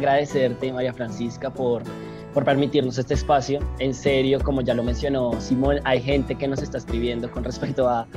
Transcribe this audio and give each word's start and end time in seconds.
agradecerte, 0.00 0.72
María 0.72 0.92
Francisca, 0.92 1.52
por, 1.52 1.82
por 2.32 2.44
permitirnos 2.44 2.98
este 2.98 3.14
espacio. 3.14 3.60
En 3.78 3.94
serio, 3.94 4.40
como 4.42 4.62
ya 4.62 4.74
lo 4.74 4.82
mencionó 4.82 5.38
Simón, 5.40 5.78
hay 5.84 6.00
gente 6.00 6.34
que 6.34 6.48
nos 6.48 6.62
está 6.62 6.78
escribiendo 6.78 7.30
con 7.30 7.44
respecto 7.44 7.88
a, 7.88 8.08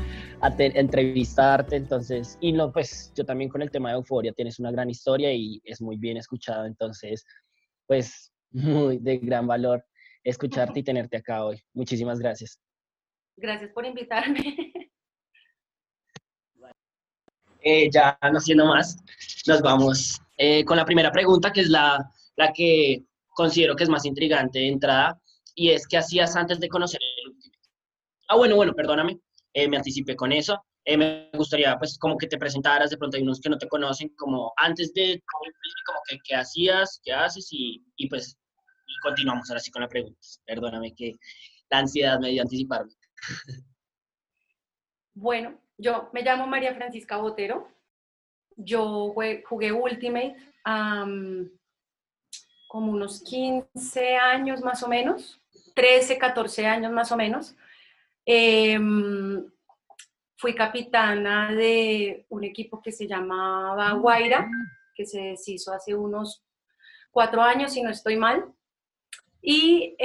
a 0.41 0.55
entrevistarte, 0.57 1.75
entonces, 1.75 2.37
y 2.41 2.53
no, 2.53 2.71
pues 2.71 3.11
yo 3.15 3.25
también 3.25 3.49
con 3.49 3.61
el 3.61 3.69
tema 3.69 3.89
de 3.89 3.95
euforia, 3.95 4.33
tienes 4.33 4.59
una 4.59 4.71
gran 4.71 4.89
historia 4.89 5.33
y 5.33 5.61
es 5.65 5.81
muy 5.81 5.97
bien 5.97 6.17
escuchado, 6.17 6.65
entonces, 6.65 7.25
pues 7.85 8.33
muy 8.51 8.99
de 8.99 9.17
gran 9.17 9.45
valor 9.45 9.83
escucharte 10.23 10.79
y 10.79 10.83
tenerte 10.83 11.17
acá 11.17 11.43
hoy. 11.43 11.61
Muchísimas 11.73 12.19
gracias. 12.19 12.59
Gracias 13.35 13.71
por 13.71 13.85
invitarme. 13.85 14.71
Eh, 17.65 17.89
ya 17.89 18.17
no 18.31 18.39
siendo 18.41 18.65
más, 18.65 18.97
nos 19.47 19.61
vamos 19.61 20.19
eh, 20.37 20.65
con 20.65 20.75
la 20.75 20.83
primera 20.85 21.11
pregunta, 21.11 21.53
que 21.53 21.61
es 21.61 21.69
la, 21.69 22.11
la 22.35 22.51
que 22.51 23.05
considero 23.29 23.73
que 23.75 23.83
es 23.83 23.89
más 23.89 24.05
intrigante 24.05 24.59
de 24.59 24.67
entrada, 24.67 25.17
y 25.55 25.69
es 25.69 25.87
¿qué 25.87 25.97
hacías 25.97 26.35
antes 26.35 26.59
de 26.59 26.67
conocer 26.67 26.99
el 27.01 27.31
último? 27.31 27.55
Ah, 28.27 28.35
bueno, 28.35 28.57
bueno, 28.57 28.73
perdóname, 28.73 29.17
eh, 29.53 29.69
me 29.69 29.77
anticipé 29.77 30.15
con 30.15 30.33
eso. 30.33 30.61
me 30.85 31.29
gustaría, 31.33 31.77
pues, 31.79 31.97
como 31.97 32.17
que 32.17 32.27
te 32.27 32.37
presentaras, 32.37 32.89
de 32.89 32.97
pronto 32.97 33.15
hay 33.15 33.23
unos 33.23 33.39
que 33.39 33.49
no 33.49 33.57
te 33.57 33.69
conocen, 33.69 34.09
como 34.17 34.51
antes 34.57 34.93
de 34.93 35.23
como 35.25 36.01
que 36.09 36.17
qué 36.25 36.35
hacías, 36.35 36.99
qué 37.01 37.13
haces, 37.13 37.47
y, 37.51 37.81
y 37.95 38.09
pues 38.09 38.37
y 38.87 38.99
continuamos 39.01 39.49
ahora 39.49 39.61
sí 39.61 39.71
con 39.71 39.83
la 39.83 39.87
pregunta. 39.87 40.19
Perdóname 40.45 40.93
que 40.93 41.13
la 41.69 41.79
ansiedad 41.79 42.19
me 42.19 42.29
dio 42.29 42.41
anticiparme. 42.41 42.91
Bueno, 45.13 45.62
yo 45.77 46.09
me 46.13 46.21
llamo 46.21 46.47
María 46.47 46.75
Francisca 46.75 47.17
Botero. 47.17 47.67
Yo 48.55 49.13
jugué, 49.45 49.71
Ultimate 49.71 50.35
como 52.67 52.91
unos 52.91 53.21
15 53.21 54.15
años 54.15 54.61
más 54.61 54.81
o 54.81 54.87
menos, 54.87 55.39
13, 55.75 56.17
14 56.17 56.65
años 56.65 56.91
más 56.91 57.11
o 57.11 57.17
menos. 57.17 57.55
Em, 58.25 59.45
fui 60.37 60.55
capitana 60.55 61.53
de 61.53 62.25
un 62.29 62.43
equipo 62.43 62.81
que 62.81 62.91
se 62.91 63.07
llamaba 63.07 63.93
Guaira, 63.93 64.49
que 64.95 65.05
se 65.05 65.21
deshizo 65.21 65.71
hace 65.71 65.93
unos 65.93 66.43
cuatro 67.11 67.43
años, 67.43 67.73
si 67.73 67.83
no 67.83 67.91
estoy 67.91 68.17
mal. 68.17 68.43
Y 69.39 69.95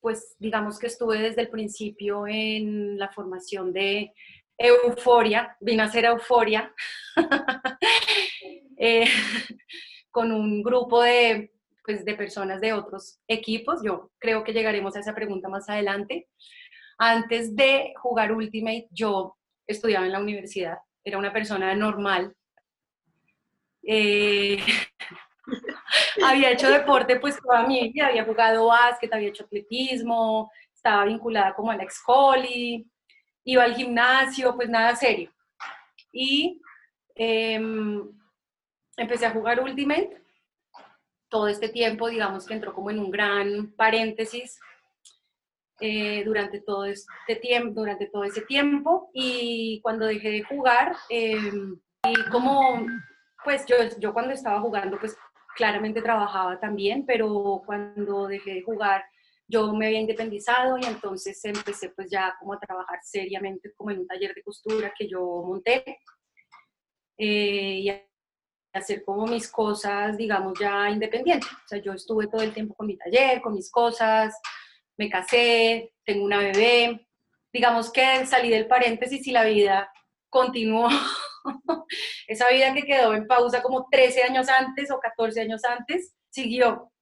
pues 0.00 0.36
digamos 0.38 0.78
que 0.78 0.86
estuve 0.86 1.18
desde 1.18 1.42
el 1.42 1.50
principio 1.50 2.26
en 2.26 2.98
la 2.98 3.10
formación 3.10 3.72
de 3.72 4.14
Euforia, 4.58 5.56
vine 5.60 5.82
a 5.82 5.86
hacer 5.86 6.04
Euforia 6.04 6.74
eh, 8.76 9.08
con 10.10 10.32
un 10.32 10.62
grupo 10.62 11.00
de, 11.02 11.52
pues, 11.84 12.04
de 12.04 12.14
personas 12.14 12.60
de 12.60 12.72
otros 12.72 13.20
equipos. 13.28 13.80
Yo 13.84 14.10
creo 14.18 14.42
que 14.42 14.52
llegaremos 14.52 14.96
a 14.96 15.00
esa 15.00 15.14
pregunta 15.14 15.48
más 15.48 15.68
adelante. 15.68 16.28
Antes 16.98 17.54
de 17.54 17.94
jugar 17.96 18.32
Ultimate, 18.32 18.88
yo 18.90 19.36
estudiaba 19.66 20.06
en 20.06 20.12
la 20.12 20.20
universidad, 20.20 20.78
era 21.04 21.18
una 21.18 21.32
persona 21.32 21.72
normal. 21.76 22.34
Eh, 23.84 24.58
había 26.24 26.50
hecho 26.50 26.68
deporte 26.68 27.20
pues 27.20 27.38
toda 27.40 27.66
mi 27.66 27.90
vida, 27.90 28.08
había 28.08 28.24
jugado 28.24 28.66
básquet, 28.66 29.12
había 29.12 29.28
hecho 29.28 29.44
atletismo, 29.44 30.50
estaba 30.74 31.04
vinculada 31.04 31.54
como 31.54 31.70
a 31.70 31.76
la 31.76 31.84
excoli, 31.84 32.90
iba 33.48 33.64
al 33.64 33.74
gimnasio, 33.74 34.54
pues 34.54 34.68
nada 34.68 34.94
serio. 34.94 35.30
Y 36.12 36.60
em, 37.14 38.06
empecé 38.94 39.24
a 39.24 39.30
jugar 39.30 39.60
Ultimate. 39.60 40.22
Todo 41.30 41.48
este 41.48 41.70
tiempo, 41.70 42.10
digamos 42.10 42.46
que 42.46 42.52
entró 42.52 42.74
como 42.74 42.90
en 42.90 42.98
un 42.98 43.10
gran 43.10 43.72
paréntesis 43.74 44.60
eh, 45.80 46.22
durante, 46.24 46.60
todo 46.60 46.84
este 46.84 47.36
tiempo, 47.36 47.80
durante 47.80 48.06
todo 48.08 48.24
ese 48.24 48.42
tiempo. 48.42 49.08
Y 49.14 49.80
cuando 49.82 50.04
dejé 50.04 50.30
de 50.30 50.42
jugar, 50.42 50.94
em, 51.08 51.80
y 52.06 52.30
como, 52.30 52.86
pues 53.44 53.64
yo, 53.64 53.76
yo 53.98 54.12
cuando 54.12 54.34
estaba 54.34 54.60
jugando, 54.60 54.98
pues 54.98 55.16
claramente 55.56 56.02
trabajaba 56.02 56.60
también, 56.60 57.06
pero 57.06 57.62
cuando 57.64 58.26
dejé 58.26 58.54
de 58.56 58.62
jugar 58.62 59.04
yo 59.48 59.72
me 59.72 59.86
había 59.86 60.00
independizado 60.00 60.78
y 60.78 60.84
entonces 60.84 61.42
empecé 61.44 61.90
pues 61.90 62.10
ya 62.10 62.36
como 62.38 62.52
a 62.52 62.60
trabajar 62.60 63.00
seriamente 63.02 63.72
como 63.74 63.90
en 63.90 64.00
un 64.00 64.06
taller 64.06 64.34
de 64.34 64.42
costura 64.42 64.92
que 64.96 65.08
yo 65.08 65.20
monté 65.20 66.00
eh, 67.16 67.80
y 67.80 67.92
hacer 68.72 69.04
como 69.04 69.26
mis 69.26 69.50
cosas, 69.50 70.16
digamos, 70.16 70.58
ya 70.60 70.90
independientes. 70.90 71.50
O 71.50 71.68
sea, 71.68 71.78
yo 71.78 71.92
estuve 71.92 72.28
todo 72.28 72.42
el 72.42 72.52
tiempo 72.52 72.74
con 72.74 72.86
mi 72.86 72.96
taller, 72.96 73.40
con 73.40 73.54
mis 73.54 73.70
cosas, 73.70 74.38
me 74.96 75.08
casé, 75.08 75.94
tengo 76.04 76.24
una 76.24 76.38
bebé. 76.38 77.08
Digamos 77.52 77.90
que 77.90 78.26
salí 78.26 78.50
del 78.50 78.66
paréntesis 78.66 79.26
y 79.26 79.32
la 79.32 79.44
vida 79.44 79.90
continuó 80.28 80.88
Esa 82.26 82.48
vida 82.50 82.74
que 82.74 82.84
quedó 82.84 83.14
en 83.14 83.26
pausa 83.26 83.62
como 83.62 83.88
13 83.90 84.24
años 84.24 84.48
antes 84.48 84.90
o 84.90 85.00
14 85.00 85.40
años 85.40 85.64
antes, 85.64 86.14
siguió 86.30 86.92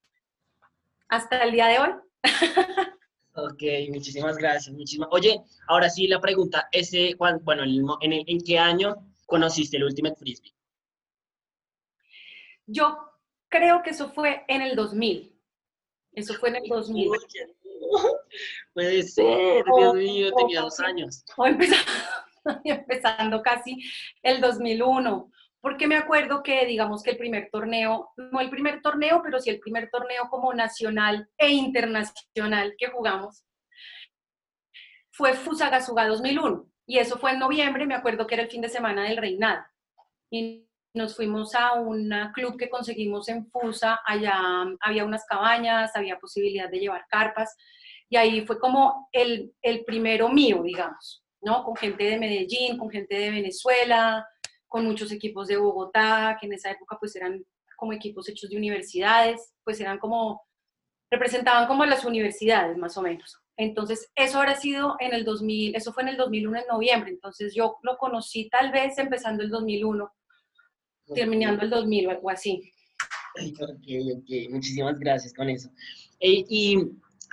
hasta 1.09 1.43
el 1.43 1.53
día 1.53 1.67
de 1.67 1.79
hoy. 1.79 1.91
Ok, 3.39 3.63
muchísimas 3.93 4.39
gracias. 4.39 4.75
Muchísimas... 4.75 5.11
Oye, 5.13 5.43
ahora 5.69 5.91
sí 5.91 6.09
la 6.09 6.21
pregunta, 6.21 6.69
ese, 6.73 7.15
bueno, 7.19 7.65
en, 8.01 8.13
¿en 8.27 8.41
qué 8.41 8.59
año 8.59 8.97
conociste 9.27 9.77
el 9.77 9.85
Ultimate 9.85 10.17
Frisbee? 10.17 10.55
Yo 12.67 12.97
creo 13.49 13.83
que 13.83 13.91
eso 13.91 14.09
fue 14.09 14.45
en 14.49 14.63
el 14.63 14.75
2000. 14.75 15.39
Eso 16.13 16.35
fue 16.35 16.49
en 16.49 16.57
el 16.57 16.69
2000. 16.69 17.11
Puede 18.75 19.03
ser, 19.03 19.65
Dios 19.79 19.95
mío, 19.95 20.33
tenía 20.35 20.63
dos 20.63 20.81
años. 20.81 21.23
O 21.37 21.47
empezando, 21.47 21.93
empezando 22.65 23.43
casi 23.43 23.83
el 24.23 24.41
2001, 24.41 25.31
porque 25.67 25.89
me 25.89 25.97
acuerdo 25.97 26.45
que 26.45 26.65
digamos 26.65 27.03
que 27.03 27.11
el 27.11 27.17
primer 27.17 27.51
torneo, 27.51 28.13
no 28.17 28.41
el 28.41 28.51
primer 28.51 28.81
torneo, 28.83 29.21
pero 29.21 29.41
sí 29.41 29.51
el 29.51 29.59
primer 29.59 29.91
torneo 29.91 30.29
como 30.31 30.55
nacional 30.55 31.29
e 31.37 31.49
internacional 31.49 32.77
que 32.79 32.87
jugamos, 32.87 33.45
fue 35.11 35.33
Fusagasuga 35.35 36.07
2001. 36.07 36.71
Y 36.87 36.99
eso 36.99 37.19
fue 37.19 37.33
en 37.33 37.41
noviembre, 37.41 37.85
me 37.85 37.97
acuerdo 37.97 38.29
que 38.29 38.37
era 38.37 38.45
el 38.45 38.49
fin 38.49 38.61
de 38.61 38.69
semana 38.69 39.09
del 39.09 39.17
reinado. 39.17 39.65
Y 40.31 40.69
nos 40.95 41.17
fuimos 41.17 41.53
a 41.57 41.73
un 41.73 42.15
club 42.33 42.57
que 42.57 42.71
conseguimos 42.71 43.29
en 43.29 43.51
Fusa, 43.51 44.03
allá 44.07 44.39
había 44.81 45.05
unas 45.05 45.25
cabañas, 45.27 45.97
había 45.97 46.17
posibilidad 46.21 46.71
de 46.71 46.79
llevar 46.79 47.07
carpas, 47.09 47.57
y 48.09 48.17
ahí 48.17 48.47
fue 48.47 48.61
como 48.61 49.09
el, 49.11 49.53
el 49.63 49.85
primero 49.85 50.29
mío, 50.29 50.63
digamos. 50.63 51.25
¿no? 51.43 51.65
Con 51.65 51.77
gente 51.77 52.05
de 52.05 52.19
Medellín, 52.19 52.79
con 52.79 52.91
gente 52.91 53.17
de 53.17 53.31
Venezuela, 53.31 54.27
con 54.69 54.85
muchos 54.85 55.13
equipos 55.13 55.49
de 55.49 55.57
Bogotá, 55.57 56.37
que 56.41 56.47
en 56.47 56.55
esa 56.55 56.71
época 56.71 56.97
pues 56.99 57.15
eran 57.17 57.45
como 57.77 57.93
equipos 57.93 58.29
hechos 58.29 58.51
de 58.51 58.57
universidades, 58.57 59.53
pues 59.65 59.81
eran 59.81 59.99
como, 59.99 60.43
representaban 61.11 61.67
como 61.67 61.85
las 61.85 62.05
universidades 62.05 62.77
más 62.77 62.97
o 62.97 63.03
menos. 63.03 63.39
Entonces, 63.59 64.11
eso 64.15 64.39
habrá 64.39 64.55
sido 64.55 64.97
en 64.99 65.15
el 65.15 65.25
2000, 65.25 65.77
eso 65.77 65.93
fue 65.93 66.03
en 66.03 66.11
el 66.11 66.17
2001 66.17 66.59
en 66.59 66.67
noviembre, 66.69 67.11
entonces 67.11 67.55
yo 67.55 67.77
lo 67.83 67.97
conocí 67.97 68.49
tal 68.51 68.71
vez 68.71 68.99
empezando 68.99 69.43
el 69.43 69.51
2001, 69.51 70.13
terminando 71.15 71.63
el 71.63 71.71
2000 71.71 72.07
o 72.07 72.11
algo 72.11 72.31
así. 72.31 72.71
Ok, 73.39 73.87
ok, 74.17 74.51
muchísimas 74.51 74.99
gracias 74.99 75.33
con 75.33 75.49
eso. 75.49 75.71
Eh, 76.21 76.45
y 76.49 76.79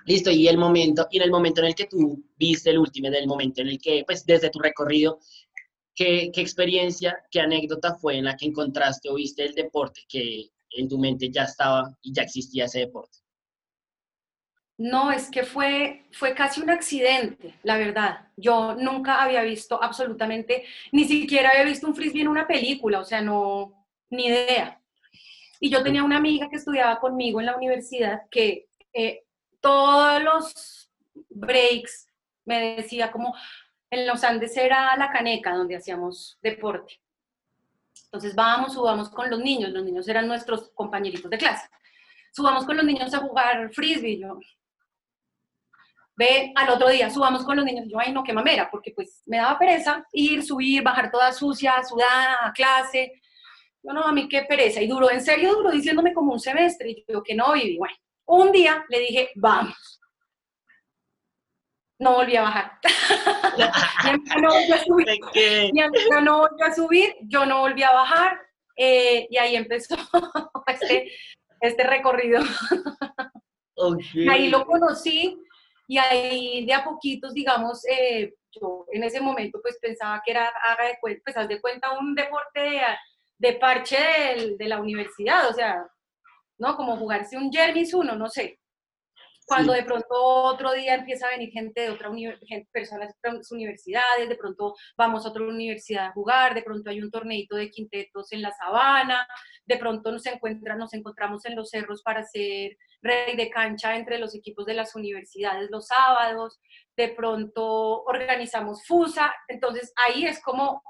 Listo, 0.05 0.31
y 0.31 0.47
el 0.47 0.57
momento, 0.57 1.07
y 1.11 1.17
en 1.17 1.23
el 1.23 1.31
momento 1.31 1.61
en 1.61 1.67
el 1.67 1.75
que 1.75 1.85
tú 1.85 2.21
viste 2.37 2.69
el 2.69 2.79
último, 2.79 3.09
del 3.09 3.27
momento 3.27 3.61
en 3.61 3.69
el 3.69 3.79
que, 3.79 4.03
pues 4.05 4.25
desde 4.25 4.49
tu 4.49 4.59
recorrido, 4.59 5.19
¿qué, 5.95 6.31
¿qué, 6.33 6.41
experiencia, 6.41 7.17
qué 7.31 7.41
anécdota 7.41 7.95
fue 7.95 8.17
en 8.17 8.25
la 8.25 8.35
que 8.35 8.45
encontraste 8.45 9.09
o 9.09 9.15
viste 9.15 9.45
el 9.45 9.55
deporte 9.55 10.01
que 10.07 10.49
en 10.71 10.87
tu 10.87 10.97
mente 10.97 11.29
ya 11.31 11.43
estaba 11.43 11.95
y 12.01 12.13
ya 12.13 12.23
existía 12.23 12.65
ese 12.65 12.79
deporte? 12.79 13.23
No, 14.77 15.11
es 15.11 15.29
que 15.29 15.43
fue, 15.43 16.05
fue 16.11 16.33
casi 16.33 16.61
un 16.61 16.71
accidente, 16.71 17.53
la 17.63 17.77
verdad. 17.77 18.27
Yo 18.35 18.75
nunca 18.75 19.21
había 19.21 19.43
visto 19.43 19.81
absolutamente, 19.81 20.65
ni 20.91 21.05
siquiera 21.05 21.51
había 21.51 21.63
visto 21.63 21.87
un 21.87 21.95
frisbee 21.95 22.21
en 22.21 22.27
una 22.27 22.47
película, 22.47 22.99
o 22.99 23.05
sea, 23.05 23.21
no, 23.21 23.85
ni 24.09 24.25
idea. 24.25 24.81
Y 25.59 25.69
yo 25.69 25.83
tenía 25.83 26.03
una 26.03 26.17
amiga 26.17 26.49
que 26.49 26.55
estudiaba 26.55 26.99
conmigo 26.99 27.39
en 27.39 27.45
la 27.45 27.55
universidad 27.55 28.23
que 28.31 28.67
eh, 28.93 29.23
todos 29.61 30.21
los 30.23 30.91
breaks 31.29 32.07
me 32.45 32.75
decía 32.75 33.11
como 33.11 33.35
en 33.93 34.07
los 34.07 34.23
Andes 34.23 34.57
era 34.57 34.95
la 34.97 35.11
caneca 35.11 35.55
donde 35.55 35.75
hacíamos 35.75 36.37
deporte. 36.41 36.99
Entonces 38.05 38.35
vamos, 38.35 38.73
subamos 38.73 39.09
con 39.09 39.29
los 39.29 39.39
niños, 39.39 39.71
los 39.71 39.83
niños 39.83 40.07
eran 40.07 40.27
nuestros 40.27 40.71
compañeritos 40.71 41.29
de 41.29 41.37
clase. 41.37 41.67
Subamos 42.31 42.65
con 42.65 42.75
los 42.75 42.85
niños 42.85 43.13
a 43.13 43.19
jugar 43.19 43.71
frisbee, 43.71 44.19
yo. 44.19 44.39
Ve 46.15 46.51
al 46.55 46.69
otro 46.69 46.89
día, 46.89 47.09
subamos 47.09 47.43
con 47.43 47.55
los 47.55 47.65
niños, 47.65 47.85
yo, 47.87 47.99
ay 47.99 48.11
no, 48.11 48.23
qué 48.23 48.33
mamera, 48.33 48.69
porque 48.69 48.91
pues 48.91 49.23
me 49.25 49.37
daba 49.37 49.57
pereza 49.57 50.05
ir, 50.11 50.43
subir, 50.43 50.83
bajar 50.83 51.11
toda 51.11 51.31
sucia, 51.31 51.83
sudada 51.83 52.51
clase. 52.53 53.21
Yo 53.81 53.93
no, 53.93 54.03
a 54.03 54.11
mí 54.11 54.27
qué 54.27 54.43
pereza. 54.43 54.81
Y 54.81 54.87
duró, 54.87 55.11
en 55.11 55.21
serio 55.21 55.55
duró 55.55 55.71
diciéndome 55.71 56.13
como 56.13 56.33
un 56.33 56.39
semestre. 56.39 56.91
Y 56.91 57.05
yo 57.07 57.21
que 57.21 57.35
no 57.35 57.53
viví. 57.53 57.77
Bueno, 57.77 57.95
un 58.25 58.51
día 58.51 58.85
le 58.89 58.99
dije, 58.99 59.31
vamos. 59.35 59.99
No 61.99 62.15
volví 62.15 62.35
a 62.35 62.41
bajar. 62.41 62.79
mi 64.05 64.41
no 64.41 64.49
volvió 64.49 64.75
a 64.75 64.83
subir. 64.83 65.07
Mi 65.73 65.81
no 66.23 66.39
volvió 66.39 66.65
a 66.65 66.73
subir, 66.73 67.15
yo 67.21 67.45
no 67.45 67.59
volví 67.59 67.83
a 67.83 67.91
bajar. 67.91 68.39
Eh, 68.75 69.27
y 69.29 69.37
ahí 69.37 69.55
empezó 69.55 69.95
este, 70.67 71.11
este 71.61 71.83
recorrido. 71.83 72.41
Ahí 74.29 74.49
lo 74.49 74.65
conocí 74.65 75.37
y 75.87 75.97
ahí 75.97 76.65
de 76.65 76.73
a 76.73 76.83
poquitos, 76.83 77.33
digamos, 77.33 77.85
eh, 77.85 78.33
yo 78.51 78.85
en 78.91 79.03
ese 79.03 79.19
momento 79.19 79.59
pues 79.61 79.77
pensaba 79.81 80.21
que 80.23 80.31
era, 80.31 80.47
haga 80.47 80.87
de 80.87 80.97
cuenta, 80.99 81.21
pues 81.23 81.37
haz 81.37 81.47
de 81.47 81.61
cuenta 81.61 81.97
un 81.97 82.15
deporte 82.15 82.59
de, 82.59 82.81
de 83.37 83.53
parche 83.53 83.97
de 84.57 84.67
la 84.67 84.79
universidad, 84.79 85.49
o 85.49 85.53
sea, 85.53 85.85
¿no? 86.57 86.75
Como 86.75 86.97
jugarse 86.97 87.37
un 87.37 87.51
Jermis 87.51 87.93
uno, 87.93 88.15
no 88.15 88.29
sé. 88.29 88.59
Cuando 89.45 89.73
de 89.73 89.83
pronto 89.83 90.07
otro 90.09 90.71
día 90.73 90.95
empieza 90.95 91.27
a 91.27 91.31
venir 91.31 91.51
gente 91.51 91.81
de 91.81 91.89
otra 91.89 92.09
universidad, 92.09 92.63
personas 92.71 93.09
de 93.09 93.29
otras 93.29 93.51
universidades, 93.51 94.29
de 94.29 94.35
pronto 94.35 94.75
vamos 94.97 95.25
a 95.25 95.29
otra 95.29 95.43
universidad 95.43 96.07
a 96.07 96.11
jugar, 96.13 96.53
de 96.53 96.63
pronto 96.63 96.89
hay 96.89 97.01
un 97.01 97.11
torneito 97.11 97.55
de 97.55 97.69
quintetos 97.69 98.31
en 98.31 98.41
la 98.41 98.51
sabana, 98.51 99.27
de 99.65 99.77
pronto 99.77 100.11
nos, 100.11 100.25
encuentran, 100.25 100.77
nos 100.77 100.93
encontramos 100.93 101.45
en 101.45 101.55
los 101.55 101.69
cerros 101.69 102.01
para 102.03 102.21
hacer 102.21 102.77
rey 103.01 103.35
de 103.35 103.49
cancha 103.49 103.95
entre 103.95 104.17
los 104.17 104.33
equipos 104.33 104.65
de 104.65 104.73
las 104.73 104.95
universidades 104.95 105.69
los 105.69 105.87
sábados, 105.87 106.59
de 106.95 107.09
pronto 107.09 108.03
organizamos 108.03 108.85
FUSA, 108.85 109.33
entonces 109.47 109.93
ahí 110.07 110.25
es 110.25 110.41
como, 110.41 110.81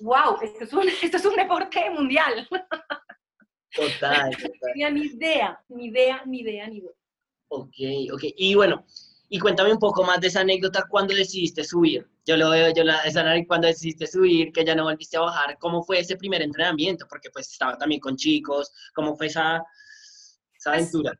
wow, 0.00 0.38
esto 0.42 0.64
es 0.64 0.72
un, 0.72 0.88
esto 1.02 1.16
es 1.16 1.24
un 1.24 1.36
deporte 1.36 1.90
mundial. 1.90 2.48
Total, 3.70 4.34
total. 4.34 4.94
ni 4.94 5.02
idea, 5.02 5.62
ni 5.68 5.86
idea, 5.88 6.22
ni 6.24 6.40
idea, 6.40 6.66
ni 6.66 6.78
idea. 6.78 6.90
Ok, 7.48 7.74
ok. 8.12 8.22
Y 8.36 8.54
bueno, 8.54 8.84
y 9.30 9.38
cuéntame 9.38 9.72
un 9.72 9.78
poco 9.78 10.04
más 10.04 10.20
de 10.20 10.28
esa 10.28 10.40
anécdota 10.40 10.86
cuando 10.88 11.14
decidiste 11.14 11.64
subir. 11.64 12.06
Yo 12.24 12.36
lo 12.36 12.50
veo, 12.50 12.72
yo 12.74 12.84
la, 12.84 13.02
esa 13.02 13.24
cuando 13.46 13.66
decidiste 13.66 14.06
subir, 14.06 14.52
que 14.52 14.64
ya 14.64 14.74
no 14.74 14.84
volviste 14.84 15.16
a 15.16 15.20
bajar. 15.20 15.58
¿Cómo 15.58 15.82
fue 15.82 16.00
ese 16.00 16.16
primer 16.16 16.42
entrenamiento? 16.42 17.06
Porque 17.08 17.30
pues 17.30 17.50
estaba 17.50 17.76
también 17.76 18.00
con 18.00 18.16
chicos. 18.16 18.72
¿Cómo 18.94 19.16
fue 19.16 19.26
esa, 19.26 19.64
esa 20.54 20.72
aventura? 20.72 21.12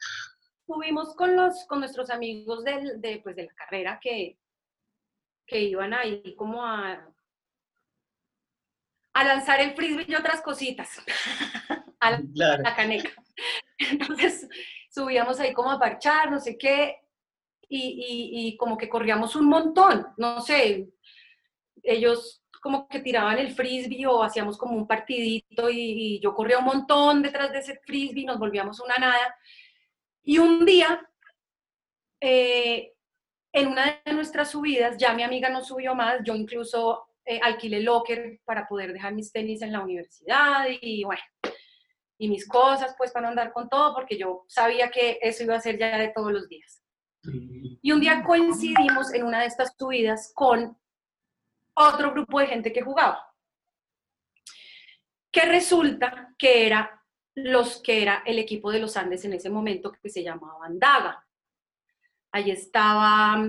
Subimos 0.67 1.15
con, 1.17 1.35
los, 1.35 1.65
con 1.67 1.81
nuestros 1.81 2.11
amigos 2.11 2.65
del, 2.65 3.01
de, 3.01 3.21
pues, 3.23 3.37
de 3.37 3.45
la 3.45 3.55
carrera 3.55 3.99
que, 4.03 4.39
que 5.47 5.63
iban 5.63 5.95
ahí 5.95 6.35
como 6.37 6.65
a, 6.65 7.11
a 9.15 9.25
lanzar 9.25 9.61
el 9.61 9.75
frisbee 9.75 10.07
y 10.09 10.15
otras 10.15 10.43
cositas. 10.43 10.91
a 12.01 12.11
la, 12.11 12.59
la 12.59 12.77
caneca. 12.77 13.11
Entonces, 13.79 14.49
subíamos 14.89 15.39
ahí 15.41 15.53
como 15.53 15.71
a 15.71 15.79
parchar, 15.79 16.31
no 16.31 16.41
sé 16.41 16.57
qué, 16.57 16.97
y, 17.71 18.57
como 18.57 18.79
que 18.79 18.89
corríamos 18.89 19.37
un 19.37 19.47
montón, 19.47 20.07
no 20.17 20.41
sé, 20.41 20.89
ellos 21.83 22.43
como 22.63 22.89
que 22.89 23.01
tiraban 23.01 23.39
el 23.39 23.53
frisbee 23.53 24.07
o 24.07 24.23
hacíamos 24.23 24.57
como 24.59 24.77
un 24.77 24.87
partidito 24.87 25.71
y, 25.71 26.19
yo 26.21 26.35
corría 26.35 26.59
un 26.59 26.65
montón 26.65 27.23
detrás 27.23 27.53
de 27.53 27.59
ese 27.59 27.81
frisbee, 27.85 28.25
nos 28.25 28.39
volvíamos 28.39 28.81
una 28.81 28.97
nada. 28.97 29.37
Y 30.25 30.39
un 30.39 30.65
día, 30.65 31.01
eh, 32.21 32.95
en 33.53 33.69
una 33.69 34.01
de 34.05 34.13
nuestras 34.13 34.51
subidas, 34.51 34.97
ya 34.99 35.15
mi 35.15 35.23
amiga 35.23 35.49
no 35.51 35.63
subió 35.63 35.95
más, 35.95 36.19
yo 36.25 36.35
incluso 36.35 37.09
eh, 37.25 37.41
alquilé 37.43 37.81
locker 37.81 38.41
para 38.45 38.67
poder 38.67 38.93
dejar 38.93 39.15
mis 39.15 39.31
tenis 39.31 39.63
en 39.63 39.73
la 39.73 39.81
universidad 39.81 40.67
y 40.81 41.05
bueno, 41.05 41.21
y 42.19 42.29
mis 42.29 42.47
cosas, 42.47 42.95
pues 42.99 43.13
para 43.13 43.29
andar 43.29 43.53
con 43.53 43.69
todo, 43.69 43.95
porque 43.95 44.19
yo 44.19 44.45
sabía 44.49 44.91
que 44.91 45.19
eso 45.23 45.45
iba 45.45 45.55
a 45.55 45.61
ser 45.61 45.79
ya 45.79 45.97
de 45.97 46.09
todos 46.09 46.33
los 46.33 46.49
días. 46.49 46.83
Y 47.23 47.93
un 47.93 48.01
día 48.01 48.23
coincidimos 48.25 49.15
en 49.15 49.25
una 49.25 49.41
de 49.41 49.47
estas 49.47 49.75
subidas 49.79 50.33
con 50.35 50.77
otro 51.75 52.11
grupo 52.13 52.41
de 52.41 52.49
gente 52.49 52.73
que 52.73 52.83
jugaba, 52.83 53.25
que 55.31 55.43
resulta 55.43 56.35
que 56.37 56.67
era 56.67 56.95
los 57.35 57.81
que 57.81 58.03
era 58.03 58.25
el 58.27 58.41
equipo 58.41 58.73
de 58.73 58.81
los 58.81 58.97
Andes 58.97 59.25
en 59.25 59.35
ese 59.35 59.49
momento 59.49 59.93
que 59.93 60.11
se 60.11 60.25
llamaba 60.25 60.67
Daga. 60.71 61.25
Ahí 62.33 62.51
estaba, 62.51 63.49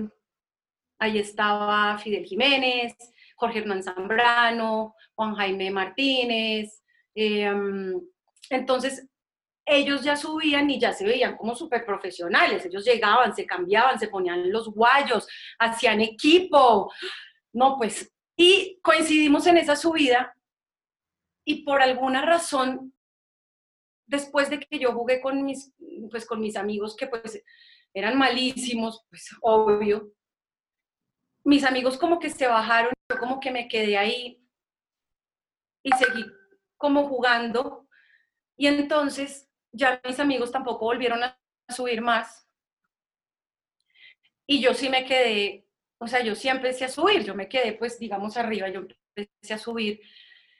ahí 0.98 1.18
estaba 1.18 1.98
Fidel 1.98 2.24
Jiménez, 2.24 2.94
Jorge 3.34 3.58
Hernán 3.58 3.82
Zambrano, 3.82 4.94
Juan 5.16 5.34
Jaime 5.34 5.72
Martínez, 5.72 6.84
eh, 7.16 7.50
entonces, 8.50 9.06
ellos 9.64 10.02
ya 10.02 10.16
subían 10.16 10.68
y 10.68 10.80
ya 10.80 10.92
se 10.92 11.04
veían 11.04 11.36
como 11.36 11.54
súper 11.54 11.86
profesionales. 11.86 12.66
Ellos 12.66 12.84
llegaban, 12.84 13.34
se 13.34 13.46
cambiaban, 13.46 13.98
se 13.98 14.08
ponían 14.08 14.50
los 14.50 14.68
guayos, 14.68 15.28
hacían 15.58 16.00
equipo. 16.00 16.92
No, 17.52 17.76
pues, 17.78 18.12
y 18.36 18.80
coincidimos 18.82 19.46
en 19.46 19.58
esa 19.58 19.76
subida 19.76 20.34
y 21.44 21.64
por 21.64 21.80
alguna 21.82 22.22
razón, 22.22 22.92
después 24.06 24.50
de 24.50 24.58
que 24.60 24.78
yo 24.78 24.92
jugué 24.92 25.20
con 25.20 25.44
mis, 25.44 25.72
pues, 26.10 26.26
con 26.26 26.40
mis 26.40 26.56
amigos 26.56 26.96
que 26.96 27.06
pues 27.06 27.42
eran 27.94 28.18
malísimos, 28.18 29.04
pues 29.08 29.28
obvio, 29.40 30.12
mis 31.44 31.64
amigos 31.64 31.96
como 31.96 32.18
que 32.18 32.30
se 32.30 32.46
bajaron, 32.46 32.92
yo 33.08 33.18
como 33.18 33.40
que 33.40 33.50
me 33.50 33.68
quedé 33.68 33.96
ahí 33.96 34.42
y 35.82 35.90
seguí 35.92 36.24
como 36.76 37.08
jugando 37.08 37.79
y 38.60 38.66
entonces 38.66 39.48
ya 39.72 40.02
mis 40.06 40.20
amigos 40.20 40.52
tampoco 40.52 40.84
volvieron 40.84 41.22
a 41.24 41.40
subir 41.66 42.02
más. 42.02 42.46
Y 44.46 44.60
yo 44.60 44.74
sí 44.74 44.90
me 44.90 45.06
quedé, 45.06 45.66
o 45.96 46.06
sea, 46.06 46.22
yo 46.22 46.34
sí 46.34 46.50
empecé 46.50 46.84
a 46.84 46.90
subir, 46.90 47.24
yo 47.24 47.34
me 47.34 47.48
quedé 47.48 47.72
pues 47.72 47.98
digamos 47.98 48.36
arriba, 48.36 48.68
yo 48.68 48.86
empecé 49.16 49.54
a 49.54 49.58
subir. 49.58 50.02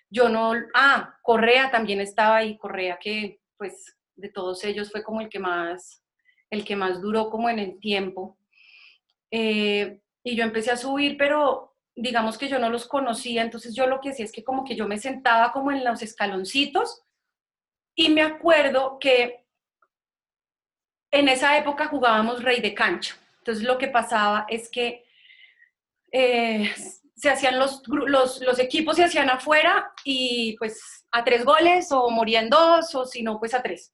Yo 0.08 0.30
no, 0.30 0.54
ah, 0.74 1.14
Correa 1.20 1.70
también 1.70 2.00
estaba 2.00 2.38
ahí, 2.38 2.56
Correa 2.56 2.98
que 2.98 3.42
pues 3.58 3.94
de 4.16 4.30
todos 4.30 4.64
ellos 4.64 4.90
fue 4.90 5.04
como 5.04 5.20
el 5.20 5.28
que 5.28 5.38
más, 5.38 6.02
el 6.48 6.64
que 6.64 6.76
más 6.76 7.02
duró 7.02 7.28
como 7.28 7.50
en 7.50 7.58
el 7.58 7.78
tiempo. 7.80 8.38
Eh, 9.30 10.00
y 10.24 10.36
yo 10.36 10.44
empecé 10.44 10.70
a 10.70 10.78
subir, 10.78 11.18
pero 11.18 11.76
digamos 11.94 12.38
que 12.38 12.48
yo 12.48 12.58
no 12.58 12.70
los 12.70 12.88
conocía, 12.88 13.42
entonces 13.42 13.74
yo 13.74 13.86
lo 13.86 14.00
que 14.00 14.08
hacía 14.08 14.24
es 14.24 14.32
que 14.32 14.42
como 14.42 14.64
que 14.64 14.74
yo 14.74 14.88
me 14.88 14.96
sentaba 14.96 15.52
como 15.52 15.70
en 15.70 15.84
los 15.84 16.00
escaloncitos 16.00 17.02
y 18.00 18.08
me 18.08 18.22
acuerdo 18.22 18.98
que 18.98 19.44
en 21.10 21.28
esa 21.28 21.58
época 21.58 21.88
jugábamos 21.88 22.42
rey 22.42 22.62
de 22.62 22.72
cancha. 22.72 23.14
Entonces 23.40 23.62
lo 23.62 23.76
que 23.76 23.88
pasaba 23.88 24.46
es 24.48 24.70
que 24.70 25.04
eh, 26.10 26.72
se 27.14 27.28
hacían 27.28 27.58
los, 27.58 27.82
los, 27.86 28.58
equipos 28.58 28.96
se 28.96 29.04
hacían 29.04 29.28
afuera 29.28 29.92
y 30.02 30.56
pues 30.56 31.06
a 31.10 31.22
tres 31.22 31.44
goles 31.44 31.92
o 31.92 32.08
morían 32.08 32.48
dos 32.48 32.94
o 32.94 33.04
si 33.04 33.22
no 33.22 33.38
pues 33.38 33.52
a 33.52 33.62
tres. 33.62 33.92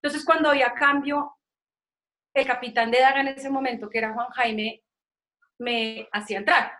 Entonces 0.00 0.24
cuando 0.24 0.48
había 0.48 0.72
cambio, 0.72 1.36
el 2.32 2.46
capitán 2.46 2.90
de 2.90 3.00
Daga 3.00 3.20
en 3.20 3.28
ese 3.28 3.50
momento, 3.50 3.90
que 3.90 3.98
era 3.98 4.14
Juan 4.14 4.30
Jaime, 4.30 4.82
me 5.58 6.08
hacía 6.12 6.38
entrar, 6.38 6.72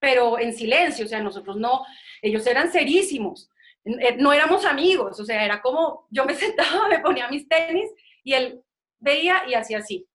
pero 0.00 0.36
en 0.36 0.52
silencio, 0.52 1.04
o 1.04 1.08
sea, 1.08 1.20
nosotros 1.20 1.58
no, 1.58 1.84
ellos 2.22 2.44
eran 2.48 2.72
serísimos. 2.72 3.51
Eh, 3.84 4.16
no 4.18 4.32
éramos 4.32 4.64
amigos, 4.64 5.18
o 5.18 5.24
sea, 5.24 5.44
era 5.44 5.60
como 5.60 6.06
yo 6.10 6.24
me 6.24 6.34
sentaba, 6.34 6.88
me 6.88 7.00
ponía 7.00 7.28
mis 7.28 7.48
tenis 7.48 7.90
y 8.22 8.34
él 8.34 8.62
veía 8.98 9.42
y 9.48 9.54
hacía 9.54 9.78
así. 9.78 10.08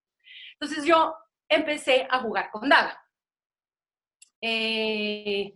Entonces 0.60 0.86
yo 0.86 1.16
empecé 1.50 2.08
a 2.10 2.20
jugar 2.20 2.50
con 2.52 2.70
Daga. 2.70 3.02
Eh, 4.42 5.54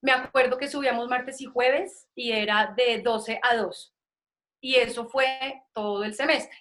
me 0.00 0.12
acuerdo 0.12 0.58
que 0.58 0.68
subíamos 0.68 1.08
martes 1.08 1.40
y 1.40 1.46
jueves 1.46 2.08
y 2.14 2.32
era 2.32 2.74
de 2.76 3.00
12 3.00 3.40
a 3.42 3.56
2. 3.56 3.94
Y 4.60 4.76
eso 4.76 5.06
fue 5.06 5.62
todo 5.72 6.04
el 6.04 6.14
semestre. 6.14 6.56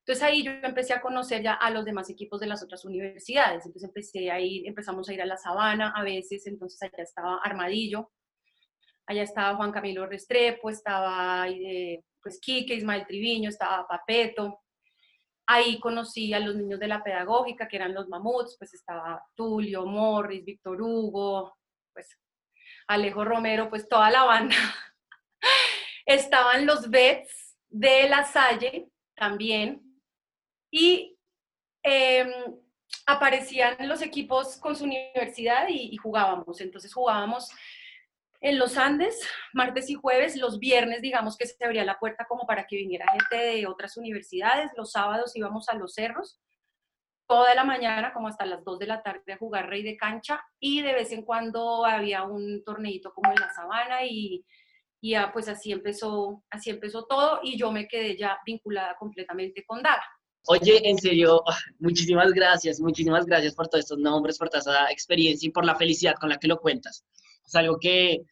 Entonces 0.00 0.24
ahí 0.24 0.42
yo 0.42 0.50
empecé 0.50 0.92
a 0.92 1.00
conocer 1.00 1.42
ya 1.42 1.54
a 1.54 1.70
los 1.70 1.84
demás 1.84 2.10
equipos 2.10 2.40
de 2.40 2.46
las 2.46 2.62
otras 2.62 2.84
universidades. 2.84 3.64
Entonces 3.64 3.84
empecé 3.84 4.30
a 4.30 4.40
ir, 4.40 4.66
empezamos 4.66 5.08
a 5.08 5.12
ir 5.12 5.22
a 5.22 5.26
la 5.26 5.36
sabana 5.36 5.92
a 5.94 6.02
veces, 6.02 6.46
entonces 6.46 6.82
allá 6.82 7.02
estaba 7.02 7.38
Armadillo, 7.42 8.10
Allá 9.06 9.22
estaba 9.22 9.56
Juan 9.56 9.72
Camilo 9.72 10.06
Restrepo, 10.06 10.70
estaba 10.70 11.46
eh, 11.48 12.02
pues 12.22 12.38
Quique, 12.40 12.74
Ismael 12.74 13.06
Triviño, 13.06 13.48
estaba 13.48 13.86
Papeto. 13.86 14.60
Ahí 15.46 15.80
conocí 15.80 16.32
a 16.32 16.38
los 16.38 16.54
niños 16.54 16.78
de 16.78 16.86
la 16.86 17.02
pedagógica, 17.02 17.66
que 17.66 17.76
eran 17.76 17.94
los 17.94 18.08
mamuts, 18.08 18.56
pues 18.58 18.72
estaba 18.74 19.22
Tulio, 19.34 19.84
Morris, 19.84 20.44
Víctor 20.44 20.80
Hugo, 20.80 21.58
pues 21.92 22.16
Alejo 22.86 23.24
Romero, 23.24 23.68
pues 23.68 23.88
toda 23.88 24.10
la 24.10 24.24
banda. 24.24 24.56
Estaban 26.06 26.64
los 26.64 26.88
Bets 26.88 27.58
de 27.68 28.08
La 28.08 28.24
Salle 28.24 28.88
también. 29.16 29.82
Y 30.70 31.18
em, 31.82 32.30
aparecían 33.06 33.76
los 33.88 34.00
equipos 34.00 34.56
con 34.56 34.76
su 34.76 34.84
universidad 34.84 35.68
y, 35.68 35.92
y, 35.92 35.96
jugábamos. 35.96 36.60
Entonces 36.60 36.94
jugábamos 36.94 37.50
En 38.44 38.58
los 38.58 38.76
Andes, 38.76 39.24
martes 39.52 39.88
y 39.88 39.94
jueves, 39.94 40.36
los 40.36 40.58
viernes, 40.58 41.00
digamos 41.00 41.36
que 41.36 41.46
se 41.46 41.64
abría 41.64 41.84
la 41.84 42.00
puerta 42.00 42.26
como 42.28 42.44
para 42.44 42.66
que 42.66 42.74
viniera 42.74 43.06
gente 43.12 43.36
de 43.36 43.66
otras 43.68 43.96
universidades, 43.96 44.72
los 44.76 44.90
sábados 44.90 45.36
íbamos 45.36 45.68
a 45.68 45.76
los 45.76 45.94
cerros, 45.94 46.40
toda 47.28 47.54
la 47.54 47.62
mañana, 47.62 48.12
como 48.12 48.26
hasta 48.26 48.44
las 48.44 48.64
2 48.64 48.80
de 48.80 48.86
la 48.88 49.00
tarde, 49.00 49.32
a 49.32 49.38
jugar 49.38 49.68
rey 49.68 49.84
de 49.84 49.96
cancha 49.96 50.44
y 50.58 50.82
de 50.82 50.92
vez 50.92 51.12
en 51.12 51.22
cuando 51.22 51.86
había 51.86 52.24
un 52.24 52.64
torneito 52.64 53.14
como 53.14 53.30
en 53.30 53.38
la 53.38 53.54
sabana 53.54 54.04
y, 54.04 54.44
ya, 55.00 55.32
pues 55.32 55.46
así 55.46 55.70
empezó, 55.70 56.42
así 56.50 56.70
empezó 56.70 57.04
todo 57.04 57.38
y 57.44 57.56
yo 57.56 57.70
me 57.70 57.86
quedé 57.86 58.16
ya 58.16 58.40
vinculada 58.44 58.96
completamente 58.98 59.64
con 59.64 59.84
Daga. 59.84 60.04
Oye, 60.48 60.80
en 60.82 60.98
serio, 60.98 61.44
ah, 61.46 61.56
muchísimas 61.78 62.32
gracias, 62.32 62.80
muchísimas 62.80 63.24
gracias 63.24 63.54
por 63.54 63.68
todos 63.68 63.84
estos 63.84 63.98
nombres, 63.98 64.36
por 64.36 64.48
toda 64.48 64.58
esa 64.58 64.90
experiencia 64.90 65.46
y 65.46 65.52
por 65.52 65.64
la 65.64 65.76
felicidad 65.76 66.16
con 66.18 66.28
la 66.28 66.38
que 66.38 66.48
lo 66.48 66.58
cuentas. 66.58 67.04
Es 67.44 67.54
algo 67.54 67.78
que 67.78 68.22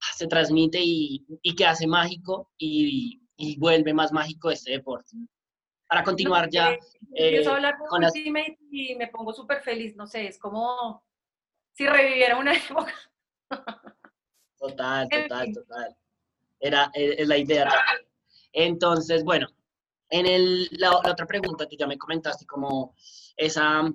ah, 0.00 0.14
se 0.16 0.26
transmite 0.26 0.78
y, 0.80 1.24
y 1.42 1.54
que 1.54 1.66
hace 1.66 1.86
mágico 1.86 2.50
y, 2.58 3.20
y, 3.36 3.58
vuelve 3.58 3.94
más 3.94 4.12
mágico 4.12 4.50
este 4.50 4.72
deporte. 4.72 5.16
Para 5.86 6.04
continuar 6.04 6.48
ya... 6.50 6.76
Eh, 7.14 7.46
hablar 7.46 7.76
con 7.88 8.00
las... 8.00 8.14
y 8.16 8.30
me 8.30 9.08
pongo 9.12 9.32
súper 9.32 9.62
feliz, 9.62 9.94
no 9.96 10.06
sé, 10.06 10.26
es 10.26 10.38
como 10.38 11.02
si 11.72 11.86
reviviera 11.86 12.38
una 12.38 12.54
época. 12.56 12.94
Total, 14.58 15.08
total, 15.08 15.52
total. 15.52 15.96
Era, 16.60 16.90
eh, 16.94 17.16
es 17.18 17.28
la 17.28 17.38
idea. 17.38 17.68
Entonces, 18.52 19.24
bueno, 19.24 19.48
en 20.10 20.26
el, 20.26 20.68
la, 20.72 20.96
otra 20.96 21.26
pregunta, 21.26 21.66
que 21.66 21.76
ya 21.76 21.86
me 21.86 21.98
comentaste 21.98 22.46
como 22.46 22.94
esa, 23.36 23.90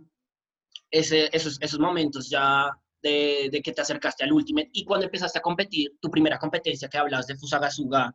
ese, 0.91 1.29
esos, 1.31 1.61
esos 1.61 1.79
momentos 1.79 2.29
ya 2.29 2.69
de, 3.01 3.49
de, 3.51 3.61
que 3.61 3.71
te 3.71 3.81
acercaste 3.81 4.23
al 4.23 4.33
Ultimate 4.33 4.69
y 4.73 4.85
cuando 4.85 5.05
empezaste 5.05 5.39
a 5.39 5.41
competir, 5.41 5.97
tu 5.99 6.09
primera 6.09 6.37
competencia 6.39 6.89
que 6.89 6.97
hablabas 6.97 7.27
de 7.27 7.35
Fusagasuga, 7.37 8.13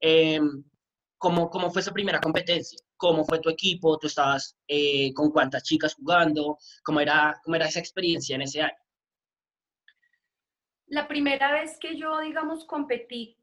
eh, 0.00 0.40
¿cómo, 1.18 1.50
¿cómo 1.50 1.70
fue 1.70 1.82
esa 1.82 1.92
primera 1.92 2.20
competencia? 2.20 2.78
¿Cómo 2.96 3.24
fue 3.24 3.40
tu 3.40 3.50
equipo? 3.50 3.98
¿Tú 3.98 4.06
estabas 4.06 4.56
eh, 4.66 5.12
con 5.14 5.30
cuántas 5.30 5.62
chicas 5.62 5.94
jugando? 5.94 6.58
¿Cómo 6.82 7.00
era, 7.00 7.40
¿Cómo 7.44 7.56
era 7.56 7.66
esa 7.66 7.80
experiencia 7.80 8.36
en 8.36 8.42
ese 8.42 8.62
año? 8.62 8.74
La 10.86 11.06
primera 11.06 11.52
vez 11.52 11.78
que 11.78 11.96
yo, 11.96 12.20
digamos, 12.20 12.64
competí 12.64 13.36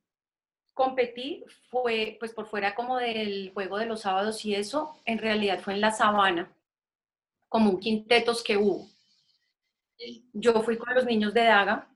competí 0.77 1.43
fue 1.71 2.17
pues 2.19 2.31
por 2.31 2.45
fuera 2.45 2.75
como 2.75 2.97
del 2.97 3.51
juego 3.53 3.79
de 3.79 3.87
los 3.87 4.01
sábados 4.01 4.45
y 4.45 4.53
eso, 4.53 4.95
en 5.05 5.17
realidad 5.17 5.59
fue 5.59 5.73
en 5.73 5.81
la 5.81 5.91
sabana, 5.91 6.55
como 7.49 7.71
un 7.71 7.79
quintetos 7.79 8.43
que 8.43 8.57
hubo. 8.57 8.87
Yo 10.33 10.61
fui 10.61 10.77
con 10.77 10.93
los 10.93 11.05
niños 11.05 11.33
de 11.33 11.43
Daga 11.43 11.89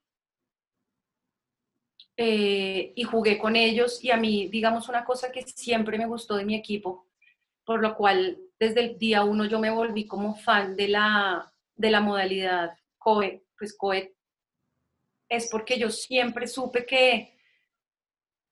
eh, 2.18 2.94
y 2.96 3.04
jugué 3.04 3.38
con 3.38 3.56
ellos 3.56 4.04
y 4.04 4.12
a 4.12 4.18
mí, 4.18 4.48
digamos, 4.48 4.90
una 4.90 5.06
cosa 5.06 5.32
que 5.32 5.44
siempre 5.44 5.98
me 5.98 6.08
gustó 6.08 6.36
de 6.36 6.46
mi 6.46 6.56
equipo, 6.56 7.08
por 7.64 7.82
lo 7.82 7.96
cual 7.96 8.40
desde 8.60 8.82
el 8.82 8.98
día 8.98 9.24
uno 9.24 9.46
yo 9.46 9.60
me 9.60 9.70
volví 9.70 10.08
como 10.08 10.36
fan 10.36 10.76
de 10.76 10.88
la, 10.88 11.54
de 11.76 11.92
la 11.92 12.02
modalidad 12.02 12.78
COE, 12.98 13.46
pues 13.58 13.76
COE, 13.78 14.16
es 15.30 15.48
porque 15.50 15.80
yo 15.80 15.90
siempre 15.90 16.48
supe 16.48 16.86
que 16.86 17.38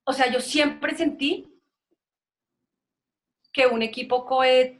o 0.09 0.13
sea, 0.13 0.31
yo 0.31 0.41
siempre 0.41 0.97
sentí 0.97 1.45
que 3.53 3.67
un 3.67 3.83
equipo 3.83 4.25
COED 4.25 4.79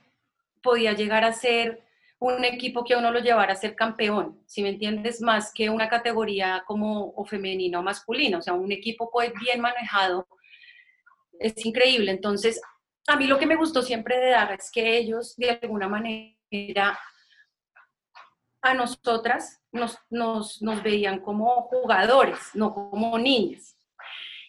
podía 0.64 0.94
llegar 0.94 1.24
a 1.24 1.34
ser 1.34 1.84
un 2.20 2.44
equipo 2.44 2.84
que 2.84 2.96
uno 2.96 3.12
lo 3.12 3.20
llevara 3.20 3.54
a 3.54 3.56
ser 3.56 3.76
campeón, 3.76 4.42
si 4.46 4.62
me 4.62 4.70
entiendes, 4.70 5.22
más 5.22 5.54
que 5.54 5.70
una 5.70 5.88
categoría 5.88 6.64
como 6.68 7.14
o 7.16 7.26
femenina 7.26 7.80
o 7.80 7.84
masculina, 7.84 8.38
o 8.38 8.42
sea, 8.42 8.54
un 8.54 8.72
equipo 8.72 9.10
COED 9.10 9.34
bien 9.40 9.62
manejado 9.62 10.28
es 11.40 11.66
increíble. 11.66 12.12
Entonces, 12.12 12.62
a 13.08 13.16
mí 13.16 13.26
lo 13.26 13.40
que 13.40 13.46
me 13.46 13.56
gustó 13.56 13.82
siempre 13.82 14.20
de 14.20 14.32
dar 14.32 14.52
es 14.52 14.70
que 14.72 14.98
ellos 14.98 15.36
de 15.38 15.52
alguna 15.62 15.88
manera 15.88 17.00
a 18.62 18.74
nosotras 18.74 19.62
nos, 19.72 19.98
nos, 20.10 20.62
nos 20.62 20.84
veían 20.84 21.22
como 21.22 21.62
jugadores, 21.64 22.40
no 22.54 22.74
como 22.74 23.18
niñas. 23.18 23.78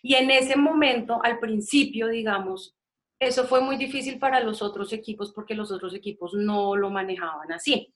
Y 0.02 0.14
en 0.14 0.30
ese 0.30 0.56
momento, 0.56 1.20
al 1.22 1.38
principio, 1.38 2.08
digamos, 2.08 2.74
eso 3.20 3.46
fue 3.46 3.60
muy 3.60 3.76
difícil 3.76 4.18
para 4.18 4.40
los 4.40 4.62
otros 4.62 4.94
equipos 4.94 5.30
porque 5.32 5.54
los 5.54 5.70
otros 5.70 5.94
equipos 5.94 6.32
no 6.32 6.74
lo 6.74 6.88
manejaban 6.88 7.52
así. 7.52 7.92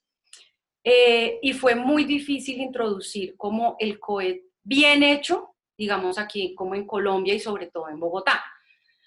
Eh, 0.85 1.39
y 1.41 1.55
fue 1.55 1.75
muy 1.75 2.05
difícil 2.05 2.61
introducir 2.61 3.35
como 3.39 3.75
el 3.79 3.99
COED 3.99 4.37
bien 4.63 5.03
hecho, 5.03 5.55
digamos 5.79 6.19
aquí 6.19 6.55
como 6.55 6.75
en 6.75 6.87
Colombia 6.87 7.33
y 7.33 7.41
sobre 7.41 7.69
todo 7.69 7.89
en 7.89 7.99
Bogotá. 7.99 8.45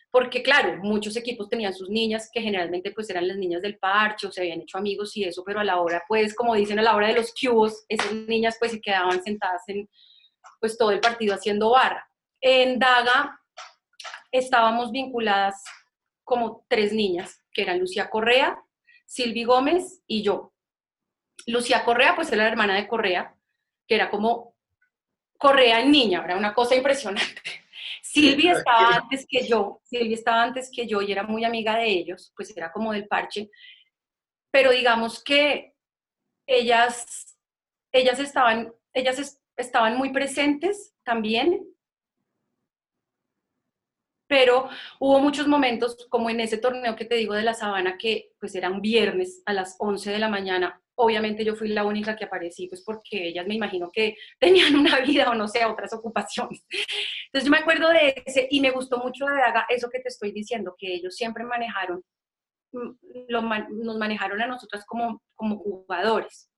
Porque 0.09 0.41
claro, 0.41 0.79
muchos 0.81 1.15
equipos 1.17 1.50
tenían 1.50 1.75
sus 1.75 1.88
niñas 1.88 2.31
que 2.33 2.41
generalmente 2.41 2.91
pues 2.91 3.07
eran 3.12 3.27
las 3.27 3.38
niñas 3.38 3.62
del 3.62 3.77
parche 3.77 4.25
o 4.25 4.31
se 4.31 4.41
habían 4.41 4.62
hecho 4.62 4.79
amigos 4.79 5.15
y 5.15 5.24
eso, 5.24 5.43
pero 5.45 5.59
a 5.59 5.63
la 5.63 5.79
hora 5.79 6.03
pues 6.07 6.33
como 6.33 6.55
dicen 6.55 6.79
a 6.79 6.81
la 6.81 6.95
hora 6.95 7.09
de 7.09 7.13
los 7.13 7.31
cubos, 7.31 7.86
esas 7.88 8.12
niñas 8.12 8.57
pues 8.59 8.71
se 8.71 8.81
quedaban 8.81 9.24
sentadas 9.24 9.62
en 9.67 9.88
pues 10.59 10.79
todo 10.79 10.89
el 10.89 11.00
partido 11.00 11.36
haciendo 11.36 11.69
barra. 11.69 12.09
En 12.41 12.79
Daga 12.79 13.39
estábamos 14.31 14.91
vinculadas 14.91 15.63
como 16.27 16.65
tres 16.67 16.91
niñas, 16.91 17.41
que 17.53 17.62
eran 17.62 17.79
Lucía 17.79 18.10
Correa, 18.10 18.62
Silvi 19.05 19.46
Gómez 19.46 20.03
y 20.07 20.24
yo. 20.24 20.53
Lucía 21.46 21.86
Correa, 21.86 22.17
pues 22.17 22.29
era 22.34 22.43
la 22.43 22.50
hermana 22.50 22.75
de 22.75 22.86
Correa, 22.86 23.34
que 23.88 23.96
era 23.96 24.10
como 24.10 24.53
Correa 25.38 25.79
en 25.79 25.89
niña, 25.89 26.22
era 26.25 26.36
una 26.36 26.53
cosa 26.53 26.75
impresionante. 26.75 27.41
Silvia 28.03 28.51
estaba 28.51 28.96
antes 28.96 29.25
que 29.29 29.48
yo, 29.48 29.79
Silvia 29.86 30.15
estaba 30.15 30.43
antes 30.43 30.69
que 30.69 30.86
yo 30.86 31.01
y 31.01 31.13
era 31.13 31.24
muy 31.24 31.46
amiga 31.46 31.77
de 31.77 31.88
ellos, 31.88 32.34
pues 32.36 32.55
era 32.57 32.74
como 32.74 32.91
del 32.91 33.07
parche, 33.07 33.50
pero 34.51 34.72
digamos 34.72 35.24
que 35.24 35.75
ellas, 36.46 37.38
ellas 37.93 38.19
estaban, 38.19 38.74
ellas 38.93 39.39
estaban 39.55 39.98
muy 39.98 40.12
presentes 40.12 40.93
también 41.05 41.65
pero 44.27 44.69
hubo 45.00 45.19
muchos 45.19 45.48
momentos, 45.48 46.07
como 46.10 46.29
en 46.29 46.41
ese 46.41 46.57
torneo 46.57 46.96
que 46.96 47.05
te 47.05 47.15
digo 47.15 47.34
de 47.34 47.43
la 47.43 47.53
sabana, 47.53 47.98
que 47.98 48.31
pues 48.39 48.53
era 48.55 48.69
un 48.69 48.81
viernes 48.81 49.41
a 49.46 49.53
las 49.53 49.75
11 49.79 50.12
de 50.12 50.19
la 50.19 50.29
mañana. 50.29 50.81
Obviamente 50.96 51.46
yo 51.46 51.55
fui 51.55 51.69
la 51.69 51.86
única 51.86 52.15
que 52.15 52.25
aparecí, 52.25 52.67
pues 52.67 52.84
porque 52.84 53.29
ellas 53.29 53.48
me 53.48 53.55
imagino 53.55 53.89
que 53.91 54.15
tenían 54.39 54.75
una 54.75 55.00
vida 55.00 55.29
o 55.29 55.36
no 55.36 55.48
sé, 55.48 55.65
otras 55.65 55.93
ocupaciones. 55.93 56.65
Entonces 57.27 57.46
yo 57.46 57.51
me 57.51 57.60
acuerdo 57.60 57.89
de 57.89 58.22
ese 58.25 58.48
y 58.51 58.62
me 58.62 58.72
gustó 58.72 58.98
mucho 58.98 59.25
de 59.25 59.36
Daga 59.36 59.65
eso 59.69 59.89
que 59.89 60.00
te 60.00 60.10
estoy 60.10 60.31
diciendo, 60.31 60.75
que 60.77 60.93
ellos 60.93 61.15
siempre 61.15 61.43
manejaron, 61.43 62.03
mm, 62.74 62.91
nos 63.29 63.98
manejaron 63.98 64.41
a 64.41 64.48
nosotras 64.48 64.86
como, 64.86 65.22
como 65.36 65.57
jugadores. 65.57 66.50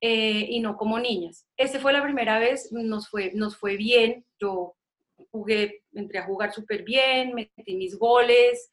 Eh, 0.00 0.46
y 0.50 0.60
no 0.60 0.76
como 0.76 1.00
niñas. 1.00 1.48
Esa 1.56 1.80
fue 1.80 1.92
la 1.92 2.04
primera 2.04 2.38
vez, 2.38 2.70
nos 2.70 3.08
fue, 3.08 3.32
nos 3.34 3.56
fue 3.56 3.76
bien, 3.76 4.24
yo 4.40 4.77
jugué, 5.30 5.84
entré 5.92 6.18
a 6.18 6.24
jugar 6.24 6.52
súper 6.52 6.82
bien, 6.82 7.34
metí 7.34 7.76
mis 7.76 7.98
goles, 7.98 8.70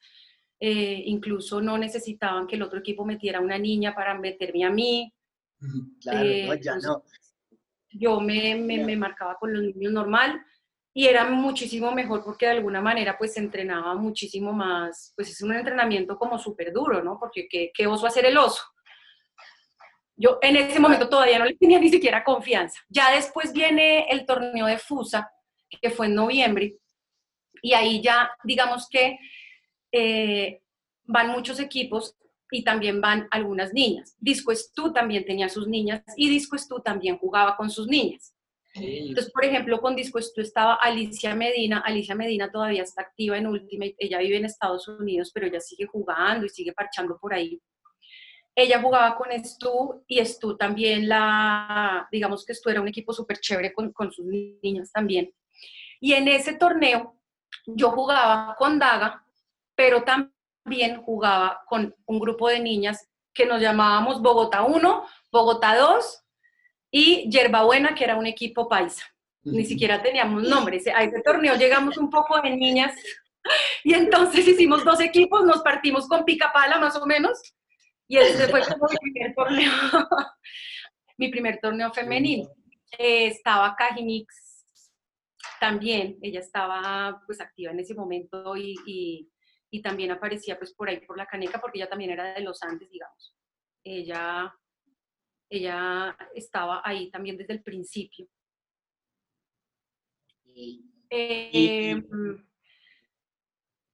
eh, 0.58 1.02
incluso 1.06 1.60
no 1.60 1.76
necesitaban 1.76 2.46
que 2.46 2.56
el 2.56 2.62
otro 2.62 2.78
equipo 2.78 3.04
metiera 3.04 3.40
una 3.40 3.58
niña 3.58 3.94
para 3.94 4.18
meterme 4.18 4.64
a 4.64 4.70
mí. 4.70 5.12
Claro, 6.00 6.26
eh, 6.26 6.60
ya 6.62 6.76
no. 6.76 7.02
Yo 7.90 8.20
me, 8.20 8.54
me, 8.56 8.84
me, 8.84 8.96
marcaba 8.96 9.36
con 9.38 9.52
los 9.52 9.62
niños 9.62 9.92
normal 9.92 10.42
y 10.92 11.06
era 11.06 11.28
muchísimo 11.28 11.92
mejor 11.92 12.24
porque 12.24 12.46
de 12.46 12.52
alguna 12.52 12.80
manera 12.80 13.16
pues 13.16 13.36
entrenaba 13.36 13.94
muchísimo 13.94 14.52
más, 14.52 15.12
pues 15.16 15.30
es 15.30 15.42
un 15.42 15.54
entrenamiento 15.54 16.18
como 16.18 16.38
súper 16.38 16.72
duro, 16.72 17.02
¿no? 17.02 17.18
Porque 17.18 17.48
¿qué, 17.48 17.70
¿qué 17.72 17.86
oso 17.86 18.06
hacer 18.06 18.26
el 18.26 18.36
oso? 18.36 18.62
Yo 20.16 20.38
en 20.40 20.56
ese 20.56 20.80
momento 20.80 21.08
todavía 21.08 21.38
no 21.38 21.44
le 21.44 21.54
tenía 21.54 21.78
ni 21.78 21.90
siquiera 21.90 22.24
confianza. 22.24 22.80
Ya 22.88 23.14
después 23.14 23.52
viene 23.52 24.06
el 24.08 24.24
torneo 24.24 24.66
de 24.66 24.78
FUSA, 24.78 25.30
que 25.68 25.90
fue 25.90 26.06
en 26.06 26.14
noviembre, 26.14 26.76
y 27.62 27.74
ahí 27.74 28.00
ya, 28.00 28.30
digamos 28.44 28.88
que 28.88 29.18
eh, 29.92 30.60
van 31.04 31.30
muchos 31.30 31.58
equipos 31.60 32.16
y 32.50 32.62
también 32.62 33.00
van 33.00 33.26
algunas 33.30 33.72
niñas. 33.72 34.14
Disco 34.18 34.52
Tú 34.74 34.92
también 34.92 35.24
tenía 35.24 35.48
sus 35.48 35.66
niñas 35.66 36.02
y 36.16 36.28
Disco 36.28 36.56
Tú 36.68 36.80
también 36.80 37.18
jugaba 37.18 37.56
con 37.56 37.70
sus 37.70 37.86
niñas. 37.88 38.32
Entonces, 38.74 39.32
por 39.32 39.44
ejemplo, 39.44 39.80
con 39.80 39.96
Disco 39.96 40.18
Tú 40.34 40.42
estaba 40.42 40.74
Alicia 40.74 41.34
Medina. 41.34 41.78
Alicia 41.78 42.14
Medina 42.14 42.50
todavía 42.50 42.82
está 42.82 43.02
activa 43.02 43.38
en 43.38 43.46
Ultimate. 43.46 43.96
Ella 43.98 44.18
vive 44.18 44.36
en 44.36 44.44
Estados 44.44 44.86
Unidos, 44.86 45.30
pero 45.32 45.46
ella 45.46 45.60
sigue 45.60 45.86
jugando 45.86 46.46
y 46.46 46.50
sigue 46.50 46.72
parchando 46.72 47.18
por 47.18 47.32
ahí. 47.34 47.60
Ella 48.54 48.80
jugaba 48.80 49.16
con 49.16 49.28
Stu 49.44 50.04
y 50.06 50.24
Stu 50.24 50.56
también 50.56 51.08
la, 51.08 52.08
digamos 52.10 52.44
que 52.44 52.54
Stu 52.54 52.70
era 52.70 52.80
un 52.80 52.88
equipo 52.88 53.12
súper 53.12 53.38
chévere 53.38 53.72
con, 53.72 53.92
con 53.92 54.12
sus 54.12 54.24
niñas 54.26 54.90
también. 54.92 55.30
Y 56.00 56.12
en 56.14 56.28
ese 56.28 56.54
torneo 56.54 57.16
yo 57.66 57.90
jugaba 57.90 58.54
con 58.58 58.78
Daga, 58.78 59.24
pero 59.74 60.02
también 60.02 61.02
jugaba 61.02 61.62
con 61.66 61.94
un 62.06 62.18
grupo 62.18 62.48
de 62.48 62.60
niñas 62.60 63.08
que 63.32 63.46
nos 63.46 63.60
llamábamos 63.60 64.22
Bogotá 64.22 64.62
1, 64.62 65.06
Bogotá 65.30 65.76
2 65.76 66.24
y 66.90 67.30
Yerbabuena, 67.30 67.94
que 67.94 68.04
era 68.04 68.16
un 68.16 68.26
equipo 68.26 68.68
paisa. 68.68 69.04
ni 69.42 69.64
siquiera 69.64 70.02
teníamos 70.02 70.42
nombre. 70.42 70.80
A 70.94 71.04
ese 71.04 71.20
torneo 71.22 71.54
llegamos 71.54 71.96
un 71.98 72.10
poco 72.10 72.40
de 72.40 72.50
niñas 72.50 72.94
y 73.84 73.94
entonces 73.94 74.46
hicimos 74.48 74.84
dos 74.84 75.00
equipos, 75.00 75.44
nos 75.44 75.62
partimos 75.62 76.08
con 76.08 76.24
pica 76.24 76.52
pala 76.52 76.78
más 76.78 76.96
o 76.96 77.06
menos 77.06 77.40
y 78.08 78.18
ese 78.18 78.48
fue 78.48 78.60
como 78.62 78.86
mi 78.88 79.12
primer 79.12 79.34
torneo, 79.34 79.72
mi 81.18 81.28
primer 81.28 81.60
torneo 81.60 81.92
femenino. 81.92 82.48
Eh, 82.98 83.26
estaba 83.26 83.74
Cajimix 83.76 84.45
también, 85.60 86.18
ella 86.22 86.40
estaba 86.40 87.22
pues 87.26 87.40
activa 87.40 87.72
en 87.72 87.80
ese 87.80 87.94
momento 87.94 88.56
y, 88.56 88.74
y, 88.86 89.30
y, 89.70 89.82
también 89.82 90.10
aparecía 90.10 90.58
pues 90.58 90.72
por 90.74 90.88
ahí 90.88 91.00
por 91.00 91.16
la 91.16 91.26
caneca 91.26 91.60
porque 91.60 91.78
ella 91.78 91.88
también 91.88 92.10
era 92.10 92.34
de 92.34 92.42
los 92.42 92.62
Andes, 92.62 92.90
digamos. 92.90 93.34
Ella, 93.84 94.54
ella 95.48 96.16
estaba 96.34 96.82
ahí 96.84 97.10
también 97.10 97.36
desde 97.36 97.54
el 97.54 97.62
principio. 97.62 98.28
Eh, 101.10 102.02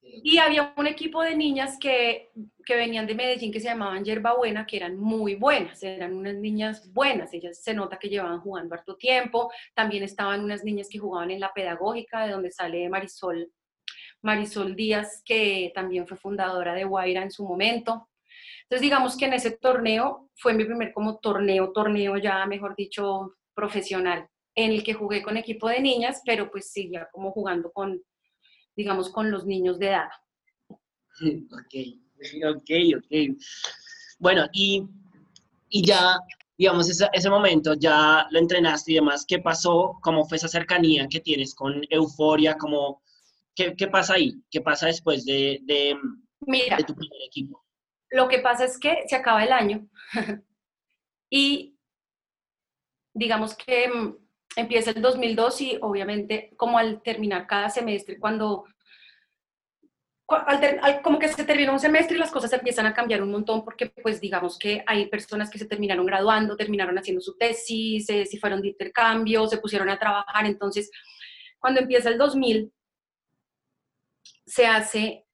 y 0.02 0.38
había 0.38 0.74
un 0.76 0.86
equipo 0.88 1.22
de 1.22 1.36
niñas 1.36 1.78
que, 1.78 2.30
que, 2.66 2.76
venían 2.76 3.06
de 3.06 3.14
Medellín 3.14 3.52
que 3.52 3.60
se 3.60 3.68
llamaban 3.68 4.04
Yerba 4.04 4.34
Buena, 4.34 4.66
que 4.66 4.76
eran 4.76 4.98
muy 4.98 5.36
buenas, 5.36 5.82
eran 5.82 6.14
unas 6.14 6.34
niñas 6.34 6.92
buenas, 6.92 7.32
ellas 7.32 7.62
se 7.62 7.72
nota 7.72 7.98
que 7.98 8.08
llevaban 8.08 8.40
jugando 8.40 8.74
harto 8.74 8.96
tiempo, 8.96 9.50
también 9.74 10.02
estaban 10.02 10.42
unas 10.42 10.64
niñas 10.64 10.88
que 10.90 10.98
jugaban 10.98 11.30
en 11.30 11.40
la 11.40 11.52
pedagógica, 11.52 12.26
de 12.26 12.32
donde 12.32 12.50
sale 12.50 12.88
Marisol, 12.88 13.52
Marisol 14.22 14.74
Díaz, 14.74 15.22
que 15.24 15.70
también 15.74 16.06
fue 16.06 16.16
fundadora 16.16 16.74
de 16.74 16.84
Guaira 16.84 17.22
en 17.22 17.30
su 17.30 17.46
momento. 17.46 18.08
Entonces 18.62 18.82
digamos 18.82 19.16
que 19.16 19.26
en 19.26 19.34
ese 19.34 19.52
torneo 19.52 20.30
fue 20.34 20.54
mi 20.54 20.64
primer 20.64 20.92
como 20.92 21.18
torneo, 21.18 21.72
torneo 21.72 22.16
ya, 22.16 22.44
mejor 22.46 22.74
dicho, 22.74 23.36
profesional, 23.54 24.26
en 24.54 24.72
el 24.72 24.82
que 24.82 24.94
jugué 24.94 25.22
con 25.22 25.36
equipo 25.36 25.68
de 25.68 25.80
niñas, 25.80 26.22
pero 26.26 26.50
pues 26.50 26.72
seguía 26.72 27.08
como 27.12 27.30
jugando 27.30 27.70
con 27.70 28.02
digamos, 28.76 29.10
con 29.10 29.30
los 29.30 29.46
niños 29.46 29.78
de 29.78 29.88
edad. 29.88 30.08
Ok, 31.52 31.74
ok, 32.44 32.70
ok. 32.96 33.36
Bueno, 34.18 34.46
y, 34.52 34.86
y 35.68 35.84
ya, 35.84 36.18
digamos, 36.56 36.88
ese, 36.88 37.08
ese, 37.12 37.28
momento, 37.28 37.74
ya 37.74 38.26
lo 38.30 38.38
entrenaste 38.38 38.92
y 38.92 38.94
demás, 38.96 39.24
¿qué 39.26 39.38
pasó? 39.38 39.98
¿Cómo 40.02 40.24
fue 40.24 40.36
esa 40.36 40.48
cercanía 40.48 41.06
que 41.08 41.20
tienes 41.20 41.54
con 41.54 41.82
Euforia? 41.90 42.56
¿Cómo, 42.56 43.02
qué, 43.54 43.74
qué, 43.76 43.88
pasa 43.88 44.14
ahí? 44.14 44.34
¿Qué 44.50 44.60
pasa 44.60 44.86
después 44.86 45.24
de, 45.24 45.60
de, 45.62 45.96
Mira, 46.40 46.76
de 46.76 46.84
tu 46.84 46.94
primer 46.94 47.20
equipo? 47.26 47.64
Lo 48.10 48.28
que 48.28 48.38
pasa 48.38 48.64
es 48.64 48.78
que 48.78 49.04
se 49.06 49.16
acaba 49.16 49.44
el 49.44 49.52
año 49.52 49.88
y 51.30 51.76
digamos 53.14 53.54
que 53.54 53.88
mm, 53.88 54.21
empieza 54.56 54.90
el 54.90 55.02
2002 55.02 55.60
y 55.60 55.78
obviamente 55.80 56.52
como 56.56 56.78
al 56.78 57.02
terminar 57.02 57.46
cada 57.46 57.70
semestre, 57.70 58.18
cuando 58.18 58.64
como 61.02 61.18
que 61.18 61.28
se 61.28 61.44
termina 61.44 61.72
un 61.72 61.80
semestre 61.80 62.16
y 62.16 62.18
las 62.20 62.30
cosas 62.30 62.52
empiezan 62.52 62.86
a 62.86 62.94
cambiar 62.94 63.22
un 63.22 63.30
montón 63.30 63.64
porque 63.64 63.86
pues 63.86 64.20
digamos 64.20 64.58
que 64.58 64.82
hay 64.86 65.06
personas 65.06 65.50
que 65.50 65.58
se 65.58 65.66
terminaron 65.66 66.06
graduando, 66.06 66.56
terminaron 66.56 66.96
haciendo 66.98 67.20
su 67.20 67.36
tesis, 67.36 68.08
eh, 68.08 68.24
si 68.24 68.38
fueron 68.38 68.62
de 68.62 68.68
intercambio, 68.68 69.46
se 69.46 69.58
pusieron 69.58 69.88
a 69.90 69.98
trabajar, 69.98 70.46
entonces 70.46 70.90
cuando 71.58 71.80
empieza 71.80 72.08
el 72.08 72.18
2000 72.18 72.72
se 74.46 74.66
hace 74.66 75.26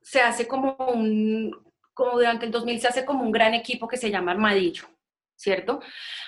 se 0.00 0.20
hace 0.20 0.46
como 0.46 0.76
un 0.76 1.54
como 1.94 2.12
durante 2.12 2.46
el 2.46 2.52
2000 2.52 2.80
se 2.80 2.88
hace 2.88 3.04
como 3.04 3.24
un 3.24 3.32
gran 3.32 3.54
equipo 3.54 3.86
que 3.86 3.96
se 3.96 4.10
llama 4.10 4.32
Armadillo. 4.32 4.84
¿Cierto? 5.36 5.80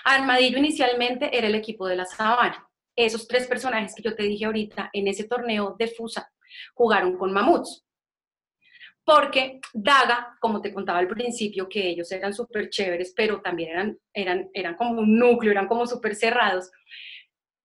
Armadillo 0.05 0.59
inicialmente 0.59 1.37
era 1.37 1.47
el 1.47 1.55
equipo 1.55 1.87
de 1.87 1.97
la 1.97 2.05
sabana. 2.05 2.67
Esos 2.97 3.27
tres 3.27 3.47
personajes 3.47 3.95
que 3.95 4.03
yo 4.03 4.15
te 4.15 4.23
dije 4.23 4.45
ahorita 4.45 4.91
en 4.93 5.09
ese 5.09 5.25
torneo 5.25 5.75
de 5.79 5.89
Fusa 5.89 6.31
jugaron 6.75 7.17
con 7.17 7.33
mamuts. 7.33 7.85
Porque 9.05 9.61
Daga, 9.75 10.37
como 10.41 10.63
te 10.63 10.73
contaba 10.73 10.99
al 10.99 11.09
principio, 11.09 11.69
que 11.69 11.89
ellos 11.89 12.11
eran 12.11 12.33
súper 12.33 12.71
chéveres, 12.71 13.13
pero 13.15 13.43
también 13.43 13.71
eran, 13.71 13.99
eran, 14.15 14.51
eran 14.55 14.77
como 14.77 15.01
un 15.01 15.19
núcleo, 15.19 15.53
eran 15.53 15.69
como 15.69 15.87
súper 15.87 16.15
cerrados. 16.15 16.71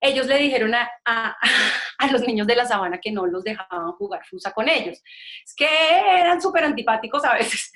Ellos 0.02 0.28
le 0.28 0.38
dijeron 0.38 0.74
a, 0.76 0.90
a, 1.06 1.38
los 2.12 2.22
niños 2.22 2.48
de 2.48 2.56
la 2.56 2.66
sabana 2.66 3.00
que 3.00 3.12
no 3.12 3.26
los 3.26 3.44
dejaban 3.44 3.92
jugar 3.94 4.26
fusa 4.26 4.52
con 4.52 4.68
ellos. 4.68 5.02
Es 5.46 5.56
que 5.56 5.68
eran 5.68 6.42
súper 6.42 6.66
antipáticos 6.66 7.24
a 7.24 7.36
veces. 7.36 7.72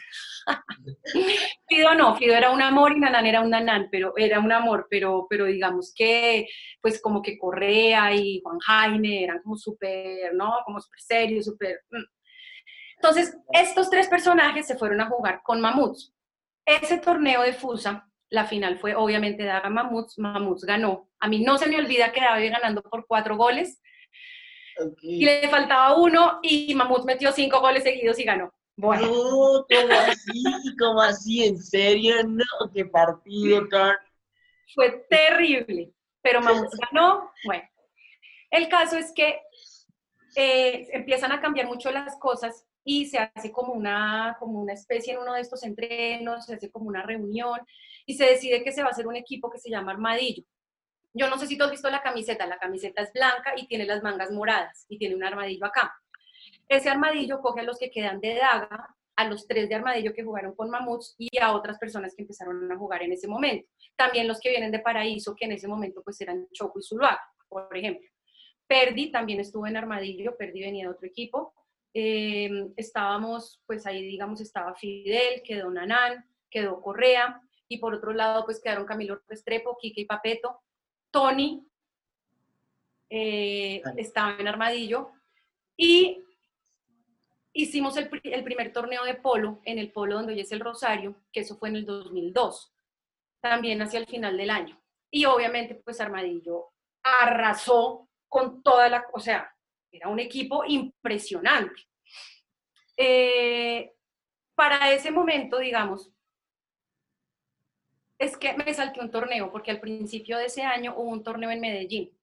Fido 1.67 1.95
no, 1.95 2.15
Fido 2.15 2.35
era 2.35 2.51
un 2.51 2.61
amor 2.61 2.93
y 2.93 2.99
Nanán 2.99 3.25
era 3.25 3.41
un 3.41 3.49
Nanán, 3.49 3.87
pero 3.91 4.13
era 4.17 4.39
un 4.39 4.51
amor, 4.51 4.87
pero, 4.89 5.27
pero 5.29 5.45
digamos 5.45 5.93
que, 5.95 6.47
pues 6.81 7.01
como 7.01 7.21
que 7.21 7.37
Correa 7.37 8.13
y 8.13 8.41
Juan 8.43 8.59
Jaime 8.59 9.23
eran 9.23 9.41
como 9.41 9.55
súper, 9.55 10.33
¿no? 10.33 10.57
Como 10.65 10.79
súper 10.79 10.99
serios, 10.99 11.45
súper... 11.45 11.81
Mm. 11.91 12.03
Entonces, 12.97 13.37
estos 13.51 13.89
tres 13.89 14.07
personajes 14.07 14.65
se 14.65 14.77
fueron 14.77 15.01
a 15.01 15.07
jugar 15.07 15.41
con 15.43 15.59
Mamuts. 15.59 16.13
Ese 16.65 16.99
torneo 16.99 17.41
de 17.41 17.51
Fusa, 17.51 18.07
la 18.29 18.45
final 18.45 18.77
fue 18.77 18.95
obviamente 18.95 19.43
Daga 19.43 19.69
Mamuts, 19.69 20.17
Mamuts 20.19 20.63
ganó. 20.63 21.09
A 21.19 21.27
mí 21.27 21.43
no 21.43 21.57
se 21.57 21.67
me 21.67 21.77
olvida 21.77 22.11
que 22.11 22.21
David 22.21 22.51
ganando 22.51 22.81
por 22.81 23.05
cuatro 23.05 23.35
goles. 23.35 23.81
Y 25.01 25.25
le 25.25 25.47
faltaba 25.49 25.95
uno 25.97 26.39
y 26.41 26.73
Mamuts 26.73 27.05
metió 27.05 27.31
cinco 27.31 27.59
goles 27.59 27.83
seguidos 27.83 28.17
y 28.19 28.23
ganó. 28.23 28.53
Bueno. 28.75 29.07
No, 29.07 29.65
¿cómo 29.67 29.93
así? 29.93 30.43
¿Cómo 30.79 31.01
así? 31.01 31.43
¿En 31.45 31.57
serio? 31.57 32.15
No, 32.23 32.71
qué 32.73 32.85
partido 32.85 33.67
tan... 33.67 33.95
Fue 34.73 35.05
terrible, 35.09 35.91
pero 36.21 36.41
Mamut 36.41 36.73
ganó. 36.91 37.31
Bueno, 37.45 37.63
el 38.49 38.67
caso 38.69 38.97
es 38.97 39.11
que 39.13 39.39
eh, 40.35 40.87
empiezan 40.91 41.31
a 41.31 41.41
cambiar 41.41 41.67
mucho 41.67 41.91
las 41.91 42.17
cosas 42.17 42.65
y 42.83 43.05
se 43.05 43.19
hace 43.19 43.51
como 43.51 43.73
una, 43.73 44.35
como 44.39 44.59
una 44.59 44.73
especie 44.73 45.13
en 45.13 45.19
uno 45.19 45.33
de 45.33 45.41
estos 45.41 45.63
entrenos, 45.63 46.45
se 46.45 46.55
hace 46.55 46.71
como 46.71 46.87
una 46.87 47.03
reunión 47.03 47.59
y 48.05 48.15
se 48.15 48.25
decide 48.25 48.63
que 48.63 48.71
se 48.71 48.81
va 48.81 48.89
a 48.89 48.91
hacer 48.91 49.07
un 49.07 49.15
equipo 49.15 49.49
que 49.51 49.59
se 49.59 49.69
llama 49.69 49.91
Armadillo. 49.91 50.43
Yo 51.13 51.29
no 51.29 51.37
sé 51.37 51.45
si 51.45 51.57
tú 51.57 51.63
has 51.63 51.71
visto 51.71 51.89
la 51.91 52.01
camiseta, 52.01 52.47
la 52.47 52.57
camiseta 52.57 53.03
es 53.03 53.13
blanca 53.13 53.53
y 53.55 53.67
tiene 53.67 53.85
las 53.85 54.01
mangas 54.01 54.31
moradas 54.31 54.85
y 54.89 54.97
tiene 54.97 55.15
un 55.15 55.23
armadillo 55.23 55.65
acá. 55.67 55.95
Ese 56.73 56.89
armadillo 56.89 57.39
coge 57.39 57.61
a 57.61 57.63
los 57.63 57.77
que 57.77 57.91
quedan 57.91 58.19
de 58.19 58.33
daga, 58.33 58.95
a 59.15 59.27
los 59.27 59.45
tres 59.45 59.69
de 59.69 59.75
armadillo 59.75 60.11
que 60.11 60.23
jugaron 60.23 60.55
con 60.55 60.71
mamuts 60.71 61.13
y 61.19 61.37
a 61.37 61.53
otras 61.53 61.77
personas 61.77 62.15
que 62.15 62.23
empezaron 62.23 62.71
a 62.71 62.75
jugar 62.75 63.03
en 63.03 63.11
ese 63.11 63.27
momento. 63.27 63.69
También 63.95 64.27
los 64.27 64.39
que 64.39 64.49
vienen 64.49 64.71
de 64.71 64.79
Paraíso, 64.79 65.35
que 65.35 65.45
en 65.45 65.51
ese 65.51 65.67
momento 65.67 66.01
pues 66.03 66.19
eran 66.21 66.47
Choco 66.51 66.79
y 66.79 66.81
Zuluaga, 66.81 67.21
por 67.47 67.77
ejemplo. 67.77 68.09
Perdi 68.65 69.11
también 69.11 69.39
estuvo 69.39 69.67
en 69.67 69.77
armadillo, 69.77 70.35
Perdi 70.35 70.61
venía 70.61 70.85
de 70.85 70.93
otro 70.93 71.05
equipo. 71.05 71.53
Em, 71.93 72.73
estábamos, 72.75 73.61
pues 73.67 73.85
ahí 73.85 74.01
digamos 74.01 74.41
estaba 74.41 74.73
Fidel, 74.73 75.43
quedó 75.43 75.69
Nanán, 75.69 76.25
quedó 76.49 76.81
Correa, 76.81 77.39
y 77.67 77.77
por 77.77 77.93
otro 77.93 78.13
lado 78.13 78.45
pues 78.45 78.59
quedaron 78.59 78.87
Camilo 78.87 79.21
Restrepo, 79.27 79.77
Kike 79.79 80.01
y 80.01 80.05
Papeto. 80.05 80.63
Tony 81.11 81.67
eh, 83.11 83.83
estaba 83.95 84.37
en 84.39 84.47
armadillo, 84.47 85.11
y 85.77 86.23
hicimos 87.53 87.95
el, 87.97 88.09
primer 88.09 88.73
torneo 88.73 89.03
de 89.03 89.15
polo 89.15 89.61
en 89.63 89.77
el 89.77 89.91
polo 89.91 90.15
donde 90.15 90.33
hoy 90.33 90.39
es 90.41 90.51
el 90.51 90.59
Rosario, 90.59 91.15
que 91.31 91.41
eso 91.41 91.57
fue 91.57 91.69
en 91.69 91.77
el 91.77 91.85
2002, 91.85 92.73
también 93.41 93.81
hacia 93.81 93.99
el 93.99 94.07
final 94.07 94.37
del 94.37 94.49
año. 94.49 94.81
Y 95.11 95.25
obviamente, 95.25 95.75
pues 95.75 96.01
Armadillo 96.01 96.71
arrasó 97.03 98.09
con 98.27 98.63
toda 98.63 98.89
la, 98.89 99.05
o 99.13 99.19
sea, 99.19 99.55
era 99.91 100.07
un 100.07 100.19
equipo 100.19 100.63
impresionante. 100.65 101.87
Eh, 102.97 103.93
para 104.55 104.91
ese 104.91 105.11
momento, 105.11 105.59
digamos, 105.59 106.11
es 108.17 108.37
que 108.37 108.53
me 108.53 108.73
salté 108.73 108.99
un 108.99 109.11
torneo, 109.11 109.51
porque 109.51 109.71
al 109.71 109.79
principio 109.79 110.37
de 110.37 110.45
ese 110.45 110.63
año 110.63 110.95
hubo 110.95 111.09
un 111.09 111.23
torneo 111.23 111.51
en 111.51 111.59
Medellín, 111.59 112.17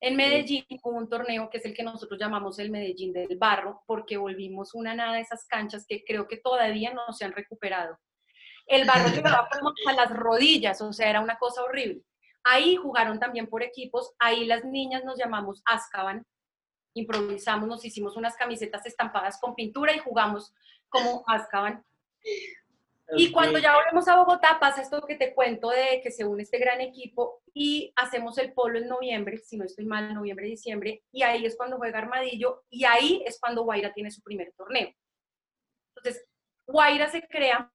en 0.00 0.16
Medellín 0.16 0.64
hubo 0.82 0.96
un 0.96 1.08
torneo 1.08 1.50
que 1.50 1.58
es 1.58 1.64
el 1.66 1.74
que 1.74 1.82
nosotros 1.82 2.18
llamamos 2.18 2.58
el 2.58 2.70
Medellín 2.70 3.12
del 3.12 3.36
Barro, 3.36 3.82
porque 3.86 4.16
volvimos 4.16 4.74
una 4.74 4.94
nada 4.94 5.14
de 5.14 5.20
esas 5.20 5.46
canchas 5.46 5.84
que 5.86 6.02
creo 6.04 6.26
que 6.26 6.38
todavía 6.38 6.94
no 6.94 7.12
se 7.12 7.26
han 7.26 7.32
recuperado. 7.32 7.98
El 8.66 8.86
barro 8.86 9.08
llegaba 9.14 9.48
como 9.52 9.74
a 9.88 9.92
las 9.92 10.10
rodillas, 10.10 10.80
o 10.80 10.92
sea, 10.92 11.10
era 11.10 11.20
una 11.20 11.36
cosa 11.36 11.62
horrible. 11.62 12.02
Ahí 12.44 12.76
jugaron 12.76 13.18
también 13.18 13.46
por 13.46 13.62
equipos, 13.62 14.14
ahí 14.18 14.46
las 14.46 14.64
niñas 14.64 15.04
nos 15.04 15.18
llamamos 15.18 15.62
Azkaban, 15.66 16.24
improvisamos, 16.94 17.68
nos 17.68 17.84
hicimos 17.84 18.16
unas 18.16 18.36
camisetas 18.36 18.86
estampadas 18.86 19.38
con 19.38 19.54
pintura 19.54 19.94
y 19.94 19.98
jugamos 19.98 20.54
como 20.88 21.24
Azkaban. 21.26 21.84
Y 23.16 23.32
cuando 23.32 23.58
ya 23.58 23.74
volvemos 23.74 24.06
a 24.08 24.16
Bogotá, 24.16 24.58
pasa 24.60 24.82
esto 24.82 25.00
que 25.06 25.16
te 25.16 25.34
cuento 25.34 25.70
de 25.70 26.00
que 26.02 26.10
se 26.10 26.24
une 26.24 26.42
este 26.42 26.58
gran 26.58 26.80
equipo 26.80 27.42
y 27.52 27.92
hacemos 27.96 28.38
el 28.38 28.52
polo 28.52 28.78
en 28.78 28.88
noviembre, 28.88 29.38
si 29.38 29.56
no 29.56 29.64
estoy 29.64 29.86
mal, 29.86 30.14
noviembre, 30.14 30.46
diciembre, 30.46 31.02
y 31.10 31.22
ahí 31.22 31.44
es 31.44 31.56
cuando 31.56 31.76
juega 31.76 31.98
Armadillo 31.98 32.64
y 32.70 32.84
ahí 32.84 33.22
es 33.26 33.38
cuando 33.40 33.64
Guaira 33.64 33.92
tiene 33.92 34.10
su 34.10 34.22
primer 34.22 34.52
torneo. 34.56 34.90
Entonces, 35.96 36.24
Guaira 36.66 37.08
se 37.08 37.26
crea 37.26 37.70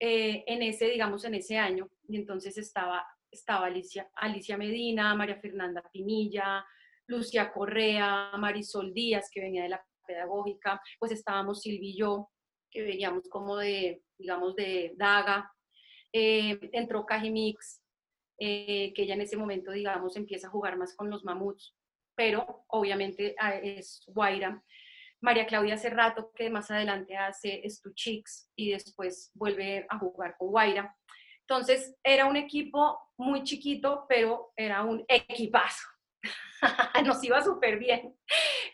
eh, 0.00 0.44
en 0.46 0.62
ese, 0.62 0.86
digamos, 0.86 1.24
en 1.24 1.34
ese 1.34 1.56
año, 1.56 1.88
y 2.08 2.16
entonces 2.16 2.58
estaba 2.58 3.06
estaba 3.34 3.66
Alicia, 3.66 4.08
Alicia 4.14 4.56
Medina, 4.56 5.14
María 5.14 5.36
Fernanda 5.36 5.82
Pinilla, 5.92 6.64
Lucia 7.06 7.52
Correa, 7.52 8.30
Marisol 8.38 8.94
Díaz, 8.94 9.28
que 9.30 9.40
venía 9.40 9.64
de 9.64 9.70
la 9.70 9.84
pedagógica, 10.06 10.80
pues 10.98 11.12
estábamos 11.12 11.60
Silvi 11.60 11.90
y 11.90 11.98
yo, 11.98 12.30
que 12.70 12.82
veníamos 12.82 13.28
como 13.28 13.56
de, 13.56 14.02
digamos, 14.18 14.54
de 14.56 14.94
Daga, 14.96 15.52
eh, 16.12 16.58
entró 16.72 17.04
Cajimix, 17.04 17.82
eh, 18.38 18.92
que 18.94 19.02
ella 19.02 19.14
en 19.14 19.22
ese 19.22 19.36
momento, 19.36 19.70
digamos, 19.70 20.16
empieza 20.16 20.48
a 20.48 20.50
jugar 20.50 20.76
más 20.76 20.94
con 20.94 21.10
los 21.10 21.24
mamuts, 21.24 21.74
pero 22.16 22.64
obviamente 22.68 23.34
ah, 23.38 23.54
es 23.54 24.04
Guaira. 24.06 24.62
María 25.20 25.46
Claudia 25.46 25.74
hace 25.74 25.90
rato 25.90 26.30
que 26.34 26.50
más 26.50 26.70
adelante 26.70 27.16
hace 27.16 27.62
Chicks 27.94 28.50
y 28.56 28.72
después 28.72 29.30
vuelve 29.34 29.86
a 29.88 29.98
jugar 29.98 30.36
con 30.36 30.48
Guaira. 30.48 30.94
Entonces 31.40 31.96
era 32.02 32.26
un 32.26 32.36
equipo 32.36 32.98
muy 33.16 33.42
chiquito, 33.42 34.06
pero 34.08 34.52
era 34.56 34.82
un 34.82 35.04
equipazo. 35.08 35.86
Nos 37.04 37.22
iba 37.24 37.42
súper 37.42 37.78
bien. 37.78 38.14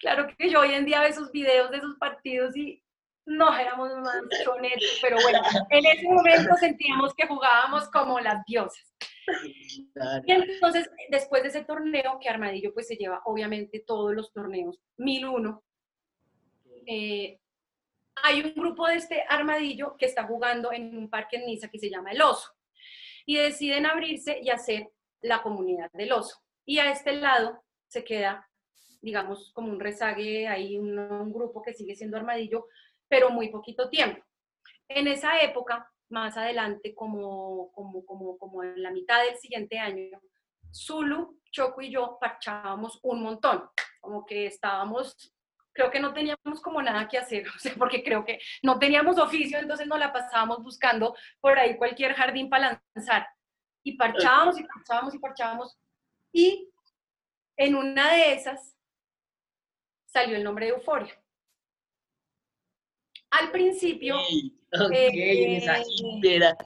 Claro 0.00 0.26
que 0.36 0.50
yo 0.50 0.60
hoy 0.60 0.74
en 0.74 0.86
día 0.86 1.00
veo 1.00 1.08
esos 1.08 1.32
videos 1.32 1.70
de 1.70 1.78
esos 1.78 1.96
partidos 1.96 2.56
y 2.56 2.82
no 3.30 3.56
éramos 3.56 3.96
más 3.98 4.22
chonetos, 4.44 4.98
pero 5.00 5.16
bueno, 5.22 5.40
en 5.70 5.86
ese 5.86 6.08
momento 6.08 6.54
sentíamos 6.56 7.14
que 7.14 7.28
jugábamos 7.28 7.88
como 7.90 8.18
las 8.18 8.44
diosas. 8.44 8.92
Y 10.26 10.32
entonces, 10.32 10.90
después 11.10 11.42
de 11.44 11.50
ese 11.50 11.64
torneo, 11.64 12.18
que 12.20 12.28
Armadillo 12.28 12.74
pues 12.74 12.88
se 12.88 12.96
lleva 12.96 13.22
obviamente 13.24 13.84
todos 13.86 14.12
los 14.12 14.32
torneos, 14.32 14.80
1001, 14.96 15.62
eh, 16.86 17.38
hay 18.16 18.42
un 18.42 18.52
grupo 18.54 18.88
de 18.88 18.96
este 18.96 19.24
Armadillo 19.28 19.96
que 19.96 20.06
está 20.06 20.24
jugando 20.24 20.72
en 20.72 20.98
un 20.98 21.08
parque 21.08 21.36
en 21.36 21.46
Niza 21.46 21.68
que 21.68 21.78
se 21.78 21.88
llama 21.88 22.10
El 22.10 22.22
Oso. 22.22 22.50
Y 23.26 23.36
deciden 23.36 23.86
abrirse 23.86 24.40
y 24.42 24.50
hacer 24.50 24.88
la 25.20 25.40
comunidad 25.40 25.88
del 25.92 26.10
Oso. 26.12 26.42
Y 26.64 26.80
a 26.80 26.90
este 26.90 27.12
lado 27.12 27.62
se 27.86 28.02
queda, 28.02 28.48
digamos, 29.00 29.52
como 29.52 29.70
un 29.70 29.78
rezague, 29.78 30.48
hay 30.48 30.76
un 30.76 31.32
grupo 31.32 31.62
que 31.62 31.74
sigue 31.74 31.94
siendo 31.94 32.16
Armadillo, 32.16 32.66
pero 33.10 33.28
muy 33.28 33.48
poquito 33.48 33.90
tiempo. 33.90 34.24
En 34.88 35.08
esa 35.08 35.40
época, 35.42 35.90
más 36.08 36.36
adelante, 36.36 36.94
como, 36.94 37.70
como, 37.72 38.06
como, 38.06 38.38
como 38.38 38.62
en 38.62 38.80
la 38.82 38.92
mitad 38.92 39.22
del 39.24 39.36
siguiente 39.36 39.78
año, 39.78 40.20
Zulu, 40.72 41.40
Choco 41.50 41.82
y 41.82 41.90
yo 41.90 42.18
parchábamos 42.20 43.00
un 43.02 43.22
montón, 43.22 43.68
como 44.00 44.24
que 44.24 44.46
estábamos, 44.46 45.34
creo 45.72 45.90
que 45.90 45.98
no 45.98 46.12
teníamos 46.12 46.60
como 46.62 46.80
nada 46.80 47.08
que 47.08 47.18
hacer, 47.18 47.48
o 47.56 47.58
sea, 47.58 47.74
porque 47.76 48.04
creo 48.04 48.24
que 48.24 48.38
no 48.62 48.78
teníamos 48.78 49.18
oficio, 49.18 49.58
entonces 49.58 49.88
nos 49.88 49.98
la 49.98 50.12
pasábamos 50.12 50.62
buscando 50.62 51.16
por 51.40 51.58
ahí 51.58 51.76
cualquier 51.76 52.14
jardín 52.14 52.48
para 52.48 52.80
lanzar. 52.94 53.26
Y 53.82 53.96
parchábamos 53.96 54.60
y 54.60 54.64
parchábamos 54.64 55.14
y 55.14 55.18
parchábamos. 55.18 55.78
Y 56.32 56.70
en 57.56 57.74
una 57.74 58.12
de 58.12 58.34
esas 58.34 58.76
salió 60.06 60.36
el 60.36 60.44
nombre 60.44 60.66
de 60.66 60.72
Euforia. 60.72 61.19
Al 63.30 63.50
principio, 63.52 64.16
Ok, 64.72 64.92
en 64.92 65.56
esa 65.56 65.78
hípera. 65.80 66.56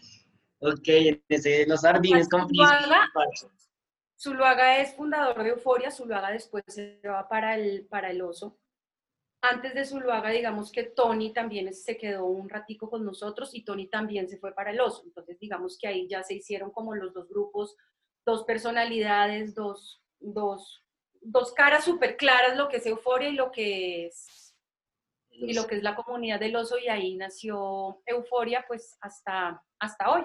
Ok, 0.59 0.89
en 0.89 1.25
ese, 1.29 1.67
los 1.67 1.81
jardines 1.81 2.29
con 2.29 2.49
Zuluaga, 2.49 3.11
Zuluaga 4.19 4.79
es 4.79 4.95
fundador 4.95 5.43
de 5.43 5.51
Euforia, 5.51 5.91
Zuluaga 5.91 6.31
después 6.31 6.65
se 6.69 7.01
va 7.07 7.29
para 7.29 7.55
el, 7.55 7.87
para 7.87 8.11
el 8.11 8.23
oso. 8.23 8.59
Antes 9.43 9.75
de 9.75 9.85
Zuluaga, 9.85 10.31
digamos 10.31 10.73
que 10.73 10.85
Tony 10.85 11.33
también 11.33 11.73
se 11.75 11.99
quedó 11.99 12.25
un 12.25 12.49
ratico 12.49 12.89
con 12.89 13.05
nosotros 13.05 13.55
y 13.55 13.63
Tony 13.63 13.89
también 13.89 14.29
se 14.29 14.39
fue 14.39 14.55
para 14.55 14.71
el 14.71 14.81
oso. 14.81 15.03
Entonces, 15.05 15.39
digamos 15.39 15.77
que 15.79 15.87
ahí 15.87 16.09
ya 16.09 16.23
se 16.23 16.35
hicieron 16.35 16.71
como 16.71 16.95
los 16.95 17.13
dos 17.13 17.29
grupos, 17.29 17.77
dos 18.25 18.45
personalidades, 18.45 19.55
dos, 19.55 20.03
dos, 20.19 20.83
dos 21.21 21.53
caras 21.53 21.85
súper 21.85 22.17
claras, 22.17 22.57
lo 22.57 22.69
que 22.69 22.79
es 22.79 22.87
Euforia 22.87 23.29
y 23.29 23.35
lo 23.35 23.51
que 23.51 24.07
es 24.07 24.44
y 25.37 25.55
lo 25.55 25.67
que 25.67 25.77
es 25.77 25.83
la 25.83 25.95
comunidad 25.95 26.41
del 26.41 26.57
oso 26.57 26.79
y 26.79 26.89
ahí 26.89 27.17
nació 27.17 28.01
Euforia 28.07 28.65
pues 28.67 28.97
hasta, 29.01 29.63
hasta 29.79 30.11
hoy. 30.11 30.23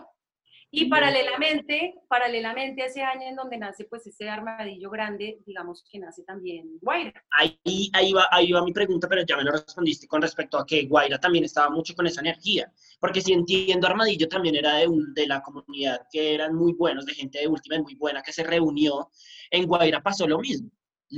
Y 0.71 0.85
paralelamente, 0.85 1.95
paralelamente 2.07 2.83
a 2.83 2.85
ese 2.85 3.01
año 3.01 3.27
en 3.27 3.35
donde 3.35 3.57
nace 3.57 3.85
pues 3.85 4.05
ese 4.05 4.29
armadillo 4.29 4.91
grande, 4.91 5.39
digamos 5.43 5.83
que 5.89 5.97
nace 5.97 6.23
también 6.23 6.77
Guaira. 6.79 7.23
Ahí, 7.31 7.89
ahí, 7.93 8.13
va, 8.13 8.27
ahí 8.29 8.51
va 8.51 8.63
mi 8.63 8.71
pregunta, 8.71 9.07
pero 9.09 9.23
ya 9.25 9.35
me 9.35 9.43
lo 9.43 9.51
respondiste 9.51 10.07
con 10.07 10.21
respecto 10.21 10.59
a 10.59 10.65
que 10.67 10.85
Guaira 10.85 11.19
también 11.19 11.43
estaba 11.43 11.71
mucho 11.71 11.95
con 11.95 12.05
esa 12.05 12.21
energía, 12.21 12.71
porque 12.99 13.19
si 13.19 13.33
entiendo 13.33 13.87
Armadillo 13.87 14.27
también 14.27 14.55
era 14.55 14.75
de, 14.75 14.87
de 15.15 15.25
la 15.25 15.41
comunidad 15.41 16.05
que 16.11 16.35
eran 16.35 16.53
muy 16.53 16.73
buenos, 16.73 17.07
de 17.07 17.15
gente 17.15 17.39
de 17.39 17.47
última 17.47 17.81
muy 17.81 17.95
buena 17.95 18.21
que 18.21 18.31
se 18.31 18.43
reunió, 18.43 19.09
en 19.49 19.65
Guaira 19.65 20.03
pasó 20.03 20.27
lo 20.27 20.37
mismo. 20.37 20.69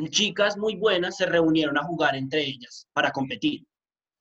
Chicas 0.09 0.57
muy 0.57 0.77
buenas 0.77 1.17
se 1.17 1.25
reunieron 1.25 1.77
a 1.77 1.83
jugar 1.83 2.15
entre 2.15 2.41
ellas 2.41 2.87
para 2.93 3.11
competir. 3.11 3.65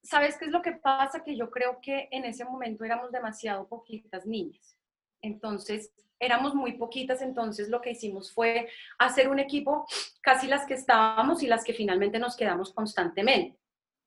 ¿Sabes 0.02 0.36
qué 0.38 0.46
es 0.46 0.50
lo 0.50 0.62
que 0.62 0.72
pasa? 0.72 1.22
Que 1.22 1.36
yo 1.36 1.50
creo 1.50 1.78
que 1.80 2.08
en 2.10 2.24
ese 2.24 2.44
momento 2.44 2.84
éramos 2.84 3.12
demasiado 3.12 3.68
poquitas 3.68 4.26
niñas. 4.26 4.76
Entonces, 5.20 5.92
éramos 6.18 6.54
muy 6.54 6.72
poquitas, 6.72 7.22
entonces 7.22 7.68
lo 7.68 7.80
que 7.80 7.92
hicimos 7.92 8.32
fue 8.32 8.68
hacer 8.98 9.28
un 9.28 9.38
equipo, 9.38 9.86
casi 10.20 10.46
las 10.46 10.66
que 10.66 10.74
estábamos 10.74 11.42
y 11.42 11.46
las 11.46 11.64
que 11.64 11.72
finalmente 11.72 12.18
nos 12.18 12.36
quedamos 12.36 12.72
constantemente. 12.72 13.58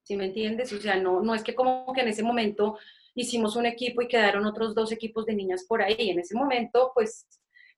¿Sí 0.03 0.15
me 0.15 0.25
entiendes? 0.25 0.71
O 0.73 0.79
sea, 0.79 0.95
no, 0.95 1.21
no 1.21 1.33
es 1.33 1.43
que 1.43 1.55
como 1.55 1.91
que 1.93 2.01
en 2.01 2.09
ese 2.09 2.23
momento 2.23 2.77
hicimos 3.15 3.55
un 3.55 3.65
equipo 3.65 4.01
y 4.01 4.07
quedaron 4.07 4.45
otros 4.45 4.75
dos 4.75 4.91
equipos 4.91 5.25
de 5.25 5.35
niñas 5.35 5.65
por 5.67 5.81
ahí. 5.81 6.09
En 6.09 6.19
ese 6.19 6.35
momento, 6.35 6.91
pues, 6.93 7.27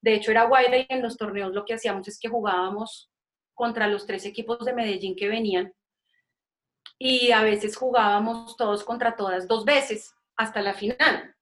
de 0.01 0.15
hecho 0.15 0.31
era 0.31 0.45
Guaira 0.45 0.79
y 0.79 0.85
en 0.89 1.01
los 1.01 1.17
torneos 1.17 1.53
lo 1.53 1.65
que 1.65 1.73
hacíamos 1.73 2.07
es 2.07 2.19
que 2.19 2.29
jugábamos 2.29 3.11
contra 3.53 3.87
los 3.87 4.05
tres 4.05 4.25
equipos 4.25 4.65
de 4.65 4.73
Medellín 4.73 5.15
que 5.15 5.29
venían 5.29 5.73
y 6.99 7.31
a 7.31 7.43
veces 7.43 7.75
jugábamos 7.75 8.55
todos 8.57 8.83
contra 8.83 9.15
todas 9.15 9.47
dos 9.47 9.65
veces 9.65 10.13
hasta 10.35 10.61
la 10.61 10.73
final. 10.73 11.35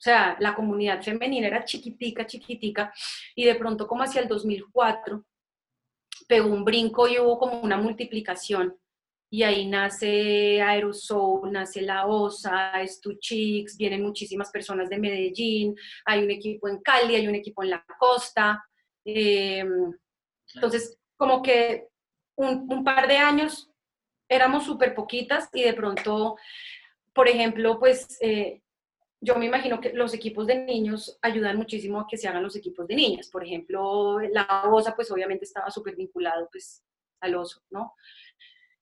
O 0.00 0.02
sea, 0.02 0.36
la 0.40 0.54
comunidad 0.54 1.02
femenina 1.02 1.46
era 1.46 1.64
chiquitica, 1.64 2.26
chiquitica, 2.26 2.92
y 3.34 3.44
de 3.44 3.54
pronto 3.54 3.86
como 3.86 4.02
hacia 4.02 4.22
el 4.22 4.28
2004 4.28 5.24
pegó 6.26 6.48
un 6.48 6.64
brinco 6.64 7.08
y 7.08 7.18
hubo 7.18 7.38
como 7.38 7.60
una 7.60 7.76
multiplicación. 7.76 8.76
Y 9.32 9.42
ahí 9.42 9.66
nace 9.66 10.60
Aerosol, 10.60 11.52
nace 11.52 11.82
La 11.82 12.06
Osa, 12.06 12.72
Chicks, 13.20 13.76
vienen 13.76 14.02
muchísimas 14.02 14.50
personas 14.50 14.88
de 14.88 14.98
Medellín, 14.98 15.76
hay 16.04 16.24
un 16.24 16.30
equipo 16.30 16.68
en 16.68 16.80
Cali, 16.80 17.14
hay 17.14 17.28
un 17.28 17.34
equipo 17.34 17.62
en 17.62 17.70
la 17.70 17.84
costa. 17.98 18.64
Em, 19.04 19.92
entonces, 20.54 20.98
como 21.16 21.42
que 21.42 21.88
un, 22.36 22.66
un 22.68 22.82
par 22.82 23.06
de 23.06 23.18
años 23.18 23.69
éramos 24.30 24.64
súper 24.64 24.94
poquitas 24.94 25.50
y 25.52 25.62
de 25.64 25.74
pronto, 25.74 26.36
por 27.12 27.28
ejemplo, 27.28 27.78
pues 27.78 28.16
eh, 28.20 28.62
yo 29.20 29.34
me 29.36 29.46
imagino 29.46 29.80
que 29.80 29.92
los 29.92 30.14
equipos 30.14 30.46
de 30.46 30.64
niños 30.64 31.18
ayudan 31.20 31.56
muchísimo 31.56 32.00
a 32.00 32.06
que 32.08 32.16
se 32.16 32.28
hagan 32.28 32.42
los 32.42 32.56
equipos 32.56 32.86
de 32.86 32.94
niñas. 32.94 33.28
Por 33.28 33.44
ejemplo, 33.44 34.20
la 34.20 34.64
OSA 34.70 34.94
pues 34.94 35.10
obviamente 35.10 35.44
estaba 35.44 35.70
súper 35.70 35.96
vinculado 35.96 36.48
pues 36.50 36.82
al 37.20 37.34
oso, 37.34 37.60
¿no? 37.70 37.94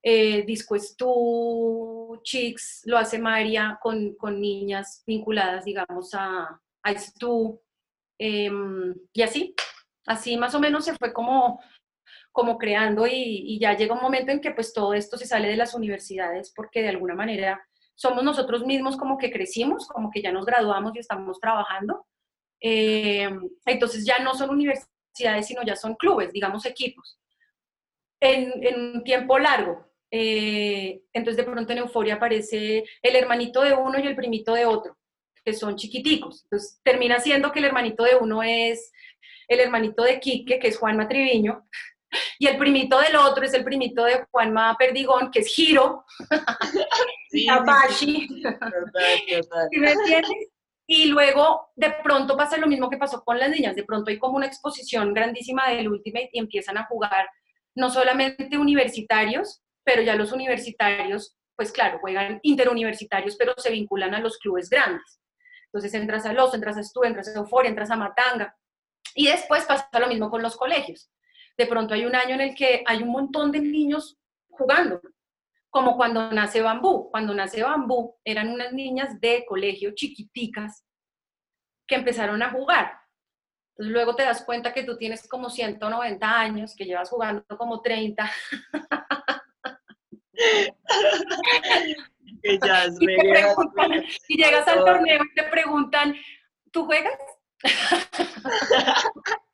Eh, 0.03 0.45
Disco 0.47 0.79
Stu, 0.79 2.21
Chicks, 2.23 2.83
lo 2.85 2.99
hace 2.99 3.19
María 3.19 3.79
con, 3.83 4.15
con 4.15 4.41
niñas 4.41 5.03
vinculadas, 5.07 5.65
digamos, 5.65 6.15
a, 6.15 6.61
a 6.83 6.95
Stu. 6.95 7.61
Em, 8.19 8.95
y 9.13 9.23
así, 9.23 9.55
así 10.07 10.37
más 10.37 10.55
o 10.55 10.61
menos 10.61 10.85
se 10.85 10.95
fue 10.95 11.13
como 11.13 11.61
como 12.33 12.59
creando 12.59 13.07
y, 13.07 13.59
ya 13.61 13.77
llega 13.77 13.95
un 13.95 14.01
momento 14.01 14.33
en 14.33 14.41
que 14.41 14.53
pues 14.53 14.73
todo 14.73 14.95
esto 14.95 15.17
se 15.17 15.27
sale 15.27 15.49
de 15.49 15.57
las 15.57 15.75
universidades 15.75 16.53
porque 16.55 16.83
de 16.83 16.89
alguna 16.89 17.15
manera 17.15 17.61
somos 17.95 18.23
nosotros 18.23 18.65
mismos 18.65 18.97
como 18.97 19.19
que 19.19 19.31
crecimos, 19.31 19.89
como 19.89 20.11
que 20.11 20.23
ya 20.23 20.31
nos 20.31 20.47
graduamos 20.47 20.95
y 20.95 21.01
estamos 21.01 21.41
trabajando. 21.41 22.07
Eh, 22.61 23.29
entonces 23.67 24.05
ya 24.07 24.21
no 24.21 24.35
son 24.35 24.51
universidades, 24.51 25.47
sino 25.47 25.63
ya 25.65 25.75
son 25.75 25.97
clubes, 25.97 26.33
digamos 26.33 26.65
equipos, 26.65 27.19
en, 28.21 28.95
un 28.95 29.05
tiempo 29.05 29.39
largo. 29.39 29.87
Eh, 30.11 31.03
entonces 31.13 31.45
de 31.45 31.51
pronto 31.51 31.73
en 31.73 31.79
Euforia 31.79 32.15
aparece 32.15 32.85
el 33.03 33.17
hermanito 33.17 33.63
de 33.63 33.75
uno 33.75 33.99
y 33.99 34.07
el 34.07 34.17
primito 34.17 34.55
de 34.55 34.65
otro, 34.65 34.97
que 35.45 35.53
son 35.53 35.77
chiquiticos. 35.77 36.45
Entonces 36.45 36.81
termina 36.85 37.19
siendo 37.19 37.51
que 37.51 37.59
el 37.59 37.65
hermanito 37.65 38.05
de 38.05 38.15
uno 38.15 38.43
es 38.45 38.93
el 39.49 39.61
hermanito 39.61 40.05
de 40.05 40.21
Quique, 40.21 40.59
que 40.59 40.69
es 40.69 40.79
Juan 40.79 40.97
Matriviño, 40.97 41.67
y 42.39 42.47
el 42.47 42.59
primito 42.59 42.99
del 43.01 43.17
otro 43.17 43.45
es 43.45 43.55
el 43.55 43.65
primito 43.65 44.05
de 44.05 44.25
Juanma 44.31 44.77
Perdigón, 44.79 45.31
que 45.31 45.41
es 45.41 45.49
Giro, 45.49 46.05
sí, 47.31 47.49
Apache. 47.49 48.27
me 49.73 49.93
entiendes? 49.93 50.49
Y 50.87 51.07
luego 51.07 51.71
de 51.77 51.91
pronto 52.03 52.37
pasa 52.37 52.57
lo 52.57 52.67
mismo 52.67 52.89
que 52.89 52.97
pasó 52.97 53.23
con 53.23 53.39
las 53.39 53.51
niñas, 53.51 53.77
de 53.77 53.85
pronto 53.85 54.11
hay 54.11 54.19
como 54.19 54.37
una 54.37 54.47
exposición 54.47 55.13
grandísima 55.13 55.69
del 55.69 55.89
Ultimate 55.89 56.31
y 56.33 56.39
empiezan 56.39 56.79
a 56.79 56.87
jugar 56.87 57.29
no 57.75 57.91
solamente 57.91 58.57
universitarios, 58.57 59.63
pero 59.85 60.03
ya 60.03 60.17
los 60.17 60.33
universitarios, 60.33 61.37
pues 61.57 61.73
claro, 61.73 61.99
juegan 61.99 62.41
interuniversitarios, 62.43 63.37
pero 63.37 63.53
se 63.59 63.71
vinculan 63.71 64.15
a 64.15 64.21
los 64.21 64.39
clubes 64.39 64.71
grandes. 64.71 65.21
Entonces 65.67 65.93
entras 65.95 66.25
a 66.25 66.33
Los, 66.33 66.55
entras 66.55 66.79
a 66.79 66.83
Stu, 66.83 67.05
entras 67.05 67.29
a 67.29 67.39
Euforia, 67.39 67.69
entras 67.69 67.91
a 67.91 67.97
Matanga, 67.97 68.57
Y 69.15 69.27
después 69.27 69.65
pasa 69.65 69.89
lo 69.99 70.09
mismo 70.09 70.31
con 70.31 70.43
los 70.43 70.57
colegios. 70.57 71.11
De 71.59 71.67
pronto 71.67 71.93
hay 71.93 72.07
un 72.07 72.15
año 72.15 72.37
en 72.37 72.41
el 72.41 72.55
que 72.55 72.85
hay 72.87 73.03
un 73.03 73.11
montón 73.11 73.51
de 73.51 73.59
niños 73.59 74.17
jugando, 74.49 75.03
como 75.71 75.97
cuando 75.97 76.31
nace 76.31 76.63
Bambú. 76.63 77.11
Cuando 77.11 77.35
nace 77.35 77.65
Bambú 77.65 78.15
eran 78.25 78.51
unas 78.51 78.73
niñas 78.73 79.21
de 79.21 79.45
colegio 79.45 79.91
chiquiticas 79.93 80.85
que 81.85 81.97
empezaron 81.97 82.41
a 82.43 82.51
jugar. 82.51 82.93
Entonces 83.73 83.93
luego 83.93 84.15
te 84.15 84.23
das 84.23 84.45
cuenta 84.45 84.73
que 84.73 84.85
tú 84.85 84.97
tienes 84.97 85.29
como 85.29 85.51
190 85.51 86.41
años, 86.41 86.77
que 86.77 86.85
llevas 86.85 87.11
jugando 87.11 87.45
como 87.57 87.83
30. 87.83 88.31
y, 90.33 90.71
y 94.29 94.37
llegas 94.37 94.69
al 94.69 94.85
torneo 94.85 95.25
y 95.25 95.35
te 95.35 95.43
preguntan, 95.45 96.15
¿tú 96.71 96.87
juegas? 96.87 97.19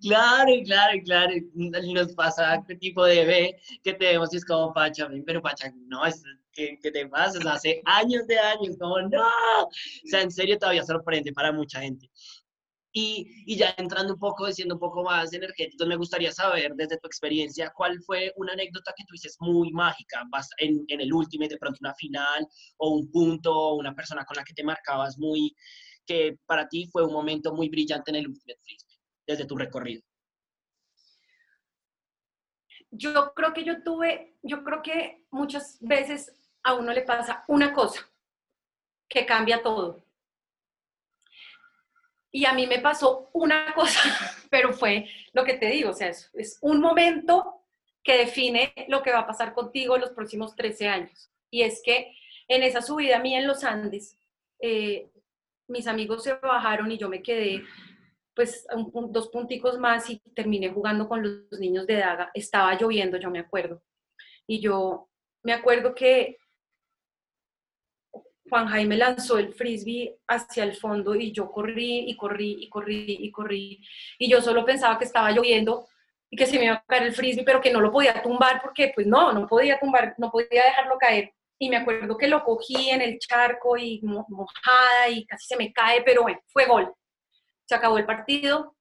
Claro, 0.00 0.52
claro, 0.64 1.00
claro. 1.04 1.34
Nos 1.54 2.14
pasa 2.14 2.56
este 2.56 2.76
tipo 2.76 3.04
de 3.04 3.24
B 3.24 3.60
que 3.82 3.94
te 3.94 4.06
vemos 4.06 4.32
y 4.32 4.36
es 4.36 4.44
como 4.44 4.72
Pacha, 4.72 5.08
pero 5.26 5.42
Pacha, 5.42 5.72
no, 5.86 6.04
es, 6.04 6.22
¿qué, 6.52 6.78
te 6.82 7.06
pasa? 7.08 7.38
hace 7.52 7.82
años 7.84 8.26
de 8.26 8.38
años, 8.38 8.76
como 8.78 9.00
no. 9.00 9.22
O 9.22 9.70
sea, 10.06 10.22
en 10.22 10.30
serio 10.30 10.58
todavía 10.58 10.84
sorprende 10.84 11.32
para 11.32 11.52
mucha 11.52 11.80
gente. 11.80 12.10
Y, 12.96 13.26
y, 13.46 13.56
ya 13.56 13.74
entrando 13.76 14.12
un 14.14 14.20
poco, 14.20 14.52
siendo 14.52 14.76
un 14.76 14.80
poco 14.80 15.02
más 15.02 15.32
energético, 15.32 15.84
me 15.84 15.96
gustaría 15.96 16.30
saber 16.30 16.74
desde 16.76 16.96
tu 16.98 17.08
experiencia 17.08 17.72
cuál 17.74 18.00
fue 18.00 18.32
una 18.36 18.52
anécdota 18.52 18.94
que 18.96 19.02
tú 19.04 19.14
dices 19.14 19.36
muy 19.40 19.72
mágica 19.72 20.22
en, 20.58 20.84
en 20.86 21.00
el 21.00 21.12
último, 21.12 21.48
de 21.48 21.58
pronto 21.58 21.78
una 21.80 21.92
final 21.96 22.46
o 22.76 22.90
un 22.90 23.10
punto 23.10 23.52
o 23.52 23.74
una 23.74 23.92
persona 23.96 24.24
con 24.24 24.36
la 24.36 24.44
que 24.44 24.54
te 24.54 24.62
marcabas 24.62 25.18
muy, 25.18 25.56
que 26.06 26.38
para 26.46 26.68
ti 26.68 26.88
fue 26.92 27.04
un 27.04 27.12
momento 27.12 27.52
muy 27.52 27.68
brillante 27.68 28.10
en 28.10 28.16
el 28.16 28.28
Ultimate 28.28 28.60
Frisbee, 28.62 28.93
desde 29.26 29.46
tu 29.46 29.56
recorrido? 29.56 30.02
Yo 32.90 33.32
creo 33.34 33.52
que 33.52 33.64
yo 33.64 33.82
tuve, 33.82 34.36
yo 34.42 34.62
creo 34.62 34.82
que 34.82 35.24
muchas 35.30 35.78
veces 35.80 36.32
a 36.62 36.74
uno 36.74 36.92
le 36.92 37.02
pasa 37.02 37.44
una 37.48 37.72
cosa 37.72 38.08
que 39.08 39.26
cambia 39.26 39.62
todo. 39.62 40.04
Y 42.30 42.46
a 42.46 42.52
mí 42.52 42.66
me 42.66 42.80
pasó 42.80 43.30
una 43.32 43.72
cosa, 43.74 44.00
pero 44.50 44.72
fue 44.72 45.08
lo 45.32 45.44
que 45.44 45.54
te 45.54 45.66
digo, 45.66 45.90
o 45.90 45.94
sea, 45.94 46.08
es, 46.08 46.30
es 46.34 46.58
un 46.60 46.80
momento 46.80 47.64
que 48.02 48.18
define 48.18 48.72
lo 48.88 49.02
que 49.02 49.12
va 49.12 49.20
a 49.20 49.26
pasar 49.26 49.54
contigo 49.54 49.96
los 49.96 50.10
próximos 50.10 50.54
13 50.54 50.88
años. 50.88 51.30
Y 51.50 51.62
es 51.62 51.80
que 51.82 52.12
en 52.48 52.62
esa 52.62 52.82
subida 52.82 53.18
mía 53.18 53.38
en 53.38 53.46
los 53.46 53.64
Andes, 53.64 54.18
eh, 54.60 55.08
mis 55.68 55.86
amigos 55.86 56.22
se 56.22 56.34
bajaron 56.34 56.92
y 56.92 56.98
yo 56.98 57.08
me 57.08 57.22
quedé 57.22 57.64
pues 58.34 58.66
dos 59.10 59.28
punticos 59.28 59.78
más 59.78 60.10
y 60.10 60.18
terminé 60.34 60.70
jugando 60.70 61.08
con 61.08 61.22
los 61.22 61.58
niños 61.60 61.86
de 61.86 61.96
Daga. 61.96 62.30
Estaba 62.34 62.74
lloviendo, 62.74 63.16
yo 63.16 63.30
me 63.30 63.38
acuerdo. 63.38 63.82
Y 64.46 64.60
yo 64.60 65.08
me 65.42 65.52
acuerdo 65.52 65.94
que 65.94 66.36
Juan 68.48 68.66
Jaime 68.66 68.96
lanzó 68.96 69.38
el 69.38 69.54
frisbee 69.54 70.18
hacia 70.28 70.64
el 70.64 70.76
fondo 70.76 71.14
y 71.14 71.32
yo 71.32 71.50
corrí 71.50 72.10
y 72.10 72.16
corrí 72.16 72.56
y 72.60 72.68
corrí 72.68 73.16
y 73.20 73.30
corrí. 73.30 73.80
Y 74.18 74.28
yo 74.28 74.42
solo 74.42 74.64
pensaba 74.64 74.98
que 74.98 75.04
estaba 75.04 75.30
lloviendo 75.30 75.86
y 76.30 76.36
que 76.36 76.46
se 76.46 76.58
me 76.58 76.66
iba 76.66 76.74
a 76.74 76.84
caer 76.86 77.04
el 77.04 77.14
frisbee, 77.14 77.44
pero 77.44 77.60
que 77.60 77.72
no 77.72 77.80
lo 77.80 77.92
podía 77.92 78.22
tumbar 78.22 78.60
porque 78.62 78.92
pues 78.94 79.06
no, 79.06 79.32
no 79.32 79.46
podía 79.46 79.78
tumbar, 79.78 80.14
no 80.18 80.30
podía 80.30 80.64
dejarlo 80.64 80.98
caer 80.98 81.32
y 81.58 81.68
me 81.70 81.76
acuerdo 81.76 82.16
que 82.16 82.28
lo 82.28 82.44
cogí 82.44 82.90
en 82.90 83.00
el 83.00 83.18
charco 83.18 83.76
y 83.76 84.00
mojada 84.02 85.08
y 85.08 85.24
casi 85.26 85.46
se 85.46 85.56
me 85.56 85.72
cae, 85.72 86.02
pero 86.02 86.22
bueno, 86.22 86.40
fue 86.46 86.66
gol. 86.66 86.92
Se 87.66 87.74
acabó 87.74 87.98
el 87.98 88.06
partido. 88.06 88.76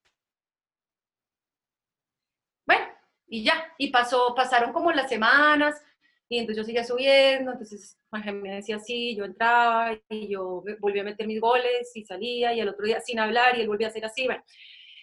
Bueno, 2.66 2.86
y 3.28 3.44
ya, 3.44 3.74
y 3.78 3.90
pasó, 3.92 4.34
pasaron 4.36 4.74
como 4.74 4.92
las 4.92 5.10
semanas 5.10 5.82
y 6.30 6.40
entonces 6.40 6.58
yo 6.58 6.66
seguía 6.66 6.84
subiendo, 6.84 7.52
entonces 7.52 7.98
me 8.12 8.56
decía 8.56 8.78
así, 8.78 9.16
yo 9.16 9.26
entraba 9.26 9.92
y 10.10 10.30
yo 10.30 10.64
volvía 10.80 11.02
a 11.02 11.06
meter 11.06 11.28
mis 11.28 11.40
goles 11.40 11.92
y 11.96 12.06
salía 12.06 12.54
y 12.54 12.60
el 12.60 12.70
otro 12.70 12.86
día 12.86 13.02
sin 13.02 13.20
hablar 13.20 13.58
y 13.58 13.62
él 13.62 13.68
volvía 13.68 13.88
a 13.88 13.90
hacer 13.90 14.06
así, 14.06 14.26
bueno. 14.26 14.44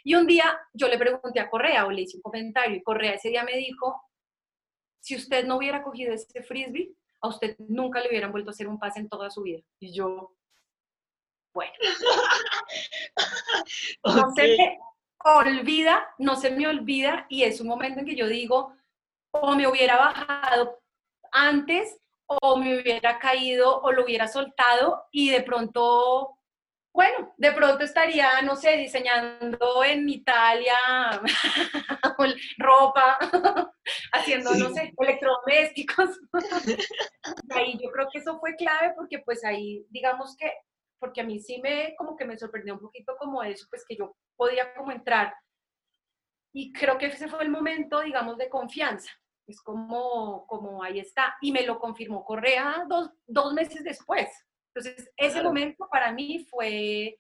Y 0.02 0.14
un 0.14 0.26
día 0.26 0.58
yo 0.72 0.88
le 0.88 0.98
pregunté 0.98 1.40
a 1.40 1.50
Correa 1.50 1.86
o 1.86 1.90
le 1.90 2.02
hice 2.02 2.16
un 2.16 2.22
comentario 2.22 2.76
y 2.76 2.82
Correa 2.82 3.14
ese 3.14 3.28
día 3.28 3.44
me 3.44 3.56
dijo, 3.56 4.02
si 5.00 5.16
usted 5.16 5.44
no 5.46 5.56
hubiera 5.56 5.82
cogido 5.82 6.12
ese 6.12 6.42
frisbee, 6.42 6.94
a 7.20 7.28
usted 7.28 7.56
nunca 7.58 8.00
le 8.00 8.08
hubieran 8.08 8.32
vuelto 8.32 8.50
a 8.50 8.52
hacer 8.52 8.66
un 8.66 8.78
pase 8.78 9.00
en 9.00 9.08
toda 9.08 9.30
su 9.30 9.42
vida. 9.42 9.60
Y 9.78 9.92
yo, 9.92 10.34
bueno. 11.52 11.72
No 14.04 14.32
se 14.34 14.56
me 14.56 14.78
olvida, 15.24 16.14
no 16.18 16.36
se 16.36 16.50
me 16.50 16.66
olvida 16.66 17.26
y 17.28 17.44
es 17.44 17.60
un 17.60 17.68
momento 17.68 18.00
en 18.00 18.06
que 18.06 18.16
yo 18.16 18.26
digo, 18.26 18.74
o 19.32 19.54
me 19.54 19.66
hubiera 19.66 19.96
bajado 19.96 20.80
antes 21.32 21.98
o 22.26 22.56
me 22.56 22.80
hubiera 22.80 23.18
caído 23.18 23.80
o 23.80 23.92
lo 23.92 24.04
hubiera 24.04 24.28
soltado 24.28 25.04
y 25.10 25.30
de 25.30 25.42
pronto 25.42 26.36
bueno, 26.92 27.32
de 27.36 27.52
pronto 27.52 27.84
estaría, 27.84 28.42
no 28.42 28.56
sé, 28.56 28.76
diseñando 28.76 29.84
en 29.84 30.08
Italia 30.08 30.76
ropa, 32.58 33.18
haciendo, 34.12 34.54
no 34.54 34.74
sé, 34.74 34.92
electrodomésticos. 34.98 36.18
ahí 37.50 37.78
yo 37.80 37.90
creo 37.90 38.08
que 38.12 38.18
eso 38.18 38.38
fue 38.40 38.56
clave 38.56 38.92
porque 38.96 39.20
pues 39.20 39.44
ahí, 39.44 39.86
digamos 39.90 40.36
que, 40.36 40.52
porque 41.00 41.22
a 41.22 41.24
mí 41.24 41.40
sí 41.40 41.60
me, 41.62 41.94
como 41.96 42.16
que 42.16 42.24
me 42.24 42.38
sorprendió 42.38 42.74
un 42.74 42.80
poquito 42.80 43.16
como 43.18 43.42
eso, 43.42 43.66
pues 43.70 43.84
que 43.88 43.96
yo 43.96 44.14
podía 44.36 44.72
como 44.74 44.92
entrar. 44.92 45.34
Y 46.52 46.72
creo 46.72 46.98
que 46.98 47.06
ese 47.06 47.28
fue 47.28 47.42
el 47.42 47.50
momento, 47.50 48.00
digamos, 48.00 48.36
de 48.36 48.48
confianza. 48.48 49.10
Es 49.46 49.60
como, 49.62 50.46
como 50.46 50.82
ahí 50.82 51.00
está. 51.00 51.36
Y 51.40 51.52
me 51.52 51.66
lo 51.66 51.78
confirmó 51.78 52.24
Correa 52.24 52.84
dos, 52.88 53.10
dos 53.26 53.52
meses 53.54 53.82
después. 53.82 54.28
Entonces, 54.74 55.10
ese 55.16 55.42
momento 55.42 55.88
para 55.90 56.12
mí 56.12 56.46
fue, 56.48 57.18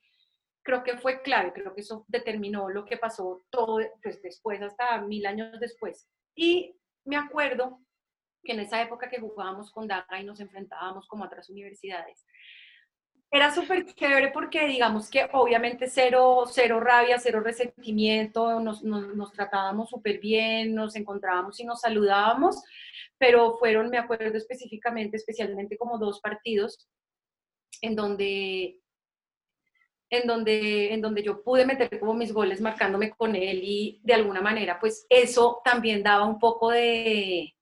creo 0.62 0.84
que 0.84 0.98
fue 0.98 1.22
clave, 1.22 1.52
creo 1.52 1.74
que 1.74 1.80
eso 1.80 2.04
determinó 2.06 2.68
lo 2.68 2.84
que 2.84 2.96
pasó 2.96 3.42
todo, 3.50 3.80
pues 4.02 4.22
después, 4.22 4.62
hasta 4.62 5.00
mil 5.00 5.26
años 5.26 5.58
después. 5.58 6.08
Y 6.36 6.76
me 7.04 7.16
acuerdo 7.16 7.80
que 8.44 8.52
en 8.52 8.60
esa 8.60 8.80
época 8.80 9.08
que 9.10 9.20
jugábamos 9.20 9.72
con 9.72 9.88
Daga 9.88 10.20
y 10.20 10.24
nos 10.24 10.40
enfrentábamos 10.40 11.06
como 11.08 11.24
a 11.24 11.26
otras 11.26 11.50
universidades, 11.50 12.24
era 13.30 13.54
súper 13.54 13.86
chévere 13.86 14.32
porque 14.32 14.66
digamos 14.66 15.08
que 15.08 15.28
obviamente 15.32 15.88
cero, 15.88 16.44
cero 16.50 16.80
rabia, 16.80 17.18
cero 17.18 17.40
resentimiento, 17.40 18.58
nos, 18.58 18.82
nos, 18.82 19.32
tratábamos 19.32 19.88
súper 19.88 20.18
bien, 20.18 20.74
nos 20.74 20.96
encontrábamos 20.96 21.60
y 21.60 21.64
nos 21.64 21.80
saludábamos, 21.80 22.62
pero 23.18 23.56
fueron, 23.58 23.88
me 23.88 23.98
acuerdo 23.98 24.36
específicamente, 24.36 25.16
especialmente 25.16 25.78
como 25.78 25.98
dos 25.98 26.20
partidos 26.20 26.88
en 27.82 27.94
donde, 27.94 28.80
en 30.10 30.26
donde, 30.26 30.92
en 30.92 31.00
donde 31.00 31.22
yo 31.22 31.44
pude 31.44 31.64
meter 31.64 32.00
como 32.00 32.14
mis 32.14 32.32
goles 32.32 32.60
marcándome 32.60 33.10
con 33.10 33.36
él 33.36 33.60
y 33.62 34.00
de 34.02 34.14
alguna 34.14 34.40
manera, 34.40 34.80
pues 34.80 35.06
eso 35.08 35.60
también 35.64 36.02
daba 36.02 36.26
un 36.26 36.40
poco 36.40 36.70
de 36.70 37.54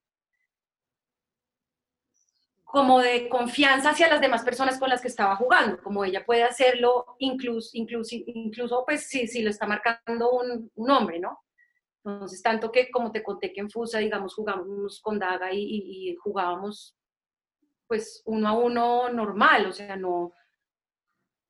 como 2.71 3.01
de 3.01 3.31
confianza 3.31 3.91
hacia 3.91 4.09
las 4.09 4.21
demás 4.21 4.43
personas 4.43 4.79
con 4.79 4.91
las 4.91 5.01
que 5.01 5.09
estaba 5.09 5.37
jugando, 5.37 5.83
como 5.83 6.05
ella 6.05 6.27
puede 6.27 6.45
hacerlo 6.45 7.17
incluso, 7.19 7.71
incluso, 7.73 8.15
incluso 8.27 8.85
pues 8.85 9.09
si, 9.09 9.27
si 9.27 9.41
lo 9.41 9.49
está 9.49 9.67
marcando 9.67 10.33
un, 10.33 10.71
un, 10.75 10.91
hombre, 10.91 11.19
¿no? 11.19 11.43
Entonces, 12.05 12.43
tanto 12.43 12.71
que 12.71 12.91
como 12.91 13.11
te 13.11 13.23
conté 13.23 13.55
que 13.55 13.61
en 13.61 13.71
Fusa, 13.71 14.01
digamos, 14.01 14.35
jugamos 14.35 15.01
con 15.01 15.19
Daga 15.19 15.51
y, 15.51 16.11
y 16.11 16.17
jugábamos 16.17 16.95
pues 17.87 18.23
uno 18.27 18.49
a 18.49 18.53
uno 18.53 19.09
normal, 19.09 19.65
o 19.65 19.73
sea, 19.73 19.97
no, 19.97 20.35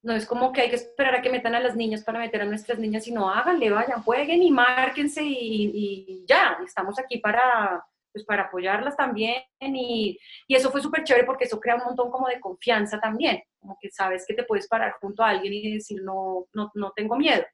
no 0.02 0.12
es 0.14 0.24
como 0.24 0.52
que 0.52 0.60
hay 0.60 0.70
que 0.70 0.76
esperar 0.76 1.16
a 1.16 1.22
que 1.22 1.30
metan 1.30 1.56
a 1.56 1.60
las 1.60 1.74
niñas 1.74 2.04
para 2.04 2.20
meter 2.20 2.42
a 2.42 2.44
nuestras 2.44 2.78
niñas, 2.78 3.02
sino 3.02 3.28
háganle, 3.28 3.70
vayan, 3.70 4.04
jueguen 4.04 4.40
y 4.40 4.52
márquense 4.52 5.20
y, 5.24 6.24
ya, 6.28 6.58
estamos 6.64 6.96
aquí 7.00 7.18
para, 7.18 7.84
pues, 8.18 8.26
para 8.26 8.44
apoyarlas 8.44 8.96
también 8.96 9.42
y, 9.60 10.18
y 10.46 10.54
eso 10.54 10.70
fue 10.70 10.80
súper 10.80 11.04
chévere 11.04 11.26
porque 11.26 11.44
eso 11.44 11.60
crea 11.60 11.76
un 11.76 11.84
montón 11.84 12.10
como 12.10 12.28
de 12.28 12.40
confianza 12.40 12.98
también, 13.00 13.42
como 13.58 13.76
que 13.80 13.90
sabes 13.90 14.24
que 14.26 14.34
te 14.34 14.44
puedes 14.44 14.68
parar 14.68 14.92
junto 15.00 15.22
a 15.22 15.30
alguien 15.30 15.52
y 15.52 15.74
decir, 15.74 16.02
no, 16.02 16.46
no, 16.52 16.70
no 16.74 16.92
tengo 16.94 17.16
miedo, 17.16 17.44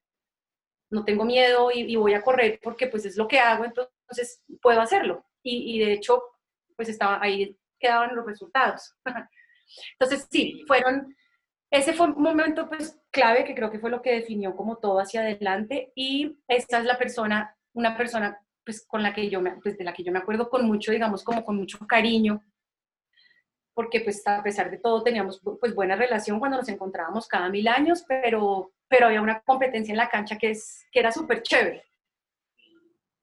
no 0.90 1.04
tengo 1.04 1.24
miedo 1.24 1.70
y, 1.72 1.96
voy 1.96 2.14
a 2.14 2.22
correr 2.22 2.60
porque 2.62 2.86
pues 2.86 3.04
es 3.04 3.16
lo 3.16 3.28
que 3.28 3.38
hago, 3.38 3.64
entonces 3.64 4.42
puedo 4.62 4.80
hacerlo. 4.80 5.24
Y, 5.42 5.76
y 5.76 5.84
de 5.84 5.92
hecho, 5.92 6.22
pues 6.76 6.88
estaba 6.88 7.18
ahí 7.22 7.56
quedaban 7.84 8.16
los 8.16 8.24
resultados. 8.24 8.94
Entonces, 9.98 10.26
sí, 10.30 10.64
fueron, 10.66 11.14
ese 11.70 11.92
fue 11.92 12.06
un 12.06 12.22
momento 12.22 12.68
pues 12.68 12.98
clave 13.10 13.44
que 13.44 13.54
creo 13.54 13.70
que 13.70 13.78
fue 13.78 13.90
lo 13.90 14.00
que 14.00 14.12
definió 14.12 14.56
como 14.56 14.78
todo 14.78 14.98
hacia 14.98 15.20
adelante 15.20 15.92
y 15.94 16.38
esta 16.48 16.78
es 16.78 16.84
la 16.84 16.98
persona, 16.98 17.56
una 17.74 17.96
persona 17.96 18.40
pues 18.64 18.86
con 18.86 19.02
la 19.02 19.12
que 19.12 19.28
yo 19.28 19.40
me, 19.40 19.52
pues, 19.62 19.76
de 19.76 19.84
la 19.84 19.92
que 19.92 20.02
yo 20.02 20.12
me 20.12 20.18
acuerdo 20.18 20.48
con 20.48 20.66
mucho, 20.66 20.92
digamos, 20.92 21.22
como 21.22 21.44
con 21.44 21.56
mucho 21.56 21.78
cariño, 21.86 22.42
porque 23.74 24.00
pues 24.00 24.26
a 24.26 24.42
pesar 24.42 24.70
de 24.70 24.78
todo 24.78 25.02
teníamos 25.02 25.40
pues 25.60 25.74
buena 25.74 25.96
relación 25.96 26.38
cuando 26.38 26.58
nos 26.58 26.68
encontrábamos 26.68 27.26
cada 27.26 27.48
mil 27.50 27.66
años, 27.68 28.04
pero, 28.06 28.72
pero 28.88 29.06
había 29.06 29.20
una 29.20 29.40
competencia 29.40 29.92
en 29.92 29.98
la 29.98 30.08
cancha 30.08 30.38
que, 30.38 30.50
es, 30.50 30.86
que 30.92 31.00
era 31.00 31.10
súper 31.10 31.42
chévere. 31.42 31.84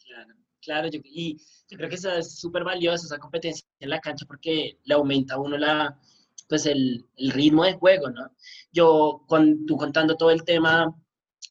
Claro, 0.05 0.33
claro, 0.61 0.89
y 0.91 1.37
yo 1.69 1.77
creo 1.77 1.89
que 1.89 1.95
eso 1.95 2.11
es 2.11 2.37
súper 2.37 2.65
valioso, 2.65 3.05
esa 3.05 3.17
competencia 3.17 3.65
en 3.79 3.89
la 3.89 3.99
cancha, 3.99 4.25
porque 4.27 4.77
le 4.83 4.93
aumenta 4.93 5.35
a 5.35 5.39
uno 5.39 5.57
la, 5.57 5.97
pues 6.49 6.65
el, 6.65 7.05
el, 7.15 7.31
ritmo 7.31 7.63
de 7.63 7.73
juego, 7.73 8.09
¿no? 8.09 8.29
Yo, 8.73 9.23
con, 9.27 9.65
tú 9.65 9.77
contando 9.77 10.17
todo 10.17 10.31
el 10.31 10.43
tema 10.43 10.93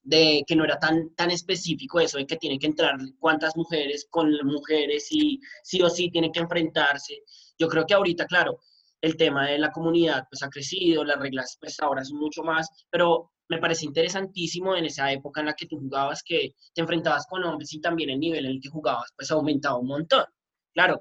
de 0.03 0.43
que 0.47 0.57
no 0.57 0.65
era 0.65 0.79
tan, 0.79 1.15
tan 1.15 1.31
específico 1.31 2.01
eso 2.01 2.19
de 2.19 2.27
que 2.27 2.37
tienen 2.37 2.59
que 2.59 2.67
entrar 2.67 2.97
cuántas 3.19 3.57
mujeres 3.57 4.07
con 4.11 4.33
mujeres 4.45 5.09
y 5.11 5.41
sí 5.63 5.83
o 5.83 5.91
sí 5.91 6.11
tienen 6.11 6.33
que 6.33 6.41
enfrentarse. 6.41 7.23
Yo 7.59 7.69
creo 7.69 7.85
que 7.87 7.95
ahorita, 7.95 8.27
claro, 8.27 8.61
el 9.01 9.17
tema 9.17 9.47
de 9.47 9.59
la 9.59 9.71
comunidad 9.71 10.25
pues 10.31 10.43
ha 10.43 10.49
crecido, 10.49 11.05
las 11.05 11.19
reglas 11.19 11.57
pues 11.61 11.79
ahora 11.81 12.05
son 12.05 12.19
mucho 12.19 12.43
más, 12.43 12.69
pero 12.91 13.33
me 13.49 13.59
parece 13.59 13.87
interesantísimo 13.87 14.77
en 14.77 14.85
esa 14.85 15.11
época 15.13 15.41
en 15.41 15.47
la 15.47 15.55
que 15.55 15.67
tú 15.67 15.79
jugabas 15.79 16.23
que 16.23 16.55
te 16.73 16.81
enfrentabas 16.81 17.27
con 17.27 17.45
hombres 17.45 17.73
y 17.75 17.81
también 17.81 18.11
el 18.11 18.21
nivel 18.21 18.45
en 18.45 18.53
el 18.53 18.61
que 18.61 18.69
jugabas 18.69 19.11
pues 19.17 19.31
aumentaba 19.31 19.79
un 19.79 19.89
montón. 19.89 20.25
Claro, 20.73 21.01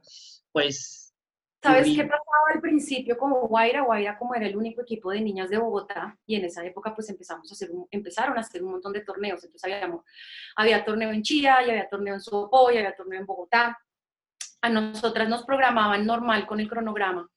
pues 0.52 1.14
¿Sabes 1.62 1.88
qué 1.88 2.04
pasaba 2.04 2.29
al 2.50 2.62
principio 2.62 3.18
como 3.18 3.48
Guaira? 3.48 3.82
Guaira 3.82 4.18
como 4.18 4.36
era 4.36 4.48
el 4.48 4.58
único 4.58 4.82
equipo 4.82 5.12
de 5.12 5.22
niñas 5.22 5.50
de 5.50 5.58
Bogotá 5.58 6.18
y 6.26 6.36
en 6.36 6.46
esa 6.46 6.66
época 6.66 6.94
pues 6.94 7.10
empezamos 7.10 7.50
a 7.50 7.54
hacer 7.54 7.70
empezaron 7.92 8.38
a 8.38 8.42
hacer 8.42 8.64
un 8.64 8.72
montón 8.72 8.94
de 8.94 9.02
torneos. 9.02 9.44
Entonces 9.44 9.64
había, 9.64 9.90
había 10.56 10.86
torneo 10.86 11.12
en 11.12 11.22
Chía, 11.22 11.62
y 11.66 11.70
había 11.70 11.90
torneo 11.90 12.16
en 12.16 12.22
Sopo, 12.22 12.72
y 12.72 12.78
había 12.78 12.96
torneo 12.96 13.20
en 13.20 13.26
Bogotá. 13.26 13.80
A 14.62 14.70
nosotras 14.70 15.30
nos 15.30 15.44
programaban 15.44 16.06
normal 16.06 16.46
con 16.46 16.60
el 16.60 16.70
cronograma. 16.70 17.30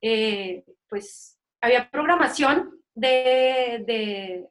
Eh, 0.00 0.64
pues 0.88 1.38
había 1.60 1.90
programación 1.90 2.80
de, 2.94 3.84
de, 3.86 4.48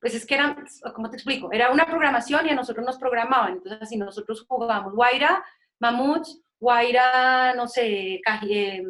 pues 0.00 0.14
es 0.14 0.26
que 0.26 0.34
eran, 0.34 0.64
¿cómo 0.94 1.10
te 1.10 1.16
explico? 1.16 1.52
Era 1.52 1.70
una 1.70 1.86
programación 1.86 2.46
y 2.46 2.50
a 2.50 2.54
nosotros 2.54 2.84
nos 2.84 2.98
programaban. 2.98 3.54
Entonces 3.54 3.82
así 3.82 3.96
nosotros 3.96 4.44
jugábamos 4.48 4.94
Guaira, 4.94 5.44
Mamuts, 5.78 6.40
Guaira, 6.60 7.54
no 7.54 7.66
sé, 7.66 8.20
eh, 8.20 8.82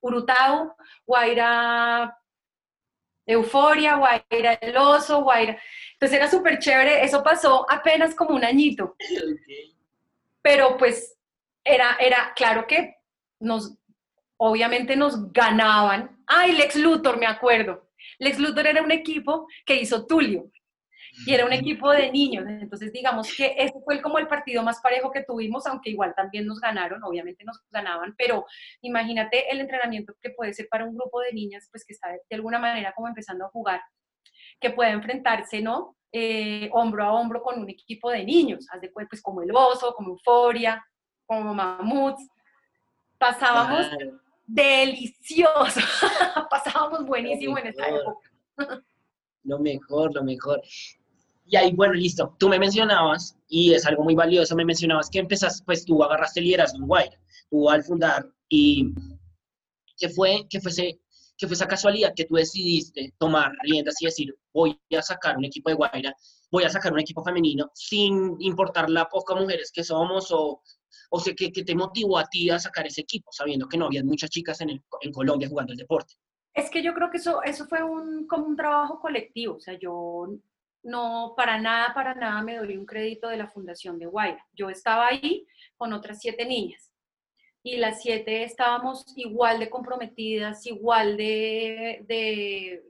Urutau, 0.00 0.76
Guaira 1.06 2.14
Euforia, 3.26 3.96
Guaira 3.96 4.54
El 4.60 4.76
Oso, 4.76 5.22
Guaira. 5.22 5.58
Entonces 5.94 6.16
era 6.16 6.28
súper 6.30 6.58
chévere, 6.58 7.04
eso 7.04 7.22
pasó 7.22 7.66
apenas 7.70 8.14
como 8.14 8.34
un 8.34 8.44
añito. 8.44 8.96
Pero 10.42 10.76
pues 10.76 11.16
era, 11.64 11.96
era 12.00 12.32
claro 12.34 12.66
que 12.66 12.96
nos, 13.40 13.74
obviamente 14.36 14.96
nos 14.96 15.32
ganaban. 15.32 16.22
Ay, 16.26 16.52
Lex 16.52 16.76
Luthor, 16.76 17.18
me 17.18 17.26
acuerdo. 17.26 17.88
Lex 18.18 18.38
Luthor 18.38 18.66
era 18.66 18.82
un 18.82 18.90
equipo 18.90 19.46
que 19.64 19.76
hizo 19.76 20.06
Tulio 20.06 20.50
y 21.26 21.34
era 21.34 21.44
un 21.44 21.52
equipo 21.52 21.90
de 21.90 22.10
niños. 22.10 22.44
Entonces, 22.48 22.92
digamos 22.92 23.32
que 23.34 23.54
ese 23.56 23.74
fue 23.84 24.00
como 24.00 24.18
el 24.18 24.28
partido 24.28 24.62
más 24.62 24.80
parejo 24.80 25.10
que 25.10 25.24
tuvimos, 25.24 25.66
aunque 25.66 25.90
igual 25.90 26.14
también 26.14 26.46
nos 26.46 26.60
ganaron, 26.60 27.02
obviamente 27.04 27.44
nos 27.44 27.60
ganaban, 27.70 28.14
pero 28.16 28.46
imagínate 28.80 29.50
el 29.50 29.60
entrenamiento 29.60 30.14
que 30.20 30.30
puede 30.30 30.54
ser 30.54 30.68
para 30.68 30.84
un 30.84 30.96
grupo 30.96 31.20
de 31.20 31.32
niñas, 31.32 31.68
pues 31.70 31.84
que 31.84 31.92
está 31.92 32.08
de 32.08 32.36
alguna 32.36 32.58
manera 32.58 32.92
como 32.94 33.08
empezando 33.08 33.44
a 33.44 33.50
jugar, 33.50 33.80
que 34.60 34.70
puede 34.70 34.90
enfrentarse, 34.90 35.60
¿no? 35.60 35.96
Eh, 36.12 36.68
hombro 36.72 37.04
a 37.04 37.12
hombro 37.12 37.42
con 37.42 37.58
un 37.58 37.70
equipo 37.70 38.10
de 38.10 38.24
niños, 38.24 38.66
haz 38.70 38.80
de 38.80 38.90
pues 38.90 39.22
como 39.22 39.42
el 39.42 39.50
oso, 39.54 39.94
como 39.94 40.10
Euforia, 40.10 40.84
como 41.26 41.54
Mamuts. 41.54 42.28
Pasábamos 43.16 43.86
delicioso, 44.46 45.80
pasábamos 46.50 47.06
buenísimo 47.06 47.56
en 47.58 47.68
esa 47.68 47.88
época. 47.88 48.30
lo 49.44 49.58
mejor, 49.60 50.14
lo 50.14 50.24
mejor. 50.24 50.60
Y 51.52 51.56
ahí, 51.56 51.72
bueno, 51.74 51.92
listo. 51.92 52.34
Tú 52.38 52.48
me 52.48 52.58
mencionabas, 52.58 53.36
y 53.46 53.74
es 53.74 53.84
algo 53.84 54.02
muy 54.02 54.14
valioso, 54.14 54.56
me 54.56 54.64
mencionabas 54.64 55.10
que 55.10 55.18
empezas, 55.18 55.62
pues 55.66 55.84
tú 55.84 56.02
agarraste 56.02 56.40
el 56.40 56.46
liderazgo 56.46 56.78
en 56.78 56.86
Guaira, 56.86 57.20
tú 57.50 57.68
al 57.68 57.84
fundar, 57.84 58.26
y 58.48 58.94
que 59.98 60.08
fue, 60.08 60.46
que 60.48 60.62
fuese, 60.62 60.98
que 61.36 61.46
fue 61.46 61.52
esa 61.52 61.68
casualidad 61.68 62.14
que 62.16 62.24
tú 62.24 62.36
decidiste 62.36 63.12
tomar 63.18 63.52
riendas 63.64 64.00
y 64.00 64.06
decir, 64.06 64.34
voy 64.54 64.80
a 64.98 65.02
sacar 65.02 65.36
un 65.36 65.44
equipo 65.44 65.68
de 65.68 65.76
Guaira, 65.76 66.16
voy 66.50 66.64
a 66.64 66.70
sacar 66.70 66.90
un 66.90 67.00
equipo 67.00 67.22
femenino, 67.22 67.70
sin 67.74 68.34
importar 68.38 68.88
la 68.88 69.06
poca 69.10 69.34
mujeres 69.34 69.70
que 69.74 69.84
somos, 69.84 70.32
o, 70.32 70.62
o 71.10 71.22
que, 71.22 71.52
que, 71.52 71.64
te 71.64 71.74
motivó 71.74 72.16
a 72.16 72.24
ti 72.30 72.48
a 72.48 72.58
sacar 72.58 72.86
ese 72.86 73.02
equipo, 73.02 73.30
sabiendo 73.30 73.68
que 73.68 73.76
no 73.76 73.84
había 73.84 74.02
muchas 74.02 74.30
chicas 74.30 74.58
en, 74.62 74.70
el, 74.70 74.82
en 75.02 75.12
Colombia 75.12 75.50
jugando 75.50 75.74
el 75.74 75.78
deporte. 75.78 76.14
Es 76.54 76.70
que 76.70 76.82
yo 76.82 76.94
creo 76.94 77.10
que 77.10 77.18
eso, 77.18 77.42
eso 77.42 77.66
fue 77.66 77.82
un, 77.82 78.26
como 78.26 78.46
un 78.46 78.56
trabajo 78.56 78.98
colectivo, 79.00 79.56
o 79.56 79.60
sea, 79.60 79.78
yo 79.78 80.38
no, 80.82 81.34
para 81.36 81.60
nada, 81.60 81.94
para 81.94 82.14
nada 82.14 82.42
me 82.42 82.56
doy 82.56 82.76
un 82.76 82.86
crédito 82.86 83.28
de 83.28 83.36
la 83.36 83.48
Fundación 83.48 83.98
de 83.98 84.06
Guaira. 84.06 84.44
Yo 84.52 84.68
estaba 84.68 85.08
ahí 85.08 85.46
con 85.76 85.92
otras 85.92 86.18
siete 86.20 86.44
niñas 86.44 86.92
y 87.62 87.76
las 87.76 88.02
siete 88.02 88.42
estábamos 88.42 89.06
igual 89.16 89.60
de 89.60 89.70
comprometidas, 89.70 90.66
igual 90.66 91.16
de, 91.16 92.82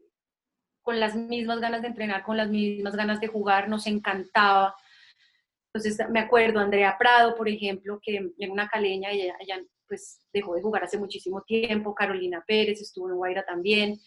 con 0.80 0.98
las 0.98 1.14
mismas 1.14 1.60
ganas 1.60 1.82
de 1.82 1.88
entrenar, 1.88 2.24
con 2.24 2.36
las 2.36 2.48
mismas 2.48 2.96
ganas 2.96 3.20
de 3.20 3.28
jugar, 3.28 3.68
nos 3.68 3.86
encantaba. 3.86 4.74
Entonces 5.74 6.08
me 6.10 6.20
acuerdo, 6.20 6.60
Andrea 6.60 6.96
Prado, 6.98 7.34
por 7.34 7.48
ejemplo, 7.48 8.00
que 8.02 8.32
en 8.38 8.50
una 8.50 8.68
caleña, 8.68 9.10
ella, 9.10 9.36
ella 9.40 9.62
pues 9.86 10.20
dejó 10.32 10.54
de 10.54 10.62
jugar 10.62 10.84
hace 10.84 10.96
muchísimo 10.96 11.42
tiempo, 11.42 11.94
Carolina 11.94 12.42
Pérez 12.46 12.80
estuvo 12.80 13.10
en 13.10 13.16
Guaira 13.16 13.44
también, 13.44 14.00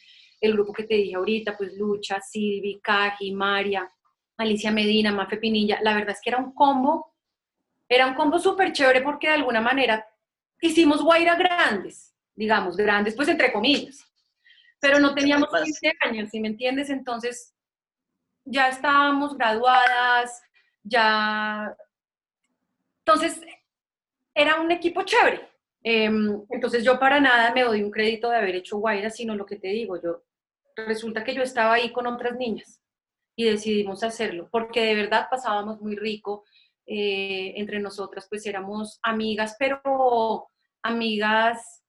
el 0.46 0.54
grupo 0.54 0.74
que 0.74 0.84
te 0.84 0.96
dije 0.96 1.16
ahorita, 1.16 1.58
pues 1.58 1.74
Lucha, 1.78 2.20
Silvi, 2.22 2.80
Caji, 2.82 3.32
María, 3.34 3.90
Alicia 4.38 4.72
Medina, 4.72 5.12
Mafe 5.12 5.38
Pinilla, 5.38 5.80
la 5.82 5.94
verdad 5.94 6.12
es 6.12 6.22
que 6.22 6.30
era 6.30 6.40
un 6.40 6.54
combo, 6.54 7.14
era 7.88 8.08
un 8.08 8.16
combo 8.16 8.40
súper 8.40 8.72
chévere 8.72 9.02
porque 9.02 9.28
de 9.28 9.36
alguna 9.36 9.62
manera 9.62 10.06
hicimos 10.60 11.02
Guaira 11.02 11.36
grandes, 11.36 12.14
digamos, 12.34 12.76
grandes 12.76 13.16
pues 13.16 13.28
entre 13.28 13.52
comillas, 13.52 14.04
pero 14.80 15.00
no 15.00 15.14
teníamos 15.14 15.50
15 15.50 15.94
años, 16.02 16.30
¿sí 16.30 16.40
me 16.40 16.50
entiendes? 16.50 16.90
Entonces 16.90 17.54
ya 18.44 18.70
estábamos 18.70 19.38
graduadas, 19.38 20.42
ya... 20.84 21.76
Entonces 23.06 23.42
era 24.34 24.60
un 24.60 24.72
equipo 24.72 25.04
chévere. 25.04 25.50
Em, 25.84 26.44
entonces 26.50 26.84
yo 26.84 27.00
para 27.00 27.20
nada 27.20 27.54
me 27.54 27.64
doy 27.64 27.84
un 27.84 27.92
crédito 27.92 28.30
de 28.30 28.38
haber 28.38 28.56
hecho 28.56 28.78
Guaira, 28.78 29.10
sino 29.10 29.36
lo 29.36 29.46
que 29.46 29.56
te 29.56 29.68
digo, 29.68 30.02
yo 30.02 30.25
resulta 30.76 31.24
que 31.24 31.34
yo 31.34 31.42
estaba 31.42 31.74
ahí 31.74 31.92
con 31.92 32.08
otras 32.08 32.38
niñas 32.38 32.82
y 33.36 33.46
decidimos 33.46 34.04
hacerlo, 34.04 34.48
porque 34.52 34.82
de 34.82 34.96
verdad 34.96 35.28
pasábamos 35.30 35.82
muy 35.82 35.96
rico 35.96 36.46
eh, 36.86 37.54
entre 37.58 37.80
nosotras, 37.80 38.28
pues 38.30 38.46
éramos 38.46 39.00
amigas, 39.04 39.56
pero 39.60 40.50
amigas, 40.82 41.84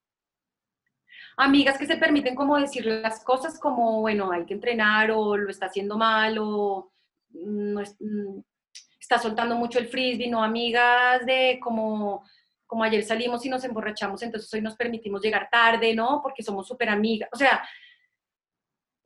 amigas 1.36 1.78
que 1.78 1.86
se 1.86 1.96
permiten 1.96 2.34
como 2.34 2.58
decir 2.58 2.86
las 2.86 3.22
cosas 3.22 3.58
como, 3.60 4.00
bueno, 4.00 4.32
hay 4.32 4.44
que 4.44 4.54
entrenar 4.54 5.10
o 5.10 5.36
lo 5.36 5.50
está 5.50 5.66
haciendo 5.66 5.96
mal 5.96 6.38
o 6.38 6.92
no 7.30 7.80
mm, 7.80 8.40
está 8.98 9.18
soltando 9.18 9.54
mucho 9.54 9.78
el 9.78 9.88
frisbee, 9.88 10.28
no 10.28 10.42
amigas 10.42 11.24
de 11.26 11.60
como 11.62 12.24
como 12.66 12.82
ayer 12.82 13.02
salimos 13.04 13.44
y 13.46 13.48
nos 13.48 13.64
emborrachamos, 13.64 14.22
entonces 14.22 14.52
hoy 14.52 14.60
nos 14.60 14.76
permitimos 14.76 15.22
llegar 15.22 15.48
tarde, 15.50 15.94
¿no? 15.94 16.20
Porque 16.22 16.42
somos 16.42 16.66
súper 16.66 16.88
amigas. 16.88 17.28
O 17.32 17.36
sea, 17.36 17.62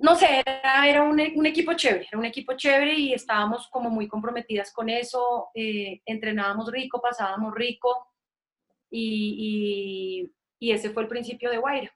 no 0.01 0.17
sé, 0.17 0.43
era, 0.47 1.03
un, 1.03 1.21
equipo 1.47 1.75
chévere, 1.75 2.07
era 2.11 2.19
un 2.19 2.25
equipo 2.25 2.55
chévere 2.55 2.95
y 2.95 3.13
estábamos 3.13 3.69
como 3.69 3.91
muy 3.91 4.09
comprometidas 4.09 4.73
con 4.73 4.89
eso, 4.89 5.51
eh, 5.55 6.01
entrenábamos 6.07 6.71
rico, 6.71 7.01
pasábamos 7.01 7.55
rico 7.55 8.09
y, 8.91 10.31
y, 10.59 10.73
ese 10.73 10.91
fue 10.91 11.03
el 11.03 11.09
principio 11.09 11.51
de 11.51 11.59
Guaira. 11.59 11.93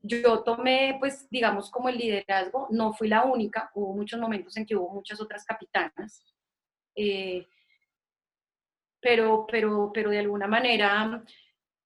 Yo 0.00 0.42
tomé, 0.42 0.96
pues, 1.00 1.28
digamos, 1.30 1.70
como 1.70 1.88
el 1.88 1.98
liderazgo, 1.98 2.68
no 2.70 2.92
fui 2.92 3.08
la 3.08 3.24
única, 3.24 3.70
hubo 3.74 3.94
muchos 3.94 4.20
momentos 4.20 4.56
en 4.56 4.66
que 4.66 4.76
hubo 4.76 4.92
muchas 4.92 5.20
otras 5.20 5.44
capitanas. 5.44 6.24
Eh, 6.94 7.46
pero, 9.00 9.46
pero, 9.50 9.90
pero 9.92 10.10
de 10.10 10.18
alguna 10.18 10.46
manera, 10.46 11.22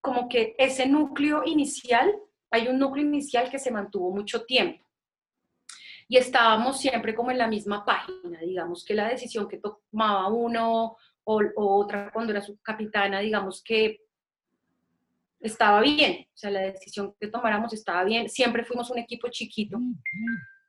como 0.00 0.28
que 0.28 0.54
ese 0.58 0.86
núcleo 0.86 1.42
inicial, 1.46 2.14
hay 2.50 2.68
un 2.68 2.78
núcleo 2.78 3.04
inicial 3.04 3.50
que 3.50 3.58
se 3.58 3.70
mantuvo 3.70 4.10
mucho 4.10 4.44
tiempo. 4.44 4.81
Y 6.12 6.18
estábamos 6.18 6.78
siempre 6.78 7.14
como 7.14 7.30
en 7.30 7.38
la 7.38 7.48
misma 7.48 7.86
página, 7.86 8.38
digamos 8.40 8.84
que 8.84 8.92
la 8.92 9.08
decisión 9.08 9.48
que 9.48 9.56
tomaba 9.56 10.28
uno 10.28 10.98
o, 11.24 11.40
otra 11.56 12.10
cuando 12.12 12.32
era 12.32 12.42
su 12.42 12.60
capitana, 12.60 13.20
digamos 13.20 13.62
que 13.62 14.02
estaba 15.40 15.80
bien, 15.80 16.26
o 16.26 16.36
sea, 16.36 16.50
la 16.50 16.60
decisión 16.60 17.14
que 17.18 17.28
tomáramos 17.28 17.72
estaba 17.72 18.04
bien, 18.04 18.28
siempre 18.28 18.62
fuimos 18.62 18.90
un 18.90 18.98
equipo 18.98 19.28
chiquito. 19.30 19.78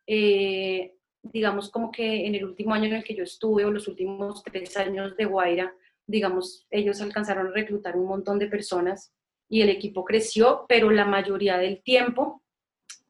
Eh, 0.08 0.96
digamos 1.22 1.70
como 1.70 1.92
que 1.92 2.26
en 2.26 2.36
el 2.36 2.46
último 2.46 2.74
año 2.74 2.86
en 2.86 2.94
el 2.94 3.04
que 3.04 3.16
yo 3.16 3.26
estuve, 3.26 3.66
o 3.66 3.72
los 3.72 3.90
últimos 3.90 4.44
tres 4.44 4.78
años 4.78 5.18
de 5.18 5.26
Guaira, 5.26 5.76
digamos, 6.08 6.66
ellos 6.70 7.02
alcanzaron 7.02 7.48
a 7.48 7.52
reclutar 7.52 7.98
un 7.98 8.08
montón 8.08 8.40
de 8.40 8.48
personas 8.48 9.14
y 9.50 9.62
el 9.62 9.68
equipo 9.68 10.06
creció, 10.06 10.64
pero 10.70 10.90
la 10.90 11.04
mayoría 11.04 11.58
del 11.58 11.84
tiempo, 11.84 12.43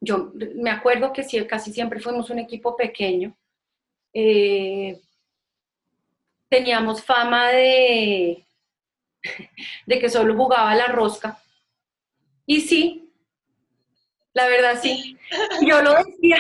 yo 0.03 0.31
me 0.55 0.69
acuerdo 0.69 1.13
que 1.13 1.23
casi 1.47 1.71
siempre 1.71 1.99
fuimos 1.99 2.29
un 2.29 2.39
equipo 2.39 2.75
pequeño, 2.75 3.35
Eh, 4.15 5.01
teníamos 6.49 7.03
fama 7.03 7.49
de, 7.49 8.45
de 9.87 9.99
que 9.99 10.09
solo 10.09 10.35
jugaba 10.35 10.75
la 10.75 10.87
rosca. 10.87 11.39
Y 12.45 12.61
sí, 12.61 13.11
la 14.33 14.47
verdad 14.47 14.79
sí. 14.79 15.17
Yo 15.65 15.81
lo 15.81 15.93
decía 16.03 16.37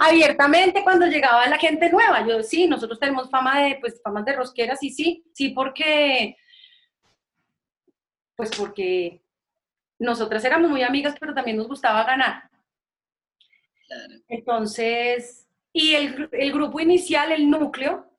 abiertamente 0.00 0.82
cuando 0.82 1.06
llegaba 1.06 1.46
la 1.46 1.58
gente 1.58 1.90
nueva. 1.90 2.26
Yo 2.26 2.42
sí, 2.42 2.66
nosotros 2.66 2.98
tenemos 2.98 3.30
fama 3.30 3.62
de, 3.62 3.76
pues, 3.80 4.00
fama 4.02 4.22
de 4.22 4.32
rosqueras 4.32 4.82
y 4.82 4.90
sí, 4.90 5.24
sí, 5.32 5.50
porque, 5.50 6.36
pues 8.34 8.50
porque 8.56 9.20
nosotras 10.00 10.44
éramos 10.44 10.70
muy 10.70 10.82
amigas, 10.82 11.14
pero 11.20 11.34
también 11.34 11.58
nos 11.58 11.68
gustaba 11.68 12.02
ganar. 12.04 12.50
Entonces, 14.28 15.46
y 15.72 15.94
el, 15.94 16.28
el, 16.32 16.52
grupo 16.52 16.80
inicial, 16.80 17.32
el 17.32 17.50
núcleo, 17.50 18.10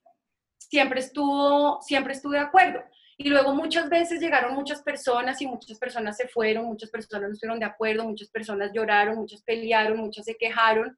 siempre 0.58 1.00
estuvo, 1.00 1.82
siempre 1.82 2.14
estuvo 2.14 2.34
de 2.34 2.40
acuerdo. 2.40 2.84
Y 3.18 3.30
luego 3.30 3.56
muchas 3.56 3.90
veces 3.90 4.20
llegaron 4.20 4.56
muchas 4.56 4.82
personas 4.82 5.42
y 5.42 5.48
muchas 5.48 5.80
personas 5.80 6.18
se 6.18 6.28
fueron, 6.28 6.66
muchas 6.66 6.90
personas 6.90 7.30
no 7.30 7.34
estuvieron 7.34 7.60
de 7.60 7.66
acuerdo, 7.66 8.04
muchas 8.04 8.30
personas 8.30 8.72
lloraron, 8.74 9.18
muchas 9.18 9.42
pelearon, 9.44 9.98
muchas 9.98 10.26
se 10.26 10.36
quejaron. 10.36 10.98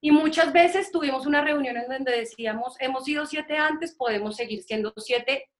Y 0.00 0.12
muchas 0.12 0.52
veces 0.52 0.92
tuvimos 0.92 1.26
una 1.26 1.42
reunión 1.42 1.76
en 1.76 1.88
donde 1.88 2.12
decíamos, 2.12 2.76
hemos 2.78 3.04
sido 3.04 3.26
siete 3.26 3.56
antes, 3.56 3.96
podemos 3.96 4.36
seguir 4.36 4.62
siendo 4.62 4.92
siete 4.96 5.50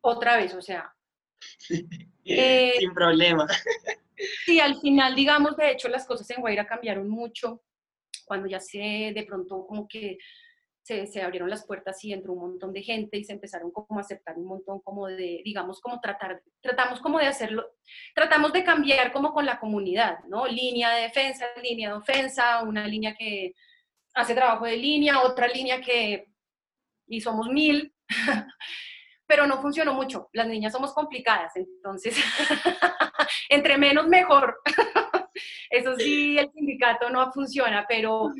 otra 0.00 0.38
vez, 0.38 0.54
o 0.54 0.62
sea. 0.62 0.94
Eh, 2.24 2.72
Sin 2.78 2.94
problema. 2.94 3.46
Sí, 4.44 4.60
al 4.60 4.80
final, 4.80 5.14
digamos, 5.14 5.56
de 5.56 5.70
hecho, 5.72 5.88
las 5.88 6.06
cosas 6.06 6.28
en 6.30 6.40
Guaira 6.40 6.66
cambiaron 6.66 7.08
mucho 7.08 7.62
cuando 8.24 8.48
ya 8.48 8.60
se 8.60 9.12
de 9.14 9.24
pronto 9.26 9.66
como 9.66 9.88
que 9.88 10.18
se, 10.82 11.22
abrieron 11.22 11.48
las 11.48 11.64
puertas 11.64 12.02
y 12.04 12.12
entró 12.12 12.32
un 12.32 12.40
montón 12.40 12.72
de 12.72 12.82
gente 12.82 13.16
y 13.16 13.24
se 13.24 13.32
empezaron 13.32 13.70
como 13.70 13.98
a 13.98 14.02
aceptar 14.02 14.36
un 14.36 14.46
montón 14.46 14.80
como 14.80 15.06
de, 15.06 15.40
digamos, 15.44 15.80
como 15.80 16.00
tratar, 16.00 16.42
tratamos 16.60 17.00
como 17.00 17.18
de 17.18 17.26
hacerlo, 17.26 17.66
tratamos 18.14 18.52
de 18.52 18.64
cambiar 18.64 19.12
como 19.12 19.32
con 19.32 19.46
la 19.46 19.60
comunidad, 19.60 20.18
¿no? 20.28 20.46
Línea 20.46 20.90
de 20.90 21.02
defensa, 21.02 21.46
línea 21.62 21.90
de 21.90 21.94
ofensa, 21.94 22.62
una 22.62 22.86
línea 22.86 23.14
que 23.14 23.54
hace 24.14 24.34
trabajo 24.34 24.64
de 24.64 24.76
línea, 24.76 25.22
otra 25.22 25.46
línea 25.46 25.80
que, 25.80 26.26
y 27.06 27.20
somos 27.20 27.48
mil, 27.48 27.94
pero 29.32 29.46
no 29.46 29.62
funcionó 29.62 29.94
mucho, 29.94 30.28
las 30.34 30.46
niñas 30.46 30.74
somos 30.74 30.92
complicadas, 30.92 31.56
entonces, 31.56 32.14
entre 33.48 33.78
menos 33.78 34.06
mejor. 34.06 34.60
Eso 35.70 35.96
sí, 35.96 36.36
el 36.38 36.52
sindicato 36.52 37.08
no 37.08 37.32
funciona, 37.32 37.86
pero 37.88 38.30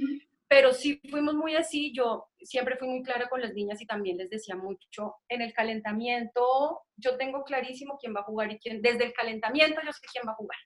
pero 0.49 0.75
sí 0.75 1.01
fuimos 1.09 1.33
muy 1.35 1.57
así, 1.57 1.95
yo 1.95 2.29
siempre 2.43 2.77
fui 2.77 2.87
muy 2.87 3.03
clara 3.03 3.27
con 3.31 3.41
las 3.41 3.55
niñas 3.55 3.81
y 3.81 3.87
también 3.87 4.19
les 4.19 4.29
decía 4.29 4.55
mucho, 4.55 5.15
en 5.31 5.41
el 5.41 5.55
calentamiento 5.55 6.83
yo 6.95 7.17
tengo 7.17 7.43
clarísimo 7.43 7.97
quién 7.99 8.15
va 8.15 8.21
a 8.21 8.25
jugar 8.25 8.53
y 8.53 8.59
quién, 8.59 8.83
desde 8.83 9.05
el 9.05 9.15
calentamiento 9.15 9.81
yo 9.83 9.93
sé 9.95 10.07
quién 10.13 10.29
va 10.29 10.33
a 10.33 10.37
jugar. 10.37 10.59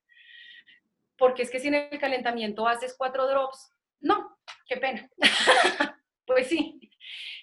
Porque 1.16 1.42
es 1.42 1.52
que 1.52 1.60
si 1.60 1.68
en 1.68 1.74
el 1.76 2.00
calentamiento 2.00 2.66
haces 2.66 2.96
cuatro 2.98 3.28
drops, 3.28 3.70
no, 4.00 4.36
qué 4.66 4.76
pena. 4.76 5.08
pues 6.26 6.48
sí. 6.48 6.80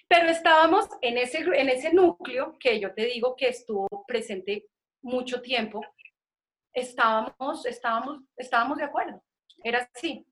Pero 0.08 0.28
estábamos 0.28 0.86
en 1.00 1.18
ese, 1.18 1.38
en 1.38 1.68
ese 1.68 1.92
núcleo 1.92 2.56
que 2.58 2.78
yo 2.78 2.92
te 2.94 3.06
digo 3.06 3.34
que 3.36 3.48
estuvo 3.48 3.88
presente 4.06 4.66
mucho 5.02 5.40
tiempo, 5.40 5.80
estábamos, 6.72 7.66
estábamos, 7.66 8.22
estábamos 8.36 8.78
de 8.78 8.84
acuerdo. 8.84 9.22
Era 9.62 9.88
así. 9.94 10.26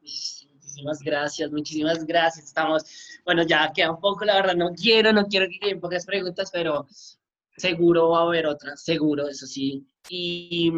Muchísimas 0.00 1.00
gracias, 1.00 1.50
muchísimas 1.50 2.04
gracias. 2.04 2.46
Estamos, 2.46 2.84
bueno, 3.24 3.42
ya 3.42 3.72
queda 3.72 3.92
un 3.92 4.00
poco, 4.00 4.24
la 4.24 4.36
verdad, 4.36 4.54
no 4.54 4.72
quiero, 4.72 5.12
no 5.12 5.26
quiero 5.26 5.46
que 5.46 5.58
queden 5.58 5.80
pocas 5.80 6.06
preguntas, 6.06 6.50
pero 6.52 6.86
seguro 7.56 8.10
va 8.10 8.20
a 8.20 8.22
haber 8.22 8.46
otras, 8.46 8.82
seguro, 8.82 9.28
eso 9.28 9.46
sí. 9.46 9.86
Y 10.08 10.72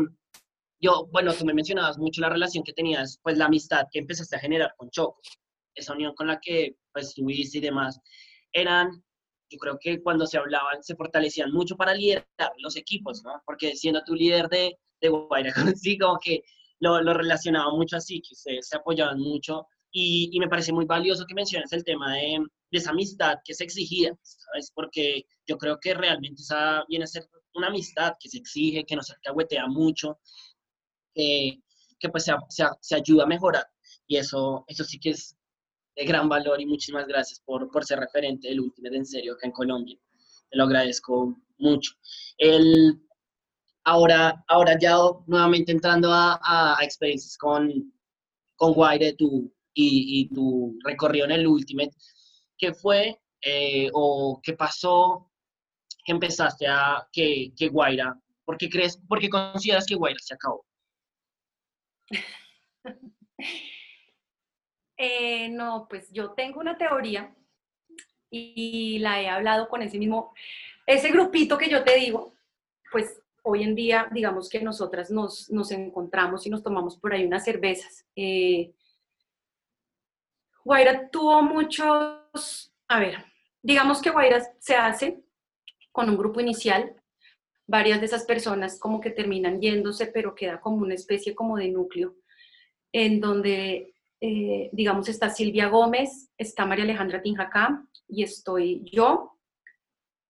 yo, 0.80 1.07
bueno, 1.12 1.32
tú 1.32 1.44
me 1.44 1.55
mencionabas 1.55 1.98
mucho 1.98 2.20
la 2.20 2.28
relación 2.28 2.64
que 2.64 2.72
tenías, 2.72 3.18
pues 3.22 3.38
la 3.38 3.46
amistad 3.46 3.86
que 3.90 4.00
empezaste 4.00 4.36
a 4.36 4.40
generar 4.40 4.74
con 4.76 4.90
Choco, 4.90 5.20
esa 5.74 5.92
unión 5.92 6.14
con 6.14 6.26
la 6.26 6.40
que 6.40 6.76
pues 6.93 7.09
estuviste 7.09 7.59
y 7.59 7.61
demás, 7.61 8.01
eran, 8.53 9.03
yo 9.51 9.59
creo 9.59 9.78
que 9.80 10.03
cuando 10.03 10.26
se 10.26 10.38
hablaban, 10.38 10.82
se 10.82 10.97
fortalecían 10.97 11.53
mucho 11.53 11.76
para 11.76 11.95
liderar 11.95 12.26
los 12.59 12.76
equipos, 12.76 13.22
¿no? 13.24 13.43
Porque 13.47 13.76
siendo 13.76 14.03
tu 14.05 14.14
líder 14.14 14.49
de, 14.49 14.78
de 15.01 15.11
sí, 15.76 15.99
como 15.99 16.18
que 16.18 16.43
lo, 16.80 17.01
lo 17.03 17.14
relacionaba 17.14 17.70
mucho 17.72 17.97
así, 17.97 18.20
que 18.20 18.34
ustedes 18.34 18.68
se 18.68 18.76
apoyaban 18.76 19.18
mucho 19.18 19.66
y, 19.90 20.30
y, 20.32 20.40
me 20.40 20.49
parece 20.49 20.72
muy 20.72 20.86
valioso 20.86 21.26
que 21.26 21.34
menciones 21.34 21.72
el 21.72 21.84
tema 21.84 22.14
de, 22.14 22.38
de, 22.70 22.78
esa 22.78 22.90
amistad 22.90 23.36
que 23.45 23.53
se 23.53 23.64
exigía, 23.64 24.16
¿sabes? 24.22 24.72
Porque 24.74 25.26
yo 25.47 25.59
creo 25.59 25.78
que 25.78 25.93
realmente 25.93 26.40
esa 26.40 26.82
viene 26.88 27.05
a 27.05 27.09
ser 27.09 27.28
una 27.55 27.66
amistad 27.66 28.14
que 28.18 28.30
se 28.30 28.38
exige, 28.38 28.84
que 28.84 28.97
nos 28.97 29.11
alcahuetea 29.11 29.66
mucho, 29.66 30.18
que 31.14 32.09
pues 32.11 32.24
se, 32.24 32.32
se, 32.49 32.64
se, 32.80 32.95
ayuda 32.97 33.24
a 33.24 33.26
mejorar. 33.26 33.66
Y 34.07 34.16
eso, 34.16 34.64
eso 34.66 34.84
sí 34.84 34.99
que 34.99 35.11
es 35.11 35.36
de 35.95 36.05
gran 36.05 36.28
valor 36.28 36.61
y 36.61 36.66
muchísimas 36.66 37.07
gracias 37.07 37.40
por, 37.40 37.70
por 37.70 37.84
ser 37.84 37.99
referente 37.99 38.49
del 38.49 38.61
último 38.61 38.88
en 38.88 39.07
serio 39.07 39.34
acá 39.34 39.47
en 39.47 39.53
Colombia. 39.53 39.99
Te 40.51 40.57
lo 40.57 40.64
agradezco 40.64 41.36
mucho. 41.59 41.93
El, 42.38 43.01
ahora, 43.84 44.45
ahora 44.49 44.78
ya 44.78 44.97
nuevamente 45.26 45.72
entrando 45.72 46.12
a, 46.12 46.40
a, 46.43 46.82
experiencias 46.82 47.36
con, 47.36 47.93
con 48.57 48.72
Guaire 48.72 49.14
tu, 49.14 49.53
y, 49.74 50.20
y, 50.20 50.28
tu 50.28 50.78
recorrido 50.84 51.24
en 51.26 51.32
el 51.32 51.47
Ultimate, 51.47 51.93
¿qué 52.59 52.74
fue 52.74 53.18
eh, 53.40 53.90
o 53.93 54.40
qué 54.43 54.55
pasó 54.55 55.30
que 56.05 56.12
empezaste 56.12 56.66
a 56.66 57.09
que, 57.12 57.53
que 57.57 57.68
Guaira? 57.68 58.18
¿Por 58.45 58.59
qué 58.59 58.68
crees, 58.68 58.97
por 59.09 59.20
qué 59.20 59.30
consideras 59.30 59.86
que 59.86 59.95
Guaira 59.95 60.18
se 60.20 60.34
acabó? 60.34 60.66
Eh, 64.97 65.49
no, 65.49 65.86
pues 65.88 66.11
yo 66.12 66.32
tengo 66.32 66.61
una 66.61 66.76
teoría 66.76 67.34
y 68.30 68.99
la 69.01 69.20
he 69.20 69.28
hablado 69.28 69.68
con 69.68 69.82
ese 69.82 69.99
mismo, 69.99 70.32
ese 70.86 71.11
grupito 71.11 71.59
que 71.59 71.68
yo 71.68 71.84
te 71.84 71.97
digo, 71.97 72.34
pues 72.90 73.22
hoy 73.43 73.62
en 73.62 73.74
día, 73.74 74.09
digamos 74.12 74.49
que 74.49 74.61
nosotras 74.62 75.11
nos, 75.11 75.51
nos 75.51 75.70
encontramos 75.72 76.47
y 76.47 76.51
nos 76.51 76.62
tomamos 76.62 76.97
por 76.97 77.12
ahí 77.12 77.24
unas 77.24 77.45
cervezas. 77.45 78.07
Eh, 78.16 78.72
Guaira 80.64 81.09
tuvo 81.11 81.43
muchos, 81.43 82.72
a 82.88 83.01
ver, 83.01 83.24
digamos 83.62 84.01
que 84.01 84.11
Guaira 84.11 84.43
se 84.61 84.76
hace 84.76 85.22
con 85.90 86.09
un 86.09 86.16
grupo 86.16 86.40
inicial, 86.40 86.95
varias 87.66 88.01
de 88.01 88.07
esas 88.07 88.24
personas 88.24 88.78
como 88.78 89.01
que 89.01 89.11
terminan 89.11 89.61
yéndose, 89.61 90.07
pero 90.07 90.34
queda 90.34 90.61
como 90.61 90.76
una 90.76 90.95
especie 90.95 91.34
como 91.34 91.57
de 91.57 91.68
núcleo, 91.68 92.14
en 92.93 93.20
donde, 93.20 93.91
eh, 94.24 94.70
digamos, 94.72 95.08
está 95.08 95.30
Silvia 95.30 95.66
Gómez, 95.66 96.30
está 96.38 96.64
María 96.64 96.84
Alejandra 96.84 97.20
Tinjacá 97.20 97.84
y 98.06 98.22
estoy 98.22 98.84
yo, 98.88 99.36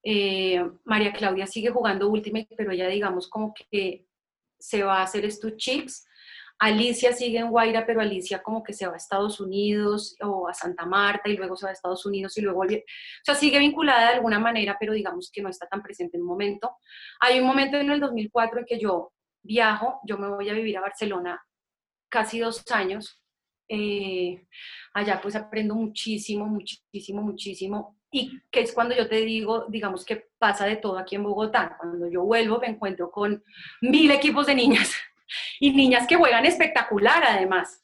eh, 0.03 0.65
María 0.85 1.13
Claudia 1.13 1.47
sigue 1.47 1.69
jugando 1.69 2.09
Ultimate, 2.09 2.49
pero 2.57 2.73
ella 2.73 2.89
digamos 2.89 3.29
como 3.29 3.53
que 3.53 4.07
se 4.59 4.83
va 4.83 5.01
a 5.01 5.03
hacer 5.03 5.27
estos 5.27 5.57
chips. 5.57 6.07
Alicia 6.59 7.13
sigue 7.13 7.39
en 7.39 7.51
Guaira, 7.51 7.85
pero 7.85 8.01
Alicia 8.01 8.43
como 8.43 8.63
que 8.63 8.73
se 8.73 8.87
va 8.87 8.95
a 8.95 8.97
Estados 8.97 9.41
Unidos 9.41 10.17
o 10.23 10.49
a 10.49 10.55
Santa 10.55 10.87
Marta 10.87 11.29
y 11.29 11.37
luego 11.37 11.55
se 11.55 11.67
va 11.67 11.71
a 11.71 11.75
Estados 11.75 12.07
Unidos 12.07 12.39
y 12.39 12.41
luego 12.41 12.59
vuelve. 12.59 12.85
O 12.87 13.25
sea, 13.25 13.35
sigue 13.35 13.59
vinculada 13.59 14.09
de 14.09 14.15
alguna 14.15 14.39
manera, 14.39 14.75
pero 14.81 14.95
digamos 14.95 15.31
que 15.31 15.43
no 15.43 15.51
está 15.51 15.67
tan 15.67 15.83
presente 15.83 16.17
en 16.17 16.23
un 16.23 16.29
momento. 16.29 16.77
Hay 17.21 17.41
un 17.41 17.47
momento 17.47 17.77
en 17.77 17.91
el 17.91 18.01
2004 18.01 18.61
en 18.61 18.65
que 18.65 18.81
yo 18.81 19.13
viajo, 19.43 20.01
yo 20.05 20.17
me 20.17 20.29
voy 20.29 20.49
a 20.49 20.55
vivir 20.55 20.79
a 20.79 20.81
Barcelona 20.81 21.45
casi 22.09 22.39
dos 22.39 22.63
años. 22.71 23.22
Eh, 23.69 24.47
allá 24.95 25.21
pues 25.21 25.35
aprendo 25.37 25.75
muchísimo, 25.75 26.47
muchísimo, 26.47 27.23
muchísimo 27.23 27.97
y 28.11 28.41
que 28.51 28.61
es 28.61 28.73
cuando 28.73 28.95
yo 28.95 29.09
te 29.09 29.23
digo, 29.23 29.65
digamos 29.69 30.05
que 30.05 30.29
pasa 30.39 30.67
de 30.67 30.77
todo 30.77 30.99
aquí 30.99 31.17
en 31.17 31.23
Bogotá. 31.23 31.77
Cuando 31.79 32.11
yo 32.11 32.23
vuelvo 32.23 32.61
me 32.61 32.69
encuentro 32.69 33.11
con 33.11 33.43
mil 33.81 34.11
equipos 34.11 34.47
de 34.47 34.55
niñas 34.55 34.93
y 35.61 35.73
niñas 35.73 36.07
que 36.07 36.17
juegan 36.17 36.45
espectacular 36.45 37.25
además. 37.25 37.83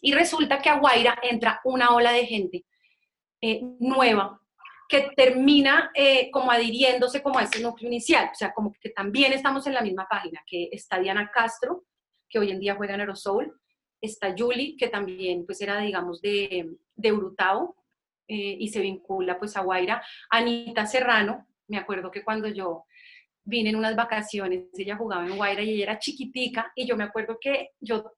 Y 0.00 0.12
resulta 0.12 0.62
que 0.62 0.68
a 0.68 0.78
Guaira 0.78 1.18
entra 1.22 1.60
una 1.64 1.90
ola 1.94 2.12
de 2.12 2.26
gente 2.26 2.64
eh, 3.40 3.60
nueva 3.80 4.40
que 4.88 5.10
termina 5.16 5.90
eh, 5.94 6.30
como 6.30 6.52
adhiriéndose 6.52 7.20
como 7.20 7.40
a 7.40 7.42
ese 7.42 7.60
núcleo 7.60 7.88
inicial, 7.88 8.30
o 8.32 8.34
sea, 8.36 8.52
como 8.52 8.72
que 8.80 8.90
también 8.90 9.32
estamos 9.32 9.66
en 9.66 9.74
la 9.74 9.82
misma 9.82 10.06
página, 10.08 10.40
que 10.46 10.68
está 10.70 11.00
Diana 11.00 11.28
Castro, 11.34 11.84
que 12.28 12.38
hoy 12.38 12.52
en 12.52 12.60
día 12.60 12.76
juega 12.76 12.94
en 12.94 13.00
Aerosoul, 13.00 13.52
está 14.06 14.34
Julie, 14.36 14.76
que 14.76 14.88
también 14.88 15.44
pues 15.46 15.60
era, 15.60 15.80
digamos, 15.80 16.20
de, 16.20 16.76
de 16.94 17.12
Urutao, 17.12 17.76
eh, 18.28 18.56
y 18.58 18.68
se 18.68 18.80
vincula 18.80 19.38
pues 19.38 19.56
a 19.56 19.60
Guaira. 19.60 20.02
Anita 20.30 20.86
Serrano, 20.86 21.46
me 21.68 21.78
acuerdo 21.78 22.10
que 22.10 22.24
cuando 22.24 22.48
yo 22.48 22.84
vine 23.44 23.70
en 23.70 23.76
unas 23.76 23.94
vacaciones, 23.94 24.66
ella 24.76 24.96
jugaba 24.96 25.26
en 25.26 25.36
Guaira 25.36 25.62
y 25.62 25.70
ella 25.70 25.84
era 25.84 25.98
chiquitica 25.98 26.72
y 26.74 26.86
yo 26.86 26.96
me 26.96 27.04
acuerdo 27.04 27.38
que 27.40 27.70
yo 27.80 28.12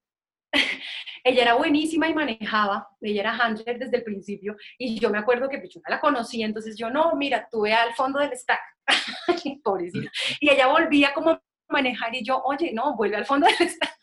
Ella 1.25 1.43
era 1.43 1.55
buenísima 1.55 2.09
y 2.09 2.15
manejaba, 2.15 2.89
ella 3.01 3.21
era 3.21 3.37
handler 3.37 3.79
desde 3.79 3.99
el 3.99 4.05
principio, 4.05 4.57
y 4.79 4.99
yo 4.99 5.11
me 5.11 5.19
acuerdo 5.19 5.49
que 5.49 5.59
pues, 5.59 5.75
yo 5.75 5.81
la 5.87 6.01
conocí, 6.01 6.43
entonces 6.43 6.77
yo, 6.77 6.91
no, 6.91 7.15
mira, 7.17 7.49
tuve 7.51 7.75
al 7.75 7.95
fondo 7.95 8.19
del 8.19 8.37
stack, 8.37 8.61
pobrecita, 9.63 10.11
y 10.41 10.51
ella 10.51 10.69
volvía 10.69 11.13
como 11.13 11.31
a 11.31 11.43
manejar, 11.69 12.15
y 12.15 12.25
yo, 12.25 12.43
oye, 12.45 12.73
no, 12.73 12.97
vuelve 12.97 13.17
al 13.17 13.27
fondo 13.27 13.47
del 13.47 13.69
stack. 13.69 13.99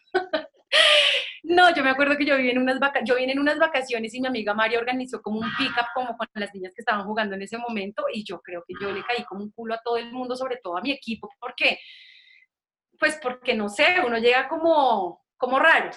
No, 1.47 1.73
yo 1.75 1.83
me 1.83 1.91
acuerdo 1.91 2.17
que 2.17 2.25
yo 2.25 2.37
vine 2.37 2.51
en 2.51 2.57
unas 2.57 2.79
yo 3.03 3.15
vine 3.15 3.33
en 3.33 3.39
unas 3.39 3.59
vacaciones 3.59 4.11
y 4.15 4.19
mi 4.19 4.27
amiga 4.27 4.55
María 4.55 4.79
organizó 4.79 5.21
como 5.21 5.39
un 5.39 5.49
pick-up 5.57 5.85
como 5.93 6.17
con 6.17 6.27
las 6.33 6.51
niñas 6.55 6.73
que 6.73 6.81
estaban 6.81 7.05
jugando 7.05 7.35
en 7.35 7.43
ese 7.43 7.59
momento 7.59 8.05
y 8.11 8.23
yo 8.23 8.41
creo 8.41 8.63
que 8.67 8.73
yo 8.81 8.91
le 8.91 9.03
caí 9.03 9.23
como 9.25 9.43
un 9.43 9.51
culo 9.51 9.75
a 9.75 9.81
todo 9.83 9.97
el 9.97 10.11
mundo, 10.11 10.35
sobre 10.35 10.57
todo 10.57 10.75
a 10.75 10.81
mi 10.81 10.91
equipo, 10.91 11.29
¿por 11.39 11.53
qué? 11.53 11.77
Pues 12.97 13.19
porque 13.21 13.53
no 13.53 13.69
sé, 13.69 13.97
uno 14.03 14.17
llega 14.17 14.47
como, 14.47 15.23
como 15.37 15.59
raro. 15.59 15.91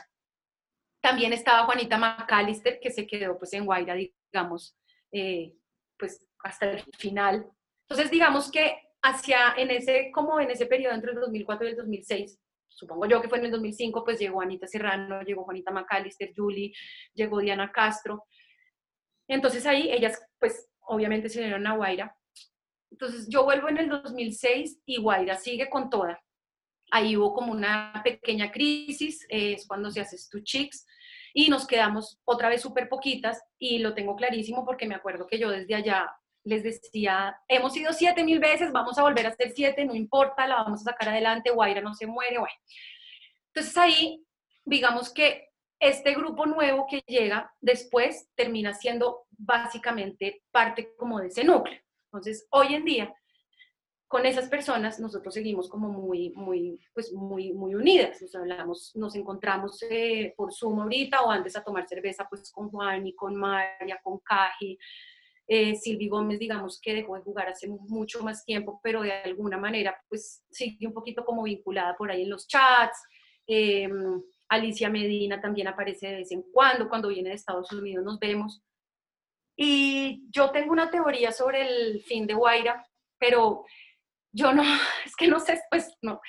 También 1.01 1.33
estaba 1.33 1.65
Juanita 1.65 1.97
McAllister, 1.97 2.79
que 2.79 2.91
se 2.91 3.07
quedó 3.07 3.39
pues 3.39 3.55
en 3.55 3.65
Guaira, 3.65 3.95
digamos, 3.95 4.77
eh, 5.13 5.55
pues 5.99 6.27
hasta 6.45 6.73
el 6.73 6.85
final. 6.99 7.47
Entonces, 7.89 8.11
digamos 8.11 8.51
que 8.51 8.83
hacia, 9.01 9.55
en 9.57 9.71
ese, 9.71 10.11
como 10.13 10.41
en 10.41 10.51
ese 10.51 10.67
periodo 10.67 10.95
entre 10.95 11.13
el 11.13 11.21
2004 11.21 11.67
y 11.67 11.71
el 11.71 11.77
2006, 11.77 12.39
supongo 12.79 13.07
yo 13.07 13.21
que 13.21 13.29
fue 13.29 13.39
en 13.39 13.47
el 13.47 13.51
2005, 13.51 14.05
pues 14.05 14.21
llegó 14.21 14.41
Anita 14.41 14.69
Serrano, 14.69 15.23
llegó 15.23 15.43
Juanita 15.43 15.73
McAllister, 15.73 16.33
Julie, 16.35 16.73
llegó 17.13 17.41
Diana 17.41 17.73
Castro. 17.73 18.25
Entonces 19.27 19.67
ahí 19.67 19.91
ellas, 19.91 20.23
pues 20.39 20.69
obviamente 20.87 21.29
se 21.29 21.41
unieron 21.41 21.67
a 21.67 21.75
Guaira. 21.75 22.17
Entonces 22.93 23.27
yo 23.29 23.45
vuelvo 23.45 23.69
en 23.69 23.79
el 23.79 23.89
2006 23.89 24.83
y 24.87 25.01
Guaira 25.01 25.35
sigue 25.35 25.69
con 25.69 25.91
toda. 25.91 26.23
Ahí 26.93 27.17
hubo 27.17 27.35
como 27.35 27.53
una 27.53 28.01
pequeña 28.05 28.53
crisis, 28.53 29.27
es 29.29 29.67
cuando 29.67 29.91
se 29.91 30.01
hace 30.01 30.17
Stu 30.17 30.41
Chicks, 30.41 30.87
y 31.35 31.51
nos 31.51 31.67
quedamos 31.67 32.19
otra 32.25 32.49
vez 32.49 32.63
súper 32.63 32.89
poquitas, 32.89 33.43
y 33.59 33.81
lo 33.81 33.93
tengo 33.93 34.15
clarísimo 34.15 34.65
porque 34.65 34.87
me 34.87 34.95
acuerdo 34.95 35.27
que 35.27 35.39
yo 35.39 35.51
desde 35.51 35.75
allá 35.75 36.09
les 36.49 36.63
decía, 36.63 37.37
hemos 37.47 37.77
ido 37.77 37.93
siete 37.93 38.25
mil 38.25 38.41
veces, 38.41 38.73
vamos 38.73 38.99
a 38.99 39.03
volver 39.03 39.27
a 39.27 39.35
ser 39.35 39.53
siete, 39.53 39.85
no 39.85 39.95
importa, 39.95 40.47
la 40.47 40.57
vamos 40.57 40.81
a 40.81 40.91
sacar 40.91 41.11
adelante, 41.11 41.51
Guaira 41.51 41.81
no 41.81 41.95
se 41.95 42.07
muere, 42.07 42.39
bueno. 42.39 42.55
Entonces 43.53 43.77
ahí, 43.77 44.25
digamos 44.65 45.13
que 45.13 45.49
este 45.81 46.15
grupo 46.15 46.47
nuevo 46.47 46.87
que 46.89 47.03
llega 47.07 47.55
después 47.61 48.29
termina 48.35 48.75
siendo 48.75 49.27
básicamente 49.31 50.43
parte 50.51 50.95
como 50.97 51.21
de 51.21 51.29
ese 51.29 51.45
núcleo. 51.45 51.81
Entonces, 52.07 52.47
hoy 52.51 52.75
en 52.75 52.85
día, 52.85 53.15
con 54.09 54.25
esas 54.25 54.49
personas 54.49 54.99
nosotros 54.99 55.35
seguimos 55.35 55.69
como 55.69 55.89
muy, 55.91 56.31
muy, 56.31 56.81
pues 56.95 57.13
muy, 57.13 57.53
muy 57.53 57.75
unidas. 57.75 58.21
Nos 58.23 58.35
hablamos, 58.35 58.93
nos 58.97 59.15
encontramos 59.15 59.83
eh, 59.83 60.35
por 60.37 60.53
Zoom 60.53 60.81
ahorita 60.81 61.23
o 61.23 61.31
antes 61.31 61.55
a 61.57 61.63
tomar 61.63 61.87
cerveza 61.87 62.27
pues 62.29 62.51
con 62.51 62.71
Juan 62.71 63.07
y 63.07 63.15
con 63.15 63.37
María, 63.37 64.01
con 64.03 64.19
Caji. 64.19 64.79
Eh, 65.51 65.77
Silvi 65.77 66.09
Gómez, 66.09 66.39
digamos 66.39 66.79
que 66.79 66.93
dejó 66.93 67.17
de 67.17 67.23
jugar 67.23 67.49
hace 67.49 67.69
mucho 67.69 68.23
más 68.23 68.45
tiempo, 68.45 68.81
pero 68.83 69.01
de 69.01 69.13
alguna 69.13 69.57
manera 69.57 69.99
pues 70.07 70.45
sigue 70.51 70.87
un 70.87 70.93
poquito 70.93 71.25
como 71.25 71.45
vinculada 71.45 71.97
por 71.97 72.11
ahí 72.11 72.23
en 72.25 72.31
los 72.31 72.47
chats. 72.47 73.03
Em, 73.47 74.23
Alicia 74.51 74.91
Medina 74.91 75.41
también 75.41 75.69
aparece 75.69 76.09
de 76.09 76.17
vez 76.17 76.33
en 76.33 76.43
cuando, 76.53 76.89
cuando 76.89 77.09
viene 77.09 77.31
de 77.31 77.37
Estados 77.37 77.73
Unidos 77.73 78.05
nos 78.05 78.19
vemos. 78.19 78.63
Y 79.57 80.29
yo 80.31 80.51
tengo 80.51 80.71
una 80.71 80.91
teoría 80.91 81.33
sobre 81.33 81.63
el 81.63 82.03
fin 82.03 82.27
de 82.27 82.35
Guaira, 82.35 82.87
pero 83.19 83.65
yo 84.33 84.53
no, 84.53 84.63
es 85.07 85.17
que 85.17 85.29
no 85.29 85.41
sé, 85.41 85.61
pues 85.71 85.97
no. 86.03 86.21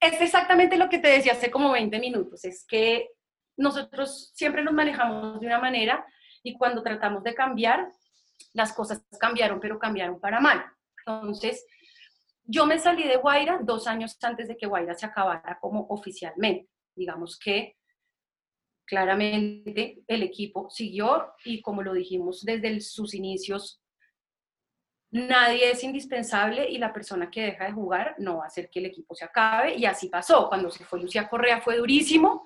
Es 0.00 0.20
exactamente 0.20 0.76
lo 0.76 0.88
que 0.88 0.98
te 0.98 1.08
decía 1.08 1.32
hace 1.32 1.52
como 1.52 1.70
20 1.70 2.00
minutos, 2.00 2.44
es 2.44 2.66
que 2.66 3.10
nosotros 3.56 4.32
siempre 4.34 4.64
nos 4.64 4.74
manejamos 4.74 5.40
de 5.40 5.46
una 5.46 5.60
manera 5.60 6.04
y 6.44 6.56
cuando 6.56 6.82
tratamos 6.82 7.24
de 7.24 7.34
cambiar, 7.34 7.90
las 8.52 8.72
cosas 8.72 9.02
cambiaron, 9.18 9.58
pero 9.58 9.78
cambiaron 9.78 10.20
para 10.20 10.38
mal. 10.38 10.64
Entonces, 10.98 11.66
yo 12.44 12.66
me 12.66 12.78
salí 12.78 13.08
de 13.08 13.16
Guaira 13.16 13.58
dos 13.62 13.86
años 13.86 14.16
antes 14.22 14.46
de 14.46 14.56
que 14.56 14.66
Guaira 14.66 14.94
se 14.94 15.06
acabara 15.06 15.58
como 15.60 15.86
oficialmente. 15.88 16.68
Digamos 16.94 17.38
que 17.38 17.76
claramente 18.84 20.04
el 20.06 20.22
equipo 20.22 20.68
siguió 20.70 21.32
y 21.44 21.62
como 21.62 21.82
lo 21.82 21.94
dijimos 21.94 22.42
desde 22.44 22.78
sus 22.80 23.14
inicios, 23.14 23.82
nadie 25.10 25.70
es 25.70 25.82
indispensable 25.82 26.68
y 26.68 26.76
la 26.76 26.92
persona 26.92 27.30
que 27.30 27.42
deja 27.42 27.64
de 27.64 27.72
jugar 27.72 28.16
no 28.18 28.38
va 28.38 28.44
a 28.44 28.48
hacer 28.48 28.68
que 28.68 28.80
el 28.80 28.86
equipo 28.86 29.14
se 29.14 29.24
acabe. 29.24 29.74
Y 29.76 29.86
así 29.86 30.08
pasó. 30.08 30.48
Cuando 30.48 30.70
se 30.70 30.84
fue 30.84 31.00
Lucía 31.00 31.28
Correa 31.28 31.62
fue 31.62 31.78
durísimo, 31.78 32.44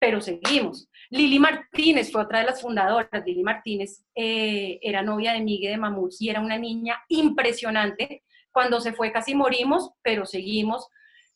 pero 0.00 0.20
seguimos. 0.20 0.88
Lili 1.10 1.38
Martínez 1.38 2.10
fue 2.10 2.22
otra 2.22 2.40
de 2.40 2.46
las 2.46 2.62
fundadoras. 2.62 3.22
Lili 3.24 3.42
Martínez 3.42 4.02
eh, 4.14 4.78
era 4.82 5.02
novia 5.02 5.34
de 5.34 5.40
Miguel 5.42 5.72
de 5.72 5.78
Mamuts 5.78 6.20
y 6.22 6.30
era 6.30 6.40
una 6.40 6.56
niña 6.56 6.96
impresionante. 7.08 8.24
Cuando 8.50 8.80
se 8.80 8.94
fue 8.94 9.12
casi 9.12 9.34
morimos, 9.34 9.90
pero 10.02 10.24
seguimos. 10.24 10.88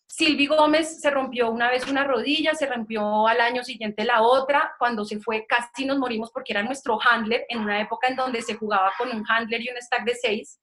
Silvi 0.07 0.47
Gómez 0.47 1.01
se 1.01 1.11
rompió 1.11 1.51
una 1.51 1.71
vez 1.71 1.89
una 1.89 2.05
rodilla, 2.05 2.55
se 2.55 2.67
rompió 2.67 3.27
al 3.27 3.41
año 3.41 3.63
siguiente 3.63 4.05
la 4.05 4.23
otra. 4.23 4.73
Cuando 4.79 5.05
se 5.05 5.21
fue 5.21 5.45
casi 5.47 5.85
nos 5.85 5.99
morimos 5.99 6.31
porque 6.33 6.53
era 6.53 6.63
nuestro 6.63 6.99
handler 7.01 7.45
en 7.49 7.61
una 7.61 7.81
época 7.81 8.09
en 8.09 8.17
donde 8.17 8.41
se 8.41 8.55
jugaba 8.55 8.93
con 8.97 9.15
un 9.15 9.25
handler 9.29 9.61
y 9.61 9.69
un 9.69 9.77
stack 9.81 10.05
de 10.05 10.15
seis, 10.15 10.61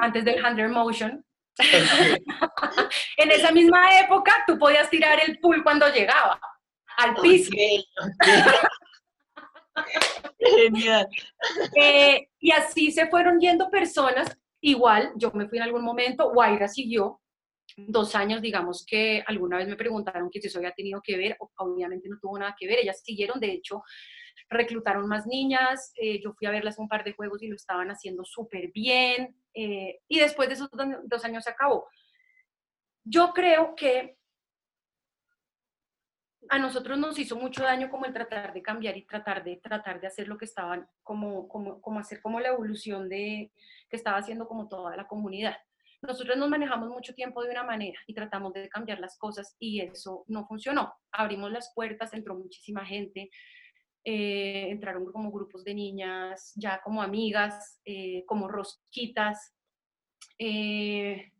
antes 0.00 0.24
del 0.24 0.44
handler 0.44 0.68
motion. 0.68 1.24
en 3.16 3.30
esa 3.30 3.52
misma 3.52 3.98
época 4.00 4.44
tú 4.46 4.58
podías 4.58 4.90
tirar 4.90 5.18
el 5.26 5.38
pool 5.38 5.62
cuando 5.62 5.88
llegaba 5.92 6.40
al 6.96 7.14
piso. 7.16 7.52
Genial. 10.38 11.08
Eh, 11.74 12.28
y 12.38 12.50
así 12.52 12.90
se 12.92 13.08
fueron 13.08 13.40
yendo 13.40 13.70
personas. 13.70 14.36
Igual, 14.60 15.12
yo 15.16 15.30
me 15.32 15.48
fui 15.48 15.58
en 15.58 15.64
algún 15.64 15.84
momento, 15.84 16.30
Guaira 16.32 16.68
siguió, 16.68 17.20
dos 17.76 18.14
años, 18.14 18.40
digamos 18.40 18.84
que 18.86 19.22
alguna 19.26 19.58
vez 19.58 19.68
me 19.68 19.76
preguntaron 19.76 20.30
que 20.30 20.40
si 20.40 20.46
eso 20.46 20.58
había 20.58 20.72
tenido 20.72 21.00
que 21.02 21.16
ver, 21.16 21.36
obviamente 21.56 22.08
no 22.08 22.18
tuvo 22.20 22.38
nada 22.38 22.54
que 22.58 22.66
ver, 22.66 22.78
ellas 22.78 23.02
siguieron, 23.04 23.40
de 23.40 23.52
hecho, 23.52 23.82
reclutaron 24.48 25.08
más 25.08 25.26
niñas, 25.26 25.92
eh, 25.96 26.20
yo 26.22 26.32
fui 26.32 26.46
a 26.46 26.50
verlas 26.50 26.78
un 26.78 26.88
par 26.88 27.04
de 27.04 27.12
juegos 27.12 27.42
y 27.42 27.48
lo 27.48 27.56
estaban 27.56 27.90
haciendo 27.90 28.24
súper 28.24 28.70
bien, 28.72 29.36
eh, 29.54 30.00
y 30.08 30.18
después 30.18 30.48
de 30.48 30.54
esos 30.54 30.70
dos 31.04 31.24
años 31.24 31.44
se 31.44 31.50
acabó. 31.50 31.88
Yo 33.04 33.32
creo 33.32 33.74
que 33.74 34.16
a 36.48 36.58
nosotros 36.58 36.98
nos 36.98 37.18
hizo 37.18 37.36
mucho 37.36 37.62
daño 37.62 37.90
como 37.90 38.04
el 38.04 38.12
tratar 38.12 38.52
de 38.52 38.62
cambiar 38.62 38.96
y 38.96 39.06
tratar 39.06 39.42
de 39.42 39.56
tratar 39.56 40.00
de 40.00 40.06
hacer 40.06 40.28
lo 40.28 40.36
que 40.36 40.44
estaban 40.44 40.86
como 41.02 41.48
como 41.48 41.80
como 41.80 41.98
hacer 41.98 42.20
como 42.20 42.38
la 42.38 42.48
evolución 42.48 43.08
de 43.08 43.50
que 43.88 43.96
estaba 43.96 44.18
haciendo 44.18 44.46
como 44.46 44.68
toda 44.68 44.94
la 44.94 45.06
comunidad 45.06 45.56
nosotros 46.06 46.36
nos 46.36 46.48
manejamos 46.48 46.90
mucho 46.90 47.14
tiempo 47.14 47.42
de 47.42 47.50
una 47.50 47.62
manera 47.62 47.98
y 48.06 48.14
tratamos 48.14 48.52
de 48.52 48.68
cambiar 48.68 49.00
las 49.00 49.16
cosas 49.16 49.56
y 49.58 49.80
eso 49.80 50.24
no 50.28 50.46
funcionó. 50.46 50.94
Abrimos 51.10 51.50
las 51.50 51.72
puertas, 51.74 52.12
entró 52.12 52.34
muchísima 52.34 52.84
gente, 52.84 53.30
eh, 54.04 54.68
entraron 54.70 55.10
como 55.10 55.32
grupos 55.32 55.64
de 55.64 55.74
niñas, 55.74 56.52
ya 56.56 56.82
como 56.82 57.02
amigas, 57.02 57.80
eh, 57.84 58.24
como 58.26 58.48
rosquitas. 58.48 59.54
Eh, 60.38 61.32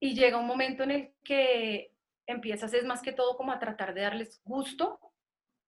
y 0.00 0.14
llega 0.14 0.38
un 0.38 0.46
momento 0.46 0.82
en 0.82 0.90
el 0.90 1.14
que 1.22 1.92
empiezas, 2.26 2.74
es 2.74 2.84
más 2.84 3.02
que 3.02 3.12
todo 3.12 3.36
como 3.36 3.52
a 3.52 3.60
tratar 3.60 3.94
de 3.94 4.00
darles 4.00 4.40
gusto, 4.44 4.98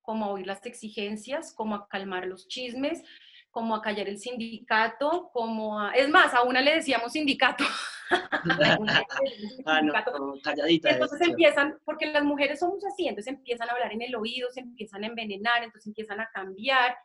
como 0.03 0.25
a 0.25 0.31
oír 0.31 0.47
las 0.47 0.67
exigencias, 0.67 1.55
como 1.55 1.77
a 1.77 1.89
calmar 1.89 2.27
los 2.27 2.49
chismes, 2.49 3.05
como 3.55 3.77
a 3.77 3.81
callar 3.81 4.09
el 4.09 4.19
sindicato, 4.19 5.31
como 5.33 5.79
a... 5.79 5.93
Es 5.93 6.09
más, 6.09 6.35
a 6.35 6.43
una 6.43 6.61
le 6.61 6.75
decíamos 6.75 7.13
sindicato. 7.13 7.63
ah, 9.65 9.81
no, 9.81 9.93
calladita. 10.43 10.91
Entonces 10.91 11.21
empiezan, 11.21 11.79
porque 11.85 12.07
las 12.07 12.25
mujeres 12.25 12.59
somos 12.59 12.85
así, 12.85 13.07
entonces 13.07 13.33
empiezan 13.33 13.69
a 13.69 13.73
hablar 13.73 13.93
en 13.93 14.03
el 14.03 14.17
oído, 14.17 14.51
se 14.51 14.59
empiezan 14.59 15.05
a 15.05 15.07
envenenar, 15.07 15.63
entonces 15.63 15.87
empiezan 15.87 16.19
a 16.19 16.29
cambiar. 16.35 16.97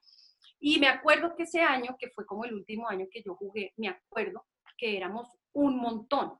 Y 0.59 0.79
me 0.79 0.87
acuerdo 0.87 1.35
que 1.35 1.43
ese 1.43 1.61
año, 1.61 1.95
que 1.99 2.09
fue 2.09 2.25
como 2.25 2.45
el 2.45 2.55
último 2.55 2.89
año 2.89 3.05
que 3.11 3.21
yo 3.21 3.35
jugué, 3.35 3.71
me 3.77 3.89
acuerdo 3.89 4.47
que 4.75 4.97
éramos 4.97 5.27
un 5.53 5.77
montón. 5.77 6.33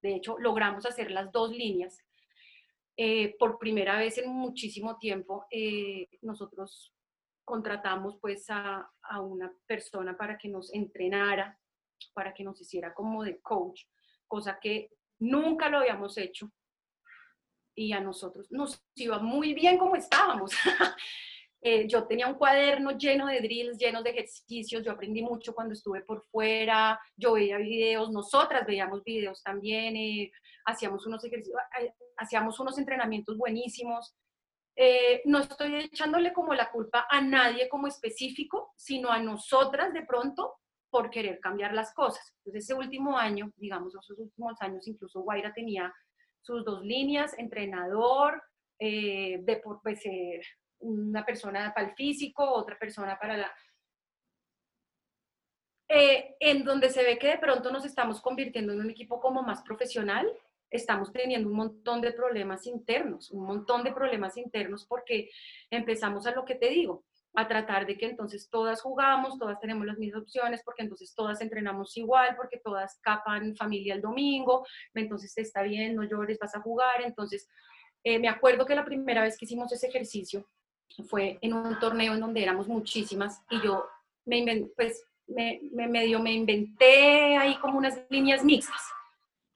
De 0.00 0.14
hecho, 0.14 0.38
logramos 0.38 0.86
hacer 0.86 1.10
las 1.10 1.32
dos 1.32 1.50
líneas. 1.50 1.98
Eh, 2.96 3.34
por 3.40 3.58
primera 3.58 3.98
vez 3.98 4.18
en 4.18 4.30
muchísimo 4.30 4.98
tiempo, 4.98 5.46
eh, 5.50 6.06
nosotros 6.22 6.94
contratamos 7.48 8.18
pues 8.20 8.44
a, 8.50 8.86
a, 9.00 9.20
una 9.22 9.50
persona 9.66 10.14
para 10.14 10.36
que 10.36 10.48
nos 10.48 10.72
entrenara, 10.74 11.58
para 12.12 12.34
que 12.34 12.44
nos 12.44 12.60
hiciera 12.60 12.92
como 12.92 13.24
de 13.24 13.40
coach, 13.40 13.84
cosa 14.26 14.58
que 14.60 14.90
nunca 15.18 15.70
lo 15.70 15.78
habíamos 15.78 16.18
hecho 16.18 16.52
y 17.74 17.92
a 17.92 18.00
nosotros 18.00 18.48
nos 18.50 18.84
iba 18.96 19.18
muy 19.18 19.54
bien 19.54 19.78
como 19.78 19.96
estábamos. 19.96 20.52
Eh, 21.60 21.88
yo 21.88 22.06
tenía 22.06 22.28
un 22.28 22.34
cuaderno 22.34 22.92
lleno 22.92 23.26
de 23.26 23.40
drills, 23.40 23.78
llenos 23.78 24.04
de 24.04 24.10
ejercicios, 24.10 24.84
yo 24.84 24.92
aprendí 24.92 25.22
mucho 25.22 25.52
cuando 25.52 25.74
estuve 25.74 26.02
por 26.02 26.22
fuera, 26.26 27.00
yo 27.16 27.32
veía 27.32 27.56
videos, 27.56 28.12
nosotras 28.12 28.64
veíamos 28.64 29.02
videos 29.02 29.42
también, 29.42 29.96
eh, 29.96 30.30
hacíamos, 30.66 31.04
unos 31.08 31.24
ejercicios, 31.24 31.60
hacíamos 32.16 32.60
unos 32.60 32.78
entrenamientos 32.78 33.36
buenísimos 33.36 34.14
eh, 34.80 35.22
no 35.24 35.40
estoy 35.40 35.74
echándole 35.74 36.32
como 36.32 36.54
la 36.54 36.70
culpa 36.70 37.08
a 37.10 37.20
nadie 37.20 37.68
como 37.68 37.88
específico, 37.88 38.72
sino 38.76 39.10
a 39.10 39.18
nosotras 39.18 39.92
de 39.92 40.06
pronto 40.06 40.54
por 40.88 41.10
querer 41.10 41.40
cambiar 41.40 41.74
las 41.74 41.92
cosas. 41.92 42.32
Entonces, 42.38 42.64
ese 42.64 42.74
último 42.74 43.18
año, 43.18 43.52
digamos, 43.56 43.92
esos 43.92 44.16
últimos 44.16 44.62
años, 44.62 44.86
incluso 44.86 45.22
Guaira 45.22 45.52
tenía 45.52 45.92
sus 46.40 46.64
dos 46.64 46.84
líneas, 46.84 47.36
entrenador, 47.38 48.40
eh, 48.78 49.38
de 49.42 49.56
pues, 49.56 50.06
eh, 50.06 50.40
una 50.78 51.26
persona 51.26 51.74
para 51.74 51.88
el 51.88 51.94
físico, 51.96 52.48
otra 52.48 52.78
persona 52.78 53.18
para 53.18 53.36
la... 53.36 53.52
Eh, 55.88 56.36
en 56.38 56.64
donde 56.64 56.90
se 56.90 57.02
ve 57.02 57.18
que 57.18 57.26
de 57.26 57.38
pronto 57.38 57.72
nos 57.72 57.84
estamos 57.84 58.20
convirtiendo 58.20 58.72
en 58.72 58.80
un 58.80 58.90
equipo 58.90 59.20
como 59.20 59.42
más 59.42 59.62
profesional, 59.62 60.30
estamos 60.70 61.12
teniendo 61.12 61.48
un 61.48 61.56
montón 61.56 62.00
de 62.00 62.12
problemas 62.12 62.66
internos, 62.66 63.30
un 63.30 63.44
montón 63.44 63.84
de 63.84 63.92
problemas 63.92 64.36
internos 64.36 64.86
porque 64.86 65.30
empezamos 65.70 66.26
a 66.26 66.32
lo 66.32 66.44
que 66.44 66.54
te 66.54 66.68
digo, 66.68 67.04
a 67.34 67.46
tratar 67.46 67.86
de 67.86 67.96
que 67.96 68.06
entonces 68.06 68.48
todas 68.50 68.80
jugamos, 68.82 69.38
todas 69.38 69.60
tenemos 69.60 69.86
las 69.86 69.98
mismas 69.98 70.22
opciones, 70.22 70.62
porque 70.64 70.82
entonces 70.82 71.14
todas 71.14 71.40
entrenamos 71.40 71.96
igual, 71.96 72.36
porque 72.36 72.58
todas 72.58 72.98
capan 73.00 73.54
familia 73.56 73.94
el 73.94 74.02
domingo, 74.02 74.66
entonces 74.94 75.36
está 75.38 75.62
bien, 75.62 75.94
no 75.94 76.04
llores, 76.04 76.38
vas 76.38 76.54
a 76.54 76.60
jugar. 76.60 77.02
Entonces, 77.02 77.48
eh, 78.02 78.18
me 78.18 78.28
acuerdo 78.28 78.66
que 78.66 78.74
la 78.74 78.84
primera 78.84 79.22
vez 79.22 79.36
que 79.38 79.44
hicimos 79.44 79.72
ese 79.72 79.88
ejercicio 79.88 80.48
fue 81.08 81.38
en 81.42 81.52
un 81.52 81.78
torneo 81.78 82.14
en 82.14 82.20
donde 82.20 82.42
éramos 82.42 82.66
muchísimas 82.66 83.42
y 83.50 83.60
yo 83.62 83.86
me, 84.24 84.68
pues, 84.74 85.04
me, 85.26 85.60
me 85.72 85.86
medio 85.86 86.20
me 86.20 86.32
inventé 86.32 87.36
ahí 87.36 87.56
como 87.58 87.78
unas 87.78 88.00
líneas 88.08 88.42
mixtas 88.42 88.82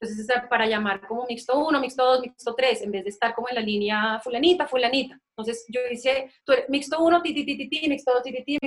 entonces, 0.03 0.27
para 0.51 0.67
llamar 0.67 1.07
como 1.07 1.27
mixto 1.27 1.57
1, 1.57 1.81
mixto 1.81 2.05
2, 2.05 2.21
mixto 2.23 2.55
3, 2.57 2.83
en 2.83 2.91
vez 2.91 3.05
de 3.05 3.11
estar 3.11 3.35
como 3.35 3.49
en 3.49 3.55
la 3.55 3.61
línea 3.61 4.21
fulanita, 4.21 4.67
fulanita. 4.67 5.19
Entonces, 5.29 5.65
yo 5.69 5.81
hice 5.91 6.33
tú 6.45 6.53
eres 6.53 6.69
mixto 6.69 7.03
1, 7.03 7.23
ti, 7.23 7.33
ti, 7.33 7.45
ti, 7.45 7.89
mixto 7.89 8.13
2, 8.13 8.23
ti, 8.25 8.45
ti. 8.45 8.59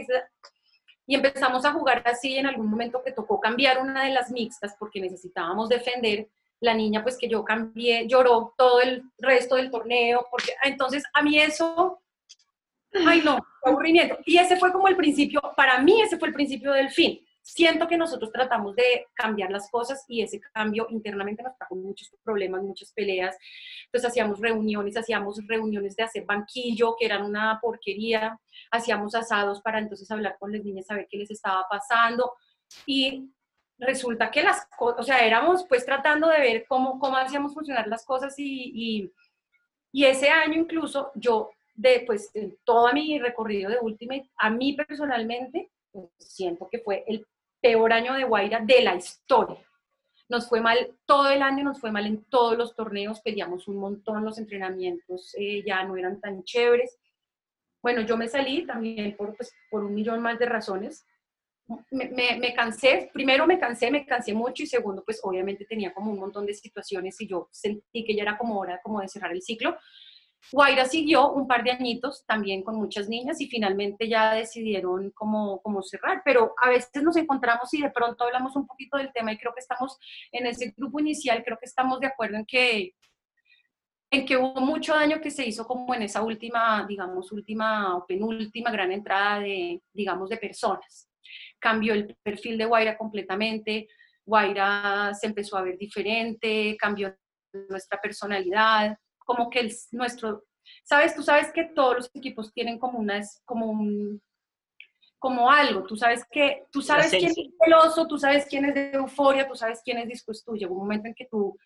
Y 1.07 1.13
empezamos 1.13 1.65
a 1.65 1.73
jugar 1.73 2.01
así 2.05 2.37
en 2.37 2.45
algún 2.47 2.67
momento 2.67 3.03
que 3.03 3.11
tocó 3.11 3.39
cambiar 3.39 3.81
una 3.81 4.05
de 4.05 4.11
las 4.11 4.31
mixtas 4.31 4.75
porque 4.79 5.01
necesitábamos 5.01 5.67
defender. 5.67 6.29
La 6.61 6.73
niña, 6.73 7.03
pues 7.03 7.17
que 7.17 7.27
yo 7.27 7.43
cambié, 7.43 8.07
lloró 8.07 8.53
todo 8.57 8.79
el 8.79 9.03
resto 9.17 9.55
del 9.55 9.69
torneo, 9.69 10.25
porque 10.31 10.53
ah, 10.63 10.69
entonces 10.69 11.03
a 11.13 11.21
mí 11.21 11.37
eso, 11.37 11.99
ay 12.93 13.21
no, 13.25 13.37
aburrimiento. 13.61 14.17
Y 14.25 14.37
ese 14.37 14.55
fue 14.55 14.71
como 14.71 14.87
el 14.87 14.95
principio, 14.95 15.41
para 15.57 15.79
mí 15.81 16.01
ese 16.01 16.17
fue 16.17 16.29
el 16.29 16.33
principio 16.33 16.71
del 16.71 16.89
fin 16.91 17.19
siento 17.45 17.87
que 17.87 17.95
nosotros 17.95 18.31
tratamos 18.31 18.75
de 18.75 19.05
cambiar 19.13 19.51
las 19.51 19.69
cosas 19.69 20.03
y 20.07 20.23
ese 20.23 20.41
cambio 20.51 20.87
internamente 20.89 21.43
nos 21.43 21.55
trajo 21.55 21.75
muchos 21.75 22.11
problemas, 22.23 22.63
muchas 22.63 22.91
peleas. 22.91 23.37
Entonces 23.85 24.09
hacíamos 24.09 24.39
reuniones, 24.39 24.97
hacíamos 24.97 25.39
reuniones 25.45 25.95
de 25.95 26.03
hacer 26.03 26.25
banquillo, 26.25 26.95
que 26.97 27.05
eran 27.05 27.23
una 27.23 27.59
porquería, 27.61 28.39
hacíamos 28.71 29.13
asados 29.13 29.61
para 29.61 29.77
entonces 29.77 30.09
hablar 30.09 30.37
con 30.39 30.51
las 30.51 30.63
niñas, 30.63 30.87
saber 30.87 31.07
qué 31.07 31.17
les 31.17 31.29
estaba 31.29 31.67
pasando 31.69 32.33
y 32.87 33.29
resulta 33.77 34.31
que 34.31 34.41
las 34.41 34.65
cosas, 34.65 35.01
o 35.01 35.03
sea, 35.03 35.23
éramos 35.23 35.65
pues 35.69 35.85
tratando 35.85 36.27
de 36.27 36.39
ver 36.39 36.65
cómo, 36.67 36.97
cómo 36.97 37.15
hacíamos 37.15 37.53
funcionar 37.53 37.87
las 37.87 38.05
cosas 38.05 38.33
y, 38.39 38.71
y, 38.73 39.11
y 39.91 40.05
ese 40.05 40.29
año 40.29 40.55
incluso 40.55 41.11
yo, 41.13 41.51
de 41.75 42.03
pues 42.07 42.31
en 42.33 42.57
todo 42.63 42.91
mi 42.91 43.19
recorrido 43.19 43.69
de 43.69 43.77
Ultimate, 43.79 44.31
a 44.37 44.49
mí 44.49 44.73
personalmente, 44.73 45.69
pues, 45.91 46.09
siento 46.17 46.67
que 46.71 46.79
fue 46.79 47.03
el 47.05 47.27
peor 47.65 47.93
año 47.93 48.13
de 48.13 48.25
Guaira 48.25 48.59
de 48.59 48.79
la 48.83 48.93
historia. 48.93 49.57
Nos 50.29 50.47
fue 50.47 50.61
mal 50.61 50.77
todo 51.07 51.31
el 51.31 51.41
año, 51.41 51.63
nos 51.63 51.79
fue 51.79 51.91
mal 51.91 52.05
en 52.05 52.23
todos 52.25 52.55
los 52.55 52.75
torneos, 52.75 53.21
peleamos 53.21 53.67
un 53.67 53.77
montón, 53.77 54.23
los 54.23 54.37
entrenamientos 54.37 55.33
eh, 55.35 55.63
ya 55.65 55.83
no 55.83 55.97
eran 55.97 56.21
tan 56.21 56.43
chéveres. 56.43 56.95
Bueno, 57.81 58.01
yo 58.01 58.17
me 58.17 58.27
salí 58.27 58.67
también 58.67 59.15
por, 59.17 59.35
pues, 59.35 59.51
por 59.71 59.83
un 59.83 59.95
millón 59.95 60.21
más 60.21 60.37
de 60.37 60.45
razones. 60.45 61.07
Me, 61.89 62.37
me, 62.37 62.53
cansé, 62.53 63.09
primero 63.11 63.47
me 63.47 63.57
cansé, 63.57 63.89
me 63.89 64.05
cansé 64.05 64.31
mucho 64.35 64.61
y 64.61 64.67
segundo, 64.67 65.03
pues 65.03 65.19
obviamente 65.23 65.65
tenía 65.65 65.91
como 65.91 66.11
un 66.11 66.19
montón 66.19 66.45
de 66.45 66.53
situaciones 66.53 67.19
y 67.19 67.27
yo 67.27 67.49
sentí 67.51 68.05
que 68.05 68.15
ya 68.15 68.21
era 68.21 68.37
como 68.37 68.59
hora 68.59 68.79
como 68.83 69.01
de 69.01 69.07
cerrar 69.07 69.31
el 69.31 69.41
ciclo. 69.41 69.75
Guaira 70.51 70.85
siguió 70.85 71.31
un 71.31 71.47
par 71.47 71.63
de 71.63 71.71
añitos 71.71 72.25
también 72.25 72.63
con 72.63 72.75
muchas 72.75 73.09
niñas 73.09 73.41
y 73.41 73.47
finalmente 73.47 74.07
ya 74.07 74.33
decidieron 74.33 75.11
cómo, 75.11 75.61
cómo, 75.61 75.81
cerrar, 75.81 76.21
pero 76.23 76.53
a 76.61 76.69
veces 76.69 77.03
nos 77.03 77.15
encontramos 77.17 77.73
y 77.73 77.81
de 77.81 77.89
pronto 77.89 78.23
hablamos 78.23 78.55
un 78.55 78.67
poquito 78.67 78.97
del 78.97 79.11
tema 79.11 79.33
y 79.33 79.37
creo 79.37 79.53
que 79.53 79.59
estamos 79.59 79.97
en 80.31 80.45
ese 80.45 80.73
grupo 80.77 80.99
inicial, 80.99 81.43
creo 81.43 81.57
que 81.57 81.65
estamos 81.65 81.99
de 81.99 82.07
acuerdo 82.07 82.37
en 82.37 82.45
que, 82.45 82.93
en 84.11 84.25
que 84.25 84.37
hubo 84.37 84.61
mucho 84.61 84.93
daño 84.93 85.19
que 85.19 85.31
se 85.31 85.45
hizo 85.45 85.65
como 85.65 85.93
en 85.93 86.03
esa 86.03 86.21
última, 86.21 86.85
digamos, 86.87 87.31
última 87.31 87.97
o 87.97 88.05
penúltima 88.05 88.71
gran 88.71 88.91
entrada 88.91 89.39
de, 89.39 89.81
digamos, 89.93 90.29
de 90.29 90.37
personas. 90.37 91.09
Cambió 91.59 91.93
el 91.93 92.15
perfil 92.21 92.57
de 92.57 92.65
Guaira 92.65 92.97
completamente, 92.97 93.87
Guaira 94.25 95.11
se 95.13 95.27
empezó 95.27 95.57
a 95.57 95.63
ver 95.63 95.77
diferente, 95.77 96.77
cambió 96.79 97.15
nuestra 97.69 97.99
personalidad, 97.99 98.97
como 99.25 99.49
que 99.49 99.59
el, 99.59 99.75
nuestro, 99.91 100.45
sabes, 100.83 101.13
tú 101.13 101.23
sabes 101.23 101.51
que 101.51 101.65
todos 101.65 101.95
los 101.95 102.11
equipos 102.13 102.53
tienen 102.53 102.79
como 102.79 102.99
una, 102.99 103.21
como 103.43 103.65
un, 103.65 104.21
como 105.19 105.49
algo, 105.49 105.83
tú 105.83 105.97
sabes 105.97 106.23
que, 106.31 106.67
tú 106.71 106.81
sabes 106.81 107.09
quién 107.09 107.31
es 107.31 107.35
celoso, 107.63 108.07
tú 108.07 108.17
sabes 108.17 108.45
quién 108.47 108.65
es 108.65 108.75
de 108.75 108.91
euforia, 108.91 109.47
tú 109.47 109.55
sabes 109.55 109.81
quién 109.83 109.97
es 109.97 110.07
dispuesto 110.07 110.51
tuyo. 110.51 110.67
Hubo 110.67 110.75
un 110.75 110.81
momento 110.81 111.07
en 111.07 111.15
que 111.15 111.25
tu 111.25 111.57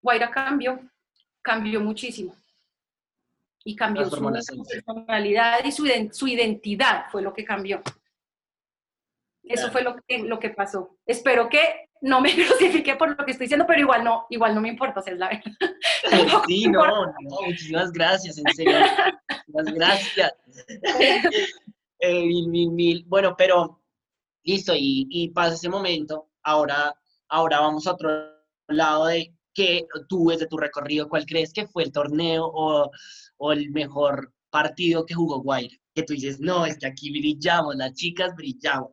Guaira 0.00 0.30
cambió, 0.30 0.78
cambió 1.42 1.80
muchísimo. 1.80 2.36
Y 3.64 3.74
cambió 3.74 4.08
su 4.08 4.62
personalidad 4.62 5.64
y 5.64 5.72
su, 5.72 5.86
su, 6.12 6.28
identidad 6.28 7.06
fue 7.10 7.22
lo 7.22 7.32
que 7.32 7.44
cambió. 7.44 7.82
Eso 9.46 9.70
fue 9.70 9.82
lo 9.82 9.96
que, 10.06 10.18
lo 10.18 10.38
que 10.38 10.50
pasó. 10.50 10.96
Espero 11.06 11.48
que 11.48 11.88
no 12.00 12.20
me 12.20 12.34
crucifique 12.34 12.96
por 12.96 13.18
lo 13.18 13.24
que 13.24 13.32
estoy 13.32 13.46
diciendo, 13.46 13.66
pero 13.66 13.80
igual 13.80 14.04
no, 14.04 14.26
igual 14.30 14.54
no 14.54 14.60
me 14.60 14.68
importa, 14.68 15.02
es 15.04 15.18
la 15.18 15.28
verdad. 15.28 15.42
Sí, 16.46 16.68
no, 16.68 16.86
no, 16.86 17.14
muchísimas 17.46 17.90
gracias, 17.90 18.38
en 18.38 18.44
serio. 18.54 18.78
Muchísimas 19.48 19.74
gracias. 19.74 20.32
Eh, 22.00 22.26
mil, 22.26 22.48
mil, 22.48 22.70
mil. 22.70 23.04
Bueno, 23.06 23.34
pero 23.34 23.80
listo, 24.42 24.74
y, 24.74 25.06
y 25.08 25.30
pasa 25.30 25.54
ese 25.54 25.70
momento. 25.70 26.28
Ahora, 26.42 26.94
ahora 27.28 27.60
vamos 27.60 27.86
a 27.86 27.92
otro 27.92 28.10
lado 28.68 29.06
de 29.06 29.34
que 29.54 29.86
tú 30.08 30.26
desde 30.28 30.46
tu 30.46 30.58
recorrido, 30.58 31.08
¿cuál 31.08 31.24
crees 31.24 31.52
que 31.54 31.66
fue 31.66 31.84
el 31.84 31.92
torneo 31.92 32.44
o, 32.44 32.90
o 33.38 33.52
el 33.52 33.70
mejor 33.70 34.34
partido 34.50 35.06
que 35.06 35.14
jugó 35.14 35.40
Guaira? 35.40 35.76
Que 35.94 36.02
tú 36.02 36.12
dices, 36.12 36.40
no, 36.40 36.66
es 36.66 36.76
que 36.76 36.86
aquí 36.86 37.10
brillamos, 37.10 37.76
las 37.76 37.94
chicas 37.94 38.34
brillamos. 38.34 38.90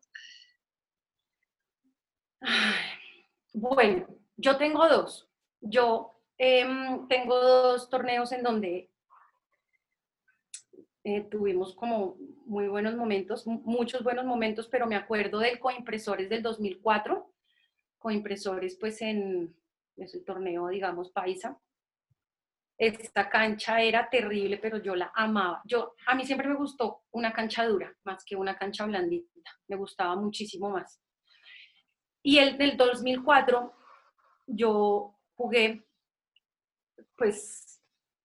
Bueno, 3.53 4.07
yo 4.37 4.57
tengo 4.57 4.87
dos. 4.87 5.29
Yo 5.59 6.11
em, 6.37 7.07
tengo 7.07 7.37
dos 7.39 7.89
torneos 7.89 8.31
en 8.31 8.43
donde 8.43 8.89
eh, 11.03 11.21
tuvimos 11.29 11.75
como 11.75 12.15
muy 12.45 12.67
buenos 12.67 12.95
momentos, 12.95 13.45
muchos 13.47 14.03
buenos 14.03 14.25
momentos, 14.25 14.67
pero 14.67 14.87
me 14.87 14.95
acuerdo 14.95 15.39
del 15.39 15.59
coimpresores 15.59 16.29
del 16.29 16.43
2004, 16.43 17.31
coimpresores 17.97 18.77
pues 18.77 19.01
en 19.01 19.55
ese 19.97 20.21
torneo, 20.21 20.67
digamos, 20.67 21.11
paisa. 21.11 21.59
Esta 22.77 23.29
cancha 23.29 23.81
era 23.81 24.09
terrible, 24.09 24.57
pero 24.57 24.77
yo 24.77 24.95
la 24.95 25.11
amaba. 25.13 25.61
Yo, 25.65 25.93
a 26.07 26.15
mí 26.15 26.25
siempre 26.25 26.47
me 26.47 26.55
gustó 26.55 27.03
una 27.11 27.31
cancha 27.31 27.65
dura, 27.65 27.95
más 28.03 28.23
que 28.25 28.35
una 28.35 28.57
cancha 28.57 28.85
blandita. 28.85 29.51
Me 29.67 29.75
gustaba 29.75 30.15
muchísimo 30.15 30.69
más. 30.71 30.99
Y 32.23 32.37
el 32.37 32.57
del 32.57 32.77
2004 32.77 33.73
yo 34.47 35.15
jugué, 35.35 35.83
pues, 37.17 37.81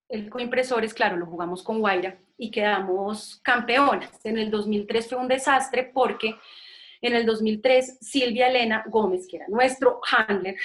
el 0.09 0.31
con 0.31 0.41
impresores, 0.41 0.95
claro, 0.95 1.17
lo 1.17 1.27
jugamos 1.27 1.63
con 1.63 1.81
Guaira 1.81 2.19
y 2.37 2.51
quedamos 2.51 3.41
campeonas. 3.43 4.25
En 4.25 4.39
el 4.39 4.51
2003 4.51 5.09
fue 5.09 5.19
un 5.19 5.29
desastre 5.29 5.91
porque 5.93 6.37
en 7.01 7.15
el 7.15 7.27
2003 7.27 7.99
Silvia 8.01 8.49
Elena 8.49 8.85
Gómez, 8.87 9.27
que 9.29 9.37
era 9.37 9.49
nuestro 9.49 10.01
handler, 10.11 10.57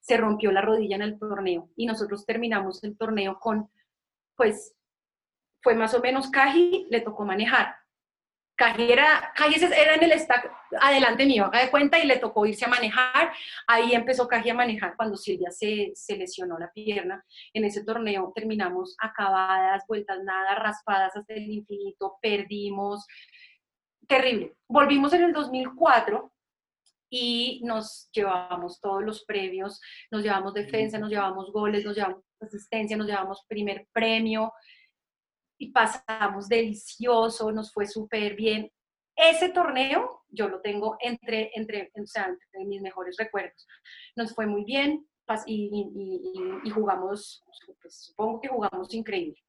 se 0.00 0.16
rompió 0.16 0.52
la 0.52 0.62
rodilla 0.62 0.96
en 0.96 1.02
el 1.02 1.18
torneo 1.18 1.70
y 1.76 1.86
nosotros 1.86 2.24
terminamos 2.24 2.82
el 2.84 2.96
torneo 2.96 3.38
con, 3.38 3.70
pues, 4.36 4.74
fue 5.60 5.74
más 5.74 5.92
o 5.94 6.00
menos 6.00 6.30
Caji, 6.30 6.86
le 6.88 7.00
tocó 7.00 7.24
manejar. 7.24 7.77
Caji 8.58 8.90
era, 8.90 9.32
era 9.76 9.94
en 9.94 10.02
el 10.02 10.18
stack 10.18 10.52
adelante 10.80 11.24
mío, 11.24 11.44
haga 11.44 11.60
de 11.60 11.70
cuenta, 11.70 11.96
y 12.00 12.06
le 12.06 12.18
tocó 12.18 12.44
irse 12.44 12.64
a 12.64 12.68
manejar. 12.68 13.32
Ahí 13.68 13.94
empezó 13.94 14.26
Caji 14.26 14.50
a 14.50 14.54
manejar 14.54 14.96
cuando 14.96 15.16
Silvia 15.16 15.52
se, 15.52 15.92
se, 15.94 16.16
lesionó 16.16 16.58
la 16.58 16.72
pierna. 16.72 17.24
En 17.52 17.64
ese 17.64 17.84
torneo 17.84 18.32
terminamos 18.34 18.96
acabadas, 19.00 19.84
vueltas 19.86 20.24
nada, 20.24 20.56
raspadas 20.56 21.16
hasta 21.16 21.34
el 21.34 21.48
infinito, 21.48 22.16
perdimos. 22.20 23.06
Terrible. 24.08 24.56
Volvimos 24.66 25.12
en 25.12 25.22
el 25.22 25.32
2004 25.32 26.32
y 27.10 27.60
nos 27.62 28.10
llevamos 28.12 28.80
todos 28.80 29.04
los 29.04 29.24
premios, 29.24 29.80
nos 30.10 30.24
llevamos 30.24 30.52
defensa, 30.52 30.98
nos 30.98 31.10
llevamos 31.10 31.52
goles, 31.52 31.84
nos 31.84 31.94
llevamos 31.94 32.24
asistencia, 32.40 32.96
nos 32.96 33.06
llevamos 33.06 33.44
primer 33.48 33.86
premio 33.92 34.52
y 35.58 35.72
pasamos 35.72 36.48
delicioso, 36.48 37.50
nos 37.52 37.72
fue 37.72 37.86
súper 37.86 38.36
bien. 38.36 38.70
Ese 39.14 39.48
torneo 39.48 40.24
yo 40.28 40.48
lo 40.48 40.60
tengo 40.60 40.96
entre, 41.00 41.50
entre, 41.54 41.90
mis 42.66 42.80
mejores 42.80 43.16
recuerdos. 43.16 43.66
Nos 44.14 44.34
fue 44.34 44.46
muy 44.46 44.64
bien 44.64 45.06
y, 45.46 46.70
jugamos, 46.72 47.44
pues, 47.82 48.04
supongo 48.06 48.40
que 48.40 48.48
jugamos 48.48 48.94
increíble. 48.94 49.42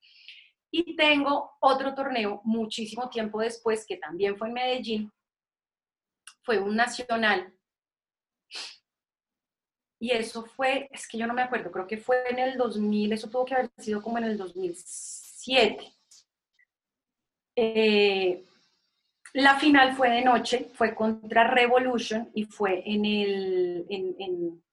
Y 0.71 0.95
tengo 0.95 1.51
otro 1.61 1.93
torneo 1.93 2.41
muchísimo 2.43 3.09
tiempo 3.09 3.39
después, 3.39 3.85
que 3.87 3.97
también 3.97 4.37
fue 4.37 4.47
en 4.47 4.53
Medellín, 4.53 5.11
fue 6.43 6.59
un 6.59 6.75
nacional. 6.75 7.53
Y 9.99 10.11
eso 10.11 10.45
fue, 10.45 10.89
es 10.91 11.07
que 11.07 11.17
yo 11.17 11.27
no 11.27 11.33
me 11.33 11.41
acuerdo, 11.41 11.71
creo 11.71 11.85
que 11.85 11.97
fue 11.97 12.23
en 12.29 12.39
el 12.39 12.57
2000, 12.57 13.13
eso 13.13 13.29
tuvo 13.29 13.45
que 13.45 13.53
haber 13.53 13.69
sido 13.77 14.01
como 14.01 14.17
en 14.17 14.25
el 14.25 14.37
2007. 14.37 15.98
Eh, 17.61 18.45
la 19.33 19.59
final 19.59 19.93
fue 19.93 20.09
de 20.09 20.21
noche, 20.21 20.69
fue 20.73 20.95
contra 20.95 21.43
Revolution 21.43 22.29
y 22.33 22.45
fue 22.45 22.81
en 22.85 23.03
el, 23.03 23.85
en, 23.89 24.63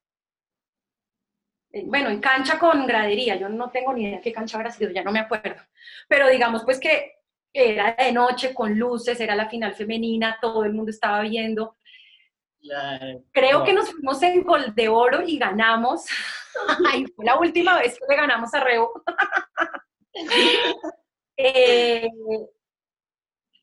bueno, 1.87 2.11
en 2.11 2.21
cancha 2.21 2.57
con 2.61 2.87
gradería, 2.87 3.35
yo 3.35 3.49
no 3.49 3.71
tengo 3.71 3.93
ni 3.93 4.05
idea 4.05 4.21
qué 4.21 4.33
cancha 4.33 4.57
habrá 4.57 4.71
sido, 4.71 4.93
ya 4.93 5.03
no 5.03 5.11
me 5.11 5.19
acuerdo, 5.19 5.61
pero 6.09 6.29
digamos 6.29 6.63
pues 6.65 6.79
que 6.79 7.17
era 7.53 7.97
de 7.99 8.13
noche 8.13 8.55
con 8.55 8.79
luces, 8.79 9.19
era 9.19 9.35
la 9.35 9.51
final 9.51 9.75
femenina, 9.75 10.39
todo 10.41 10.65
el 10.65 10.73
mundo 10.73 10.93
estaba 10.93 11.23
viendo. 11.23 11.77
Creo 13.33 13.65
que 13.65 13.73
nos 13.73 13.91
fuimos 13.91 14.23
en 14.23 14.43
gol 14.45 14.75
de 14.75 14.89
oro 14.89 15.23
y 15.23 15.39
ganamos. 15.39 16.05
Ay, 16.89 17.07
fue 17.07 17.25
la 17.25 17.39
última 17.39 17.79
vez 17.79 17.99
que 17.99 18.05
le 18.09 18.17
ganamos 18.17 18.53
a 18.55 18.61
Rebo. 18.61 19.03
eh, 21.37 22.09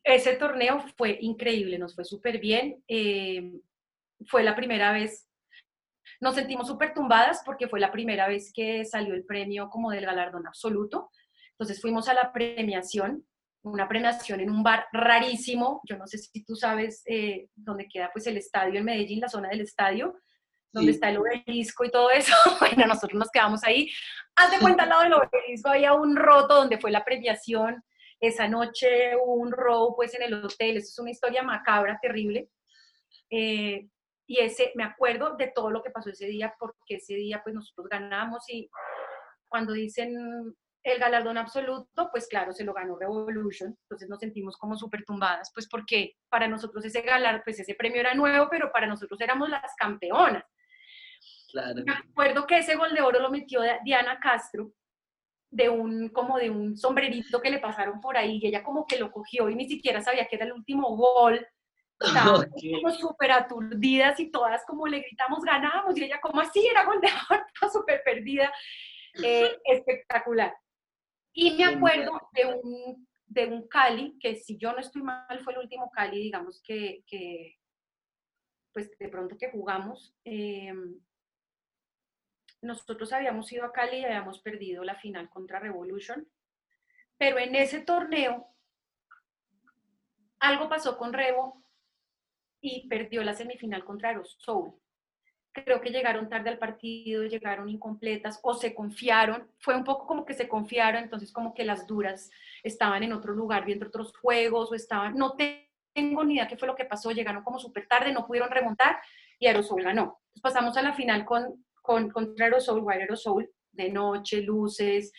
ese 0.03 0.35
torneo 0.35 0.83
fue 0.97 1.17
increíble, 1.21 1.77
nos 1.77 1.95
fue 1.95 2.03
súper 2.03 2.39
bien. 2.39 2.83
Eh, 2.87 3.51
fue 4.27 4.43
la 4.43 4.55
primera 4.55 4.91
vez, 4.91 5.29
nos 6.19 6.35
sentimos 6.35 6.67
súper 6.67 6.93
tumbadas 6.93 7.41
porque 7.45 7.67
fue 7.67 7.79
la 7.79 7.91
primera 7.91 8.27
vez 8.27 8.51
que 8.53 8.85
salió 8.85 9.13
el 9.13 9.25
premio 9.25 9.69
como 9.69 9.91
del 9.91 10.05
galardón 10.05 10.47
absoluto. 10.47 11.09
Entonces 11.51 11.81
fuimos 11.81 12.07
a 12.09 12.13
la 12.13 12.31
premiación, 12.33 13.25
una 13.63 13.87
premiación 13.87 14.39
en 14.39 14.49
un 14.49 14.63
bar 14.63 14.85
rarísimo. 14.91 15.81
Yo 15.83 15.97
no 15.97 16.07
sé 16.07 16.17
si 16.17 16.43
tú 16.43 16.55
sabes 16.55 17.03
eh, 17.05 17.47
dónde 17.55 17.87
queda 17.87 18.09
pues 18.11 18.27
el 18.27 18.37
estadio 18.37 18.79
en 18.79 18.85
Medellín, 18.85 19.21
la 19.21 19.29
zona 19.29 19.49
del 19.49 19.61
estadio 19.61 20.15
donde 20.73 20.91
está 20.91 21.09
el 21.09 21.17
obelisco 21.17 21.85
y 21.85 21.91
todo 21.91 22.09
eso. 22.09 22.33
Bueno, 22.59 22.87
nosotros 22.87 23.17
nos 23.17 23.29
quedamos 23.29 23.63
ahí. 23.63 23.89
Haz 24.35 24.51
de 24.51 24.57
cuenta, 24.59 24.83
al 24.83 24.89
lado 24.89 25.03
del 25.03 25.13
obelisco 25.13 25.69
había 25.69 25.93
un 25.93 26.15
roto 26.15 26.55
donde 26.55 26.79
fue 26.79 26.91
la 26.91 27.05
premiación 27.05 27.83
esa 28.27 28.47
noche 28.47 29.15
hubo 29.17 29.33
un 29.33 29.51
robo 29.51 29.95
pues 29.97 30.13
en 30.15 30.23
el 30.23 30.33
hotel, 30.33 30.77
eso 30.77 30.87
es 30.87 30.99
una 30.99 31.11
historia 31.11 31.43
macabra, 31.43 31.99
terrible. 32.01 32.49
Eh, 33.29 33.89
y 34.25 34.39
ese, 34.39 34.71
me 34.75 34.85
acuerdo 34.85 35.35
de 35.35 35.51
todo 35.53 35.69
lo 35.69 35.83
que 35.83 35.91
pasó 35.91 36.09
ese 36.09 36.27
día, 36.27 36.55
porque 36.57 36.95
ese 36.95 37.15
día 37.15 37.41
pues 37.43 37.53
nosotros 37.53 37.87
ganamos 37.89 38.43
y 38.47 38.69
cuando 39.49 39.73
dicen 39.73 40.55
el 40.83 40.99
galardón 40.99 41.37
absoluto, 41.37 42.09
pues 42.11 42.27
claro, 42.27 42.53
se 42.53 42.63
lo 42.63 42.73
ganó 42.73 42.97
Revolution, 42.97 43.77
entonces 43.83 44.07
nos 44.07 44.19
sentimos 44.19 44.57
como 44.57 44.77
súper 44.77 45.03
tumbadas, 45.03 45.51
pues 45.53 45.67
porque 45.67 46.15
para 46.29 46.47
nosotros 46.47 46.85
ese 46.85 47.01
galardón, 47.01 47.41
pues 47.43 47.59
ese 47.59 47.75
premio 47.75 47.99
era 47.99 48.13
nuevo, 48.13 48.47
pero 48.49 48.71
para 48.71 48.87
nosotros 48.87 49.19
éramos 49.19 49.49
las 49.49 49.75
campeonas. 49.77 50.45
Me 51.85 51.93
acuerdo 51.93 52.47
que 52.47 52.59
ese 52.59 52.75
gol 52.75 52.93
de 52.93 53.01
oro 53.01 53.19
lo 53.19 53.29
metió 53.29 53.61
Diana 53.83 54.19
Castro, 54.19 54.71
de 55.53 55.69
un, 55.69 56.09
como 56.09 56.39
de 56.39 56.49
un 56.49 56.75
sombrerito 56.75 57.39
que 57.39 57.51
le 57.51 57.59
pasaron 57.59 58.01
por 58.01 58.17
ahí 58.17 58.39
y 58.41 58.47
ella 58.47 58.63
como 58.63 58.87
que 58.87 58.97
lo 58.97 59.11
cogió 59.11 59.49
y 59.49 59.55
ni 59.55 59.67
siquiera 59.67 60.01
sabía 60.01 60.25
que 60.25 60.35
era 60.35 60.45
el 60.45 60.53
último 60.53 60.95
gol. 60.95 61.45
Estábamos 61.99 62.47
como 62.81 62.93
súper 62.93 63.31
aturdidas 63.31 64.19
y 64.19 64.31
todas 64.31 64.65
como 64.65 64.87
le 64.87 65.01
gritamos, 65.01 65.43
ganamos 65.43 65.95
y 65.95 66.05
ella 66.05 66.19
como 66.19 66.41
así 66.41 66.65
era 66.65 66.85
gol 66.85 66.99
de 66.99 67.07
oro, 67.29 67.71
súper 67.71 68.01
perdida. 68.03 68.51
Eh, 69.23 69.55
espectacular. 69.65 70.55
Y 71.33 71.51
me 71.51 71.65
acuerdo 71.65 72.19
de 72.31 72.45
un, 72.45 73.07
de 73.27 73.45
un 73.45 73.67
Cali, 73.67 74.17
que 74.19 74.35
si 74.35 74.57
yo 74.57 74.71
no 74.71 74.79
estoy 74.79 75.03
mal 75.03 75.39
fue 75.43 75.53
el 75.53 75.59
último 75.59 75.91
Cali, 75.91 76.19
digamos 76.19 76.63
que, 76.63 77.03
que 77.05 77.57
pues 78.71 78.89
de 78.97 79.09
pronto 79.09 79.37
que 79.37 79.51
jugamos. 79.51 80.15
Eh, 80.25 80.73
nosotros 82.63 83.13
habíamos 83.13 83.51
ido 83.51 83.65
a 83.65 83.71
Cali 83.71 83.97
y 83.97 84.05
habíamos 84.05 84.39
perdido 84.39 84.83
la 84.83 84.95
final 84.95 85.29
contra 85.29 85.59
Revolution, 85.59 86.27
pero 87.17 87.37
en 87.37 87.55
ese 87.55 87.81
torneo 87.81 88.47
algo 90.39 90.67
pasó 90.67 90.97
con 90.97 91.13
Revo 91.13 91.61
y 92.59 92.87
perdió 92.87 93.23
la 93.23 93.33
semifinal 93.33 93.85
contra 93.85 94.09
Aerosoul. 94.09 94.73
Creo 95.51 95.79
que 95.81 95.91
llegaron 95.91 96.29
tarde 96.29 96.49
al 96.49 96.57
partido, 96.57 97.23
llegaron 97.23 97.69
incompletas 97.69 98.39
o 98.41 98.53
se 98.53 98.73
confiaron. 98.73 99.47
Fue 99.59 99.75
un 99.75 99.83
poco 99.83 100.07
como 100.07 100.25
que 100.25 100.33
se 100.33 100.47
confiaron, 100.47 101.03
entonces 101.03 101.31
como 101.31 101.53
que 101.53 101.63
las 101.63 101.85
duras 101.85 102.31
estaban 102.63 103.03
en 103.03 103.13
otro 103.13 103.33
lugar 103.33 103.63
viendo 103.63 103.87
otros 103.87 104.17
juegos 104.17 104.71
o 104.71 104.75
estaban, 104.75 105.15
no 105.15 105.35
tengo 105.35 106.23
ni 106.23 106.35
idea 106.35 106.47
qué 106.47 106.57
fue 106.57 106.67
lo 106.67 106.75
que 106.75 106.85
pasó, 106.85 107.11
llegaron 107.11 107.43
como 107.43 107.59
súper 107.59 107.87
tarde, 107.87 108.11
no 108.11 108.25
pudieron 108.25 108.49
remontar 108.49 108.99
y 109.37 109.47
Aerosoul 109.47 109.83
ganó. 109.83 110.19
Pasamos 110.41 110.75
a 110.75 110.81
la 110.81 110.93
final 110.93 111.23
con 111.23 111.63
con, 111.83 112.09
contra 112.09 112.45
Aerosol, 112.45 112.81
White 112.81 113.01
Aerosol, 113.01 113.51
de 113.71 113.89
noche, 113.89 114.41
luces, 114.41 115.11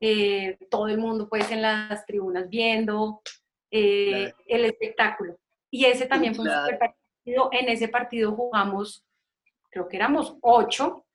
eh, 0.00 0.56
todo 0.70 0.88
el 0.88 0.98
mundo 0.98 1.28
pues 1.28 1.50
en 1.50 1.62
las 1.62 2.06
tribunas 2.06 2.48
viendo 2.48 3.20
eh, 3.70 4.32
el 4.46 4.64
espectáculo. 4.64 5.38
Y 5.70 5.84
ese 5.84 6.06
también 6.06 6.34
fue 6.34 6.44
un 6.44 6.50
super 6.50 6.78
partido. 6.78 7.50
En 7.52 7.68
ese 7.68 7.88
partido 7.88 8.32
jugamos, 8.32 9.04
creo 9.70 9.88
que 9.88 9.96
éramos 9.96 10.36
ocho. 10.40 11.06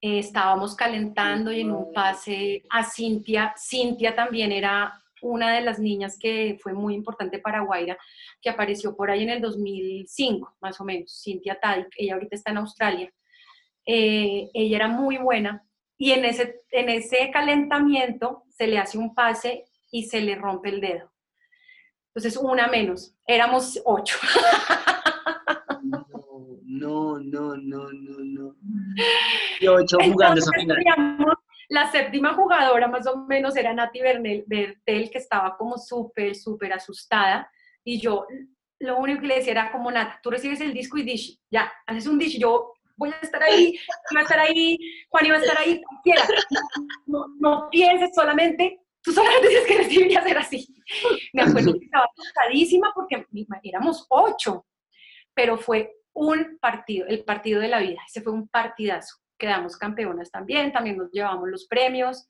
Eh, 0.00 0.18
estábamos 0.18 0.74
calentando 0.74 1.52
y 1.52 1.60
en 1.60 1.72
un 1.72 1.92
pase 1.92 2.62
a 2.70 2.84
Cintia. 2.84 3.54
Cintia 3.56 4.14
también 4.14 4.52
era 4.52 5.00
una 5.22 5.52
de 5.52 5.60
las 5.60 5.78
niñas 5.78 6.18
que 6.18 6.58
fue 6.60 6.72
muy 6.72 6.94
importante 6.94 7.38
para 7.38 7.60
Guaira, 7.60 7.98
que 8.40 8.50
apareció 8.50 8.96
por 8.96 9.10
ahí 9.10 9.22
en 9.22 9.30
el 9.30 9.40
2005, 9.40 10.56
más 10.60 10.80
o 10.80 10.84
menos, 10.84 11.20
Cintia 11.22 11.58
Tadik, 11.60 11.88
ella 11.96 12.14
ahorita 12.14 12.36
está 12.36 12.50
en 12.50 12.58
Australia. 12.58 13.12
Eh, 13.92 14.52
ella 14.54 14.76
era 14.76 14.86
muy 14.88 15.16
buena 15.16 15.66
y 15.98 16.12
en 16.12 16.24
ese, 16.24 16.62
en 16.70 16.88
ese 16.90 17.28
calentamiento 17.32 18.44
se 18.48 18.68
le 18.68 18.78
hace 18.78 18.98
un 18.98 19.16
pase 19.16 19.64
y 19.90 20.04
se 20.04 20.20
le 20.20 20.36
rompe 20.36 20.68
el 20.68 20.80
dedo. 20.80 21.10
Entonces, 22.14 22.36
una 22.40 22.68
menos. 22.68 23.16
Éramos 23.26 23.80
ocho. 23.84 24.16
No, 26.62 27.18
no, 27.18 27.56
no, 27.56 27.90
no, 27.92 28.18
no. 28.20 28.54
Y 29.60 29.66
ocho 29.66 29.98
jugando 30.04 30.38
esa 30.38 30.52
final. 30.52 30.78
La 31.68 31.90
séptima 31.90 32.34
jugadora 32.34 32.86
más 32.86 33.08
o 33.08 33.26
menos 33.26 33.56
era 33.56 33.74
Nati 33.74 34.00
Bertel, 34.00 35.10
que 35.10 35.18
estaba 35.18 35.56
como 35.56 35.76
súper, 35.78 36.36
súper 36.36 36.72
asustada. 36.72 37.50
Y 37.82 38.00
yo 38.00 38.26
lo 38.78 38.98
único 38.98 39.20
que 39.20 39.26
le 39.26 39.36
decía 39.36 39.52
era 39.52 39.72
como, 39.72 39.90
Nati, 39.90 40.18
tú 40.22 40.30
recibes 40.30 40.60
el 40.60 40.72
disco 40.72 40.96
y 40.96 41.02
dish, 41.02 41.40
ya, 41.50 41.72
haces 41.86 42.06
un 42.06 42.18
dish. 42.18 42.38
Yo 42.38 42.72
voy 43.00 43.10
a 43.10 43.18
estar 43.22 43.42
ahí, 43.42 43.78
iba 44.10 44.20
a 44.20 44.22
estar 44.22 44.38
ahí, 44.38 44.78
Juan 45.08 45.26
iba 45.26 45.36
a 45.36 45.40
estar 45.40 45.58
ahí, 45.58 45.80
cualquiera. 45.82 46.22
No, 47.06 47.26
no, 47.40 47.68
pienses 47.70 48.10
solamente, 48.14 48.78
tú 49.02 49.10
solamente 49.12 49.48
tienes 49.48 49.66
que 49.66 49.78
recibir 49.78 50.12
y 50.12 50.16
hacer 50.16 50.38
así. 50.38 50.68
Me 51.32 51.42
acuerdo 51.42 51.72
que 51.78 51.86
estaba 51.86 52.06
asustadísima 52.16 52.92
porque 52.94 53.24
éramos 53.64 54.06
ocho, 54.10 54.66
pero 55.34 55.56
fue 55.56 55.96
un 56.12 56.58
partido, 56.60 57.06
el 57.08 57.24
partido 57.24 57.60
de 57.60 57.68
la 57.68 57.80
vida, 57.80 58.00
ese 58.06 58.20
fue 58.20 58.34
un 58.34 58.48
partidazo. 58.48 59.16
Quedamos 59.38 59.78
campeonas 59.78 60.30
también, 60.30 60.70
también 60.70 60.98
nos 60.98 61.10
llevamos 61.10 61.48
los 61.48 61.66
premios 61.66 62.28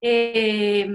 eh, 0.00 0.86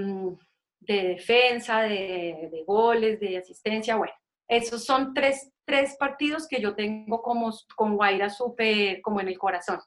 de 0.81 1.03
defensa, 1.03 1.83
de, 1.83 2.49
de 2.51 2.63
goles, 2.67 3.19
de 3.21 3.37
asistencia, 3.37 3.95
bueno, 3.95 4.13
esos 4.49 4.83
son 4.83 5.13
tres, 5.13 5.51
tres 5.63 5.95
partidos 5.97 6.47
que 6.47 6.59
yo 6.59 6.75
tengo 6.75 7.21
como, 7.21 7.53
con 7.75 7.95
Guaira 7.95 8.29
súper 8.29 8.99
como 9.01 9.21
en 9.21 9.29
el 9.29 9.37
corazón. 9.37 9.79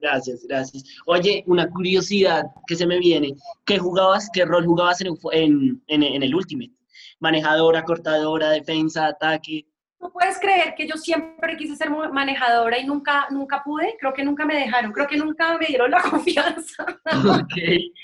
Gracias, 0.00 0.44
gracias. 0.46 0.84
Oye, 1.06 1.42
una 1.46 1.66
curiosidad 1.70 2.44
que 2.66 2.76
se 2.76 2.86
me 2.86 2.98
viene. 2.98 3.34
¿Qué 3.64 3.78
jugabas, 3.78 4.28
qué 4.34 4.44
rol 4.44 4.66
jugabas 4.66 5.00
en, 5.00 5.16
en, 5.32 6.02
en, 6.02 6.22
el 6.22 6.34
Ultimate? 6.34 6.72
¿Manejadora, 7.20 7.82
cortadora, 7.84 8.50
defensa, 8.50 9.06
ataque? 9.06 9.66
No 9.98 10.12
puedes 10.12 10.38
creer 10.38 10.74
que 10.76 10.86
yo 10.86 10.98
siempre 10.98 11.56
quise 11.56 11.74
ser 11.76 11.88
manejadora 11.88 12.78
y 12.78 12.84
nunca, 12.84 13.26
nunca 13.30 13.62
pude. 13.64 13.96
Creo 13.98 14.12
que 14.12 14.22
nunca 14.22 14.44
me 14.44 14.56
dejaron. 14.56 14.92
Creo 14.92 15.06
que 15.06 15.16
nunca 15.16 15.56
me 15.56 15.64
dieron 15.64 15.90
la 15.90 16.02
confianza. 16.10 16.84
Ok, 16.84 17.54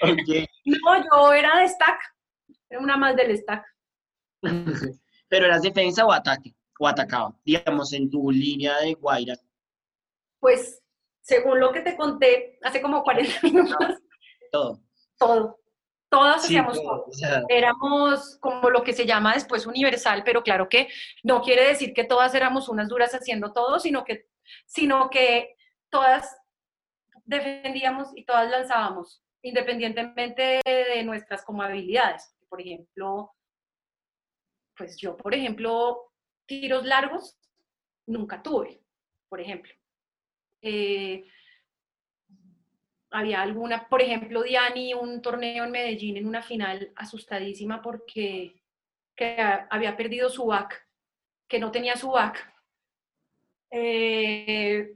ok. 0.03 0.49
No, 0.65 1.05
yo 1.05 1.33
era 1.35 1.59
de 1.59 1.69
stack. 1.69 2.01
Era 2.71 2.81
una 2.81 2.97
más 2.97 3.15
del 3.15 3.37
stack. 3.37 3.63
pero 5.31 5.47
eras 5.47 5.63
defensa 5.63 6.05
o 6.05 6.13
ataque, 6.13 6.55
o 6.79 6.89
atacaba, 6.89 7.33
digamos, 7.45 7.93
en 7.93 8.11
tu 8.11 8.31
línea 8.31 8.79
de 8.81 8.95
Guaira. 8.95 9.37
Pues, 10.41 10.83
según 11.21 11.61
lo 11.61 11.73
que 11.73 11.81
te 11.81 11.97
conté 11.97 12.59
hace 12.63 12.83
como 12.83 13.03
40 13.03 13.41
minutos. 13.45 13.79
Todo. 14.51 14.81
Todo. 15.17 15.57
Todas 16.09 16.45
hacíamos 16.45 16.83
todo. 16.83 17.07
Éramos 17.49 18.37
como 18.41 18.69
lo 18.69 18.83
que 18.83 18.93
se 18.93 19.07
llama 19.07 19.35
después 19.35 19.65
universal, 19.65 20.23
pero 20.25 20.43
claro 20.43 20.69
que 20.69 20.89
no 21.23 21.41
quiere 21.41 21.69
decir 21.69 21.95
que 21.95 22.03
todas 22.03 22.35
éramos 22.35 22.69
unas 22.69 22.89
duras 22.89 23.15
haciendo 23.15 23.53
todo, 23.53 23.79
sino 23.79 24.03
que, 24.03 24.27
sino 24.67 25.09
que 25.09 25.55
todas 25.89 26.37
defendíamos 27.25 28.09
y 28.17 28.25
todas 28.25 28.51
lanzábamos, 28.51 29.23
independientemente 29.43 30.61
de 30.65 31.05
nuestras 31.05 31.45
como 31.45 31.63
habilidades. 31.63 32.35
Por 32.49 32.61
ejemplo, 32.61 33.33
pues 34.81 34.97
yo, 34.97 35.15
por 35.15 35.35
ejemplo, 35.35 36.11
tiros 36.47 36.87
largos 36.87 37.37
nunca 38.07 38.43
tuve, 38.43 38.81
por 39.29 39.39
ejemplo. 39.39 39.75
Eh, 40.63 41.23
había 43.11 43.43
alguna, 43.43 43.87
por 43.91 44.01
ejemplo, 44.01 44.43
Diani, 44.43 44.95
un 44.95 45.21
torneo 45.21 45.65
en 45.65 45.71
Medellín 45.71 46.17
en 46.17 46.27
una 46.27 46.41
final 46.41 46.91
asustadísima 46.97 47.83
porque 47.83 48.63
había 49.69 49.99
perdido 49.99 50.31
su 50.31 50.47
back, 50.47 50.89
que 51.47 51.59
no 51.59 51.71
tenía 51.71 51.95
su 51.95 52.13
back. 52.13 52.51
Eh, 53.71 54.95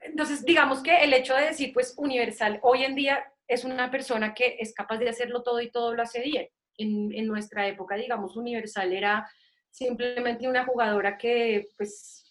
entonces, 0.00 0.42
digamos 0.42 0.82
que 0.82 1.04
el 1.04 1.12
hecho 1.12 1.34
de 1.34 1.48
decir, 1.48 1.74
pues, 1.74 1.92
universal, 1.98 2.60
hoy 2.62 2.84
en 2.84 2.94
día 2.94 3.30
es 3.46 3.64
una 3.64 3.90
persona 3.90 4.32
que 4.32 4.56
es 4.58 4.72
capaz 4.72 4.96
de 4.96 5.10
hacerlo 5.10 5.42
todo 5.42 5.60
y 5.60 5.70
todo 5.70 5.92
lo 5.92 6.02
hace 6.02 6.22
bien. 6.22 6.48
En, 6.78 7.12
en 7.12 7.26
nuestra 7.26 7.66
época, 7.66 7.96
digamos, 7.96 8.36
universal 8.36 8.92
era 8.92 9.28
simplemente 9.70 10.48
una 10.48 10.64
jugadora 10.64 11.16
que, 11.18 11.68
pues, 11.76 12.24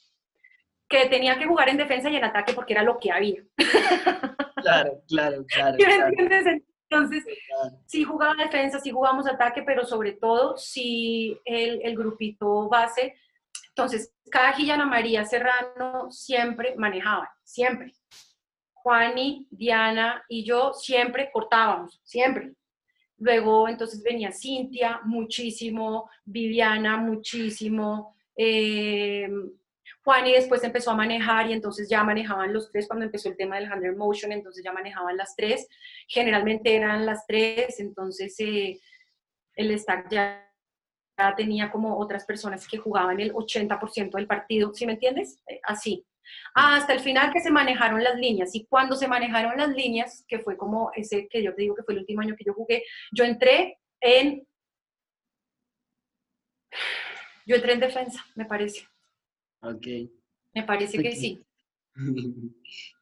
que 0.87 1.07
tenía 1.07 1.37
que 1.37 1.45
jugar 1.45 1.69
en 1.69 1.77
defensa 1.77 2.09
y 2.09 2.15
en 2.15 2.23
ataque 2.23 2.53
porque 2.53 2.73
era 2.73 2.83
lo 2.83 2.97
que 2.97 3.11
había. 3.11 3.43
Claro, 4.65 4.99
claro, 5.07 5.45
claro. 5.45 5.77
Entonces, 6.89 7.23
sí 7.85 8.03
jugaba 8.03 8.33
defensa, 8.33 8.79
sí 8.79 8.89
jugamos 8.89 9.27
ataque, 9.27 9.61
pero 9.61 9.85
sobre 9.85 10.13
todo 10.13 10.57
sí 10.57 11.39
el, 11.45 11.81
el 11.83 11.95
grupito 11.95 12.67
base. 12.67 13.13
Entonces, 13.69 14.11
cada 14.31 14.53
Gillana 14.53 14.87
María 14.87 15.23
Serrano 15.23 16.09
siempre 16.09 16.75
manejaban, 16.77 17.27
siempre. 17.43 17.93
Juani, 18.73 19.47
Diana 19.51 20.23
y 20.29 20.43
yo 20.43 20.73
siempre 20.73 21.29
cortábamos, 21.31 21.99
siempre. 22.03 22.53
Luego 23.17 23.69
entonces 23.69 24.03
venía 24.03 24.31
Cintia, 24.31 24.99
muchísimo, 25.05 26.09
Viviana, 26.25 26.97
muchísimo, 26.97 28.15
eh, 28.35 29.29
Juan 30.05 30.27
y 30.27 30.33
después 30.33 30.63
empezó 30.63 30.91
a 30.91 30.95
manejar 30.95 31.49
y 31.49 31.53
entonces 31.53 31.89
ya 31.89 32.03
manejaban 32.03 32.53
los 32.53 32.71
tres 32.71 32.87
cuando 32.87 33.05
empezó 33.05 33.29
el 33.29 33.37
tema 33.37 33.55
del 33.55 33.71
handler 33.71 33.95
motion, 33.95 34.31
entonces 34.31 34.63
ya 34.63 34.71
manejaban 34.71 35.17
las 35.17 35.35
tres. 35.35 35.67
Generalmente 36.07 36.75
eran 36.75 37.07
las 37.07 37.25
tres, 37.25 37.79
entonces 37.79 38.35
eh, 38.39 38.79
el 39.55 39.77
stack 39.79 40.11
ya, 40.11 40.41
tenía 41.37 41.71
como 41.71 41.97
otras 41.97 42.25
personas 42.25 42.67
que 42.67 42.77
jugaban 42.77 43.19
el 43.19 43.33
80% 43.33 44.11
del 44.11 44.27
partido, 44.27 44.73
¿sí 44.73 44.85
me 44.85 44.93
entiendes? 44.93 45.41
Eh, 45.47 45.59
así. 45.63 46.05
Hasta 46.53 46.93
el 46.93 46.99
final 46.99 47.31
que 47.31 47.39
se 47.39 47.51
manejaron 47.51 48.03
las 48.03 48.15
líneas 48.17 48.53
y 48.55 48.65
cuando 48.65 48.95
se 48.95 49.07
manejaron 49.07 49.57
las 49.57 49.69
líneas, 49.69 50.23
que 50.27 50.39
fue 50.39 50.57
como 50.57 50.91
ese 50.95 51.27
que 51.29 51.43
yo 51.43 51.53
te 51.55 51.63
digo 51.63 51.75
que 51.75 51.83
fue 51.83 51.93
el 51.93 52.01
último 52.01 52.21
año 52.21 52.35
que 52.37 52.45
yo 52.45 52.53
jugué, 52.53 52.83
yo 53.11 53.23
entré 53.23 53.79
en... 54.01 54.47
Yo 57.45 57.55
entré 57.55 57.73
en 57.73 57.79
defensa, 57.79 58.25
me 58.35 58.45
parece. 58.45 58.87
Ok. 59.61 59.85
Me 60.53 60.63
parece 60.63 60.97
que 61.01 61.15
sí. 61.15 61.45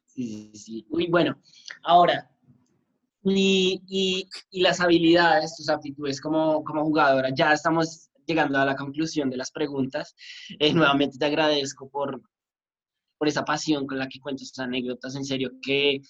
sí, 0.05 0.51
sí, 0.51 0.51
sí. 0.53 0.85
Uy, 0.89 1.07
bueno, 1.07 1.41
ahora, 1.83 2.29
y, 3.25 4.27
las 4.51 4.81
habilidades, 4.81 5.55
tus 5.55 5.69
aptitudes 5.69 6.19
como, 6.19 6.63
como 6.63 6.83
jugadora, 6.83 7.29
ya 7.33 7.53
estamos 7.53 8.09
llegando 8.25 8.57
a 8.59 8.65
la 8.65 8.75
conclusión 8.75 9.29
de 9.29 9.37
las 9.37 9.51
preguntas. 9.51 10.15
Eh, 10.59 10.73
nuevamente 10.73 11.17
te 11.17 11.25
agradezco 11.25 11.89
por, 11.89 12.21
por 13.23 13.29
esa 13.29 13.45
pasión 13.45 13.87
con 13.87 13.97
la 13.97 14.09
que 14.09 14.19
cuentas 14.19 14.51
tus 14.51 14.59
anécdotas. 14.59 15.15
En 15.15 15.23
serio 15.23 15.49
que 15.61 16.01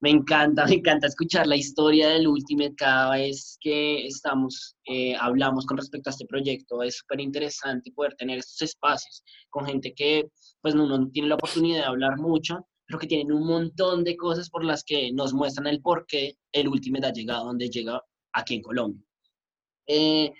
me 0.00 0.10
encanta, 0.10 0.64
me 0.66 0.74
encanta 0.74 1.06
escuchar 1.06 1.46
la 1.46 1.54
historia 1.54 2.08
del 2.08 2.26
Ultimate 2.26 2.74
cada 2.74 3.12
vez 3.12 3.56
que 3.60 4.04
estamos, 4.04 4.74
eh, 4.84 5.14
hablamos 5.14 5.64
con 5.64 5.76
respecto 5.76 6.10
a 6.10 6.12
este 6.12 6.26
proyecto. 6.26 6.82
Es 6.82 6.96
súper 6.96 7.20
interesante 7.20 7.92
poder 7.92 8.16
tener 8.16 8.40
estos 8.40 8.62
espacios 8.62 9.22
con 9.48 9.64
gente 9.64 9.94
que 9.94 10.28
pues 10.60 10.74
no, 10.74 10.88
no 10.88 11.08
tiene 11.10 11.28
la 11.28 11.36
oportunidad 11.36 11.82
de 11.82 11.86
hablar 11.86 12.18
mucho, 12.18 12.66
pero 12.84 12.98
que 12.98 13.06
tienen 13.06 13.30
un 13.30 13.46
montón 13.46 14.02
de 14.02 14.16
cosas 14.16 14.50
por 14.50 14.64
las 14.64 14.82
que 14.82 15.12
nos 15.12 15.32
muestran 15.32 15.68
el 15.68 15.80
por 15.80 16.04
qué 16.08 16.34
el 16.50 16.66
Ultimate 16.66 17.06
ha 17.06 17.12
llegado 17.12 17.44
donde 17.44 17.70
llega 17.70 18.02
aquí 18.32 18.56
en 18.56 18.62
Colombia. 18.62 19.04
Eh, 19.86 20.32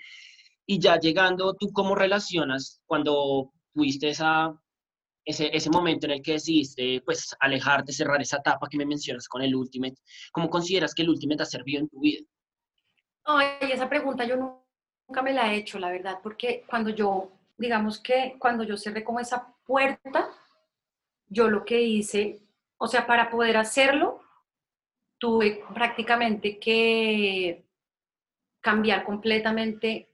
y 0.65 0.77
ya 0.77 0.99
llegando, 0.99 1.53
¿tú 1.53 1.71
cómo 1.71 1.95
relacionas 1.95 2.81
cuando 2.85 3.53
tuviste 3.73 4.09
esa 4.09 4.53
ese, 5.25 5.55
ese 5.55 5.69
momento 5.69 6.05
en 6.05 6.13
el 6.13 6.21
que 6.21 6.33
decidiste 6.33 7.01
pues 7.05 7.35
alejarte, 7.39 7.93
cerrar 7.93 8.21
esa 8.21 8.37
etapa 8.37 8.67
que 8.69 8.77
me 8.77 8.85
mencionas 8.85 9.27
con 9.27 9.41
el 9.41 9.55
Ultimate, 9.55 9.95
¿cómo 10.31 10.49
consideras 10.49 10.93
que 10.93 11.03
el 11.03 11.09
Ultimate 11.09 11.43
ha 11.43 11.45
servido 11.45 11.81
en 11.81 11.89
tu 11.89 11.99
vida? 11.99 12.25
Ay, 13.23 13.71
esa 13.71 13.87
pregunta 13.87 14.25
yo 14.25 14.35
nunca 14.35 15.21
me 15.21 15.33
la 15.33 15.53
he 15.53 15.57
hecho, 15.57 15.79
la 15.79 15.91
verdad, 15.91 16.19
porque 16.23 16.63
cuando 16.67 16.89
yo, 16.89 17.31
digamos 17.57 17.99
que 17.99 18.35
cuando 18.39 18.63
yo 18.63 18.77
cerré 18.77 19.03
como 19.03 19.19
esa 19.19 19.55
puerta, 19.65 20.29
yo 21.27 21.47
lo 21.47 21.63
que 21.63 21.81
hice, 21.81 22.41
o 22.77 22.87
sea, 22.87 23.05
para 23.05 23.29
poder 23.29 23.57
hacerlo, 23.57 24.21
tuve 25.17 25.63
prácticamente 25.73 26.57
que 26.57 27.63
cambiar 28.59 29.03
completamente 29.03 30.10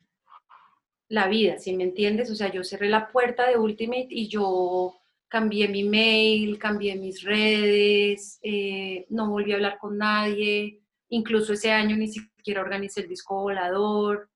la 1.09 1.27
vida, 1.27 1.57
¿sí 1.57 1.75
me 1.75 1.83
entiendes? 1.83 2.29
O 2.31 2.35
sea, 2.35 2.51
yo 2.51 2.63
cerré 2.63 2.89
la 2.89 3.07
puerta 3.09 3.47
de 3.47 3.57
Ultimate 3.57 4.07
y 4.09 4.27
yo 4.27 4.95
cambié 5.27 5.67
mi 5.67 5.83
mail, 5.83 6.57
cambié 6.57 6.95
mis 6.95 7.23
redes, 7.23 8.39
eh, 8.43 9.05
no 9.09 9.29
volví 9.29 9.51
a 9.51 9.55
hablar 9.55 9.77
con 9.77 9.97
nadie, 9.97 10.81
incluso 11.09 11.53
ese 11.53 11.71
año 11.71 11.95
ni 11.95 12.07
siquiera 12.07 12.61
organicé 12.61 13.01
el 13.01 13.09
disco 13.09 13.41
volador, 13.41 14.29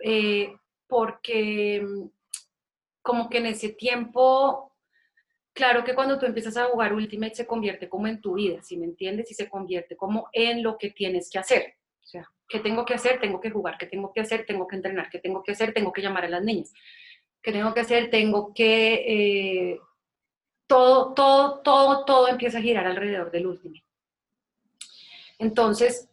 eh, 0.00 0.54
porque 0.86 1.82
mm, 1.82 2.08
como 3.02 3.28
que 3.28 3.38
en 3.38 3.46
ese 3.46 3.70
tiempo, 3.70 4.72
claro 5.52 5.84
que 5.84 5.94
cuando 5.94 6.18
tú 6.18 6.26
empiezas 6.26 6.56
a 6.56 6.66
jugar 6.66 6.92
Ultimate 6.92 7.34
se 7.34 7.46
convierte 7.46 7.88
como 7.88 8.06
en 8.06 8.20
tu 8.20 8.34
vida, 8.34 8.62
¿sí 8.62 8.76
me 8.76 8.86
entiendes? 8.86 9.30
Y 9.30 9.34
se 9.34 9.48
convierte 9.48 9.96
como 9.96 10.28
en 10.32 10.62
lo 10.62 10.78
que 10.78 10.90
tienes 10.90 11.30
que 11.30 11.38
hacer. 11.38 11.77
¿Qué 12.48 12.60
tengo 12.60 12.84
que 12.84 12.94
hacer? 12.94 13.20
Tengo 13.20 13.40
que 13.40 13.50
jugar. 13.50 13.76
¿Qué 13.78 13.86
tengo 13.86 14.12
que 14.12 14.20
hacer? 14.20 14.46
Tengo 14.46 14.66
que 14.66 14.76
entrenar. 14.76 15.10
¿Qué 15.10 15.18
tengo 15.18 15.42
que 15.42 15.52
hacer? 15.52 15.72
Tengo 15.72 15.92
que 15.92 16.02
llamar 16.02 16.24
a 16.24 16.28
las 16.28 16.42
niñas. 16.42 16.72
¿Qué 17.42 17.52
tengo 17.52 17.74
que 17.74 17.80
hacer? 17.80 18.10
Tengo 18.10 18.52
que... 18.54 18.94
Eh, 19.72 19.80
todo, 20.66 21.14
todo, 21.14 21.60
todo, 21.60 22.04
todo 22.04 22.28
empieza 22.28 22.58
a 22.58 22.62
girar 22.62 22.86
alrededor 22.86 23.30
del 23.30 23.46
Ultimate. 23.46 23.84
Entonces, 25.38 26.08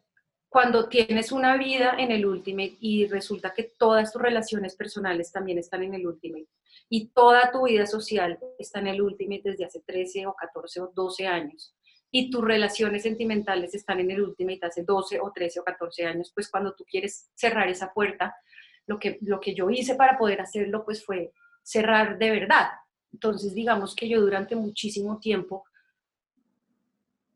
cuando 0.48 0.88
tienes 0.88 1.34
una 1.34 1.58
vida 1.58 1.96
en 1.98 2.12
el 2.12 2.26
Ultimate 2.26 2.78
y 2.80 3.08
resulta 3.08 3.54
que 3.54 3.64
todas 3.64 4.14
tus 4.14 4.22
relaciones 4.22 4.76
personales 4.76 5.30
también 5.30 5.58
están 5.58 5.84
en 5.84 5.96
el 5.96 6.08
Ultimate 6.08 6.48
y 6.88 7.08
toda 7.08 7.52
tu 7.52 7.66
vida 7.66 7.86
social 7.86 8.40
está 8.58 8.80
en 8.80 8.88
el 8.88 9.02
Ultimate 9.02 9.42
desde 9.44 9.66
hace 9.66 9.82
13 9.82 10.28
o 10.28 10.34
14 10.34 10.80
o 10.80 10.92
12 10.96 11.28
años, 11.28 11.76
y 12.12 12.30
tus 12.30 12.44
relaciones 12.44 13.04
sentimentales 13.04 13.74
están 13.74 14.00
en 14.00 14.12
el 14.12 14.22
Ultimate 14.22 14.60
hace 14.64 14.84
12 14.84 15.20
o 15.20 15.32
13 15.32 15.60
o 15.60 15.64
14 15.64 16.06
años, 16.06 16.32
pues 16.34 16.50
cuando 16.50 16.74
tú 16.74 16.86
quieres 16.86 17.30
cerrar 17.36 17.68
esa 17.68 17.92
puerta, 17.94 18.36
lo 18.88 19.00
que, 19.00 19.18
lo 19.22 19.40
que 19.40 19.54
yo 19.54 19.70
hice 19.70 19.96
para 19.96 20.18
poder 20.18 20.42
hacerlo, 20.42 20.86
pues 20.86 21.04
fue 21.04 21.32
cerrar 21.64 22.18
de 22.18 22.32
verdad. 22.32 22.70
Entonces, 23.12 23.54
digamos 23.54 23.96
que 23.96 24.08
yo 24.08 24.22
durante 24.22 24.56
muchísimo 24.56 25.20
tiempo 25.20 25.66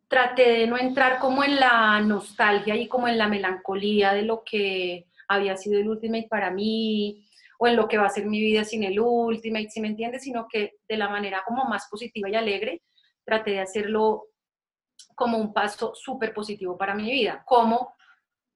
traté 0.08 0.50
de 0.52 0.68
no 0.68 0.78
entrar 0.78 1.20
como 1.20 1.44
en 1.44 1.60
la 1.60 2.02
nostalgia 2.02 2.76
y 2.76 2.88
como 2.88 3.08
en 3.08 3.18
la 3.18 3.28
melancolía 3.28 4.14
de 4.14 4.24
lo 4.24 4.44
que 4.44 5.06
había 5.28 5.56
sido 5.56 5.80
el 5.80 5.88
Ultimate 5.88 6.28
para 6.30 6.52
mí 6.52 7.26
o 7.60 7.68
en 7.68 7.76
lo 7.76 7.88
que 7.88 7.98
va 7.98 8.08
a 8.08 8.10
ser 8.10 8.26
mi 8.26 8.42
vida 8.42 8.64
sin 8.64 8.84
el 8.84 9.00
Ultimate, 9.00 9.70
si 9.70 9.82
me 9.82 9.90
entiendes, 9.90 10.24
sino 10.24 10.48
que 10.48 10.78
de 10.88 10.98
la 10.98 11.10
manera 11.10 11.44
como 11.46 11.66
más 11.66 11.88
positiva 11.90 12.30
y 12.30 12.36
alegre 12.36 12.82
traté 13.24 13.52
de 13.52 13.60
hacerlo 13.60 14.29
como 15.20 15.38
un 15.38 15.52
paso 15.52 15.94
súper 15.94 16.34
positivo 16.34 16.78
para 16.78 16.96
mi 16.96 17.12
vida, 17.12 17.44
como 17.46 17.94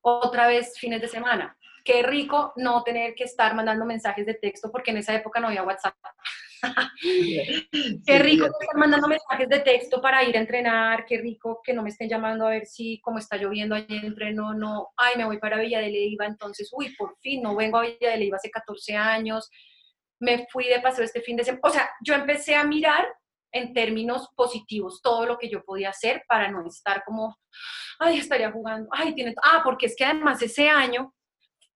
otra 0.02 0.48
vez 0.48 0.80
fines 0.80 1.02
de 1.02 1.10
semana. 1.10 1.58
Qué 1.84 2.02
rico 2.04 2.54
no 2.56 2.82
tener 2.84 3.14
que 3.16 3.26
estar 3.26 3.54
mandando 3.54 3.84
mensajes 3.84 4.26
de 4.26 4.36
texto 4.36 4.72
porque 4.72 4.92
en 4.92 4.98
esa 4.98 5.14
época 5.14 5.42
no 5.42 5.48
había 5.48 5.64
WhatsApp. 5.64 5.94
qué 8.06 8.20
rico 8.20 8.46
estar 8.46 8.78
mandando 8.78 9.10
mensajes 9.10 9.50
de 9.50 9.60
texto 9.60 10.02
para 10.02 10.24
ir 10.24 10.38
a 10.38 10.40
entrenar, 10.40 11.06
qué 11.06 11.18
rico 11.18 11.60
que 11.62 11.74
no 11.74 11.84
me 11.84 11.90
estén 11.90 12.08
llamando 12.08 12.48
a 12.48 12.52
ver 12.52 12.66
si 12.66 13.02
como 13.02 13.20
está 13.20 13.36
lloviendo 13.36 13.76
allí 13.76 13.98
entreno, 13.98 14.54
no, 14.54 14.94
ay, 14.96 15.18
me 15.18 15.26
voy 15.26 15.40
para 15.40 15.60
Villa 15.60 15.82
de 15.82 15.90
Leiva, 15.90 16.26
entonces, 16.26 16.70
uy, 16.72 16.96
por 16.96 17.18
fin, 17.20 17.42
no 17.44 17.58
vengo 17.58 17.80
a 17.80 17.82
Villa 17.82 18.12
de 18.12 18.18
Leiva 18.18 18.38
hace 18.38 18.50
14 18.50 18.96
años, 18.96 19.52
me 20.20 20.48
fui 20.50 20.70
de 20.70 20.80
paseo 20.80 21.04
este 21.04 21.20
fin 21.20 21.36
de 21.36 21.44
semana, 21.44 21.62
o 21.66 21.70
sea, 21.70 21.90
yo 22.02 22.14
empecé 22.14 22.56
a 22.56 22.64
mirar 22.64 23.06
en 23.54 23.72
términos 23.74 24.28
positivos 24.36 25.02
todo 25.02 25.26
lo 25.26 25.38
que 25.38 25.50
yo 25.50 25.64
podía 25.64 25.90
hacer 25.90 26.24
para 26.28 26.52
no 26.52 26.68
estar 26.68 27.04
como, 27.06 27.38
ay, 28.00 28.18
estaría 28.18 28.52
jugando, 28.52 28.90
ay, 28.92 29.14
tiene, 29.14 29.34
ah, 29.44 29.62
porque 29.64 29.86
es 29.86 29.96
que 29.96 30.04
además 30.04 30.42
ese 30.42 30.68
año 30.68 31.14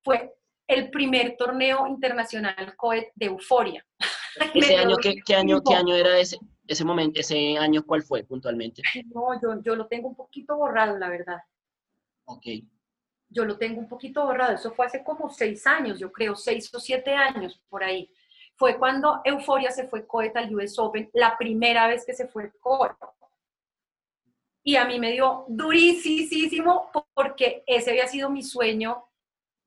fue 0.03 0.33
el 0.67 0.89
primer 0.89 1.37
torneo 1.37 1.87
internacional 1.87 2.75
COET 2.75 3.09
de 3.15 3.27
Euforia. 3.27 3.85
¿Ese 4.53 4.75
año 4.75 4.97
qué, 4.97 5.15
qué, 5.25 5.35
año, 5.35 5.61
qué 5.63 5.75
año 5.75 5.95
era 5.95 6.19
ese, 6.19 6.37
ese 6.67 6.83
momento, 6.83 7.19
ese 7.19 7.57
año 7.57 7.83
cuál 7.85 8.03
fue 8.03 8.23
puntualmente? 8.23 8.81
No, 9.13 9.39
yo, 9.41 9.61
yo 9.61 9.75
lo 9.75 9.87
tengo 9.87 10.09
un 10.09 10.15
poquito 10.15 10.57
borrado, 10.57 10.97
la 10.97 11.09
verdad. 11.09 11.39
Ok. 12.25 12.45
Yo 13.29 13.45
lo 13.45 13.57
tengo 13.57 13.79
un 13.79 13.87
poquito 13.87 14.25
borrado, 14.25 14.55
eso 14.55 14.71
fue 14.71 14.85
hace 14.85 15.03
como 15.03 15.29
seis 15.29 15.67
años, 15.67 15.99
yo 15.99 16.11
creo, 16.11 16.35
seis 16.35 16.73
o 16.73 16.79
siete 16.79 17.13
años 17.13 17.61
por 17.69 17.83
ahí. 17.83 18.09
Fue 18.57 18.77
cuando 18.77 19.21
Euforia 19.23 19.71
se 19.71 19.87
fue 19.87 20.05
COET 20.07 20.35
al 20.35 20.53
US 20.55 20.79
Open, 20.79 21.09
la 21.13 21.37
primera 21.37 21.87
vez 21.87 22.05
que 22.05 22.13
se 22.13 22.27
fue 22.27 22.51
COET. 22.59 22.93
Y 24.63 24.75
a 24.75 24.85
mí 24.85 24.99
me 24.99 25.11
dio 25.11 25.45
durísimo 25.47 26.91
porque 27.13 27.63
ese 27.67 27.91
había 27.91 28.07
sido 28.07 28.29
mi 28.29 28.43
sueño 28.43 29.07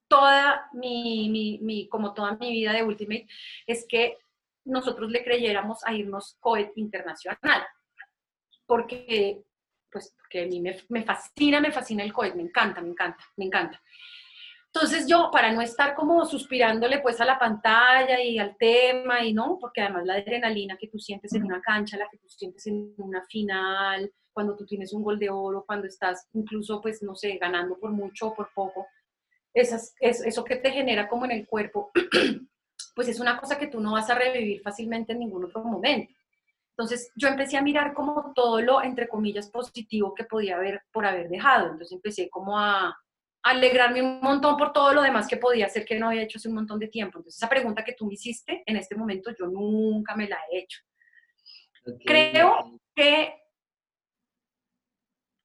toda 0.09 0.69
mi, 0.73 1.59
mi, 1.63 1.89
como 1.89 2.13
toda 2.13 2.37
mi 2.37 2.51
vida 2.51 2.73
de 2.73 2.83
Ultimate, 2.83 3.29
es 3.65 3.87
que 3.89 4.19
nosotros 4.65 5.09
le 5.09 5.23
creyéramos 5.23 5.87
a 5.87 5.95
irnos 5.95 6.37
COET 6.41 6.73
internacional. 6.77 7.65
Porque, 8.67 9.45
pues, 9.91 10.13
porque 10.19 10.43
a 10.43 10.47
mí 10.47 10.61
me, 10.61 10.77
me 10.89 11.05
fascina, 11.05 11.61
me 11.61 11.71
fascina 11.71 12.03
el 12.03 12.13
COET, 12.13 12.35
me 12.35 12.43
encanta, 12.43 12.81
me 12.81 12.91
encanta, 12.91 13.25
me 13.37 13.45
encanta. 13.45 13.81
Entonces 14.73 15.09
yo, 15.09 15.31
para 15.33 15.53
no 15.53 15.61
estar 15.63 15.97
como 15.97 16.25
suspirándole 16.25 17.01
pues 17.01 17.21
a 17.21 17.25
la 17.25 17.39
pantalla 17.39 18.23
y 18.23 18.39
al 18.39 18.57
tema 18.57 19.25
y 19.25 19.33
no, 19.33 19.59
porque 19.61 19.81
además 19.81 20.07
la 20.07 20.15
adrenalina 20.15 20.77
que 20.77 20.87
tú 20.87 20.99
sientes 20.99 21.33
en 21.35 21.45
una 21.45 21.61
cancha, 21.61 21.97
la 21.97 22.09
que 22.09 22.19
tú 22.19 22.29
sientes 22.29 22.67
en 22.69 22.95
una 22.99 23.25
final, 23.25 24.13
cuando 24.33 24.57
tú 24.57 24.65
tienes 24.65 24.93
un 24.93 25.03
gol 25.03 25.19
de 25.19 25.29
oro, 25.29 25.65
cuando 25.67 25.89
estás 25.89 26.29
incluso 26.35 26.81
pues 26.81 27.03
no 27.03 27.17
sé, 27.17 27.37
ganando 27.39 27.79
por 27.79 27.91
mucho 27.91 28.29
o 28.29 28.35
por 28.35 28.51
poco, 28.55 28.87
esas, 29.53 29.93
eso 29.99 30.45
que 30.45 30.57
te 30.57 30.71
genera 30.71 31.09
como 31.09 31.25
en 31.25 31.33
el 31.33 31.49
cuerpo, 31.49 31.91
pues 32.95 33.09
es 33.09 33.19
una 33.19 33.39
cosa 33.41 33.59
que 33.59 33.67
tú 33.67 33.81
no 33.81 33.93
vas 33.93 34.09
a 34.09 34.15
revivir 34.15 34.63
fácilmente 34.63 35.13
en 35.13 35.19
ningún 35.19 35.47
otro 35.47 35.65
momento. 35.65 36.15
Entonces 36.77 37.11
yo 37.17 37.27
empecé 37.27 37.57
a 37.57 37.63
mirar 37.63 37.93
como 37.93 38.33
todo 38.35 38.61
lo, 38.63 38.83
entre 38.83 39.09
comillas, 39.09 39.51
positivo 39.51 40.15
que 40.15 40.25
podía 40.25 40.57
haber 40.57 40.83
por 40.93 41.05
haber 41.05 41.29
dejado. 41.29 41.65
Entonces 41.65 41.93
empecé 41.93 42.31
como 42.31 42.59
a, 42.59 42.97
alegrarme 43.43 44.03
un 44.03 44.21
montón 44.21 44.57
por 44.57 44.73
todo 44.73 44.93
lo 44.93 45.03
demás 45.03 45.27
que 45.27 45.37
podía 45.37 45.67
hacer 45.67 45.85
que 45.85 45.99
no 45.99 46.09
había 46.09 46.23
hecho 46.23 46.39
hace 46.39 46.49
un 46.49 46.55
montón 46.55 46.79
de 46.79 46.89
tiempo. 46.89 47.19
Entonces 47.19 47.39
esa 47.39 47.49
pregunta 47.49 47.85
que 47.85 47.95
tú 47.95 48.07
me 48.07 48.15
hiciste, 48.15 48.63
en 48.67 48.77
este 48.77 48.95
momento 48.95 49.31
yo 49.39 49.47
nunca 49.47 50.15
me 50.15 50.29
la 50.29 50.39
he 50.51 50.59
hecho. 50.59 50.81
Creo 52.05 52.81
que, 52.95 53.35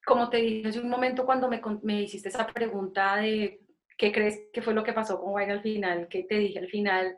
como 0.05 0.29
te 0.29 0.37
dije 0.37 0.67
hace 0.67 0.79
un 0.79 0.89
momento 0.89 1.25
cuando 1.25 1.47
me, 1.47 1.61
me 1.83 2.01
hiciste 2.01 2.29
esa 2.29 2.45
pregunta 2.45 3.15
de 3.17 3.65
¿Qué 3.97 4.11
crees 4.11 4.41
que 4.51 4.61
fue 4.61 4.73
lo 4.73 4.83
que 4.83 4.93
pasó 4.93 5.19
con 5.19 5.33
Wayne 5.33 5.53
al 5.53 5.61
final? 5.61 6.07
¿Qué 6.09 6.23
te 6.23 6.35
dije 6.35 6.59
al 6.59 6.67
final? 6.67 7.17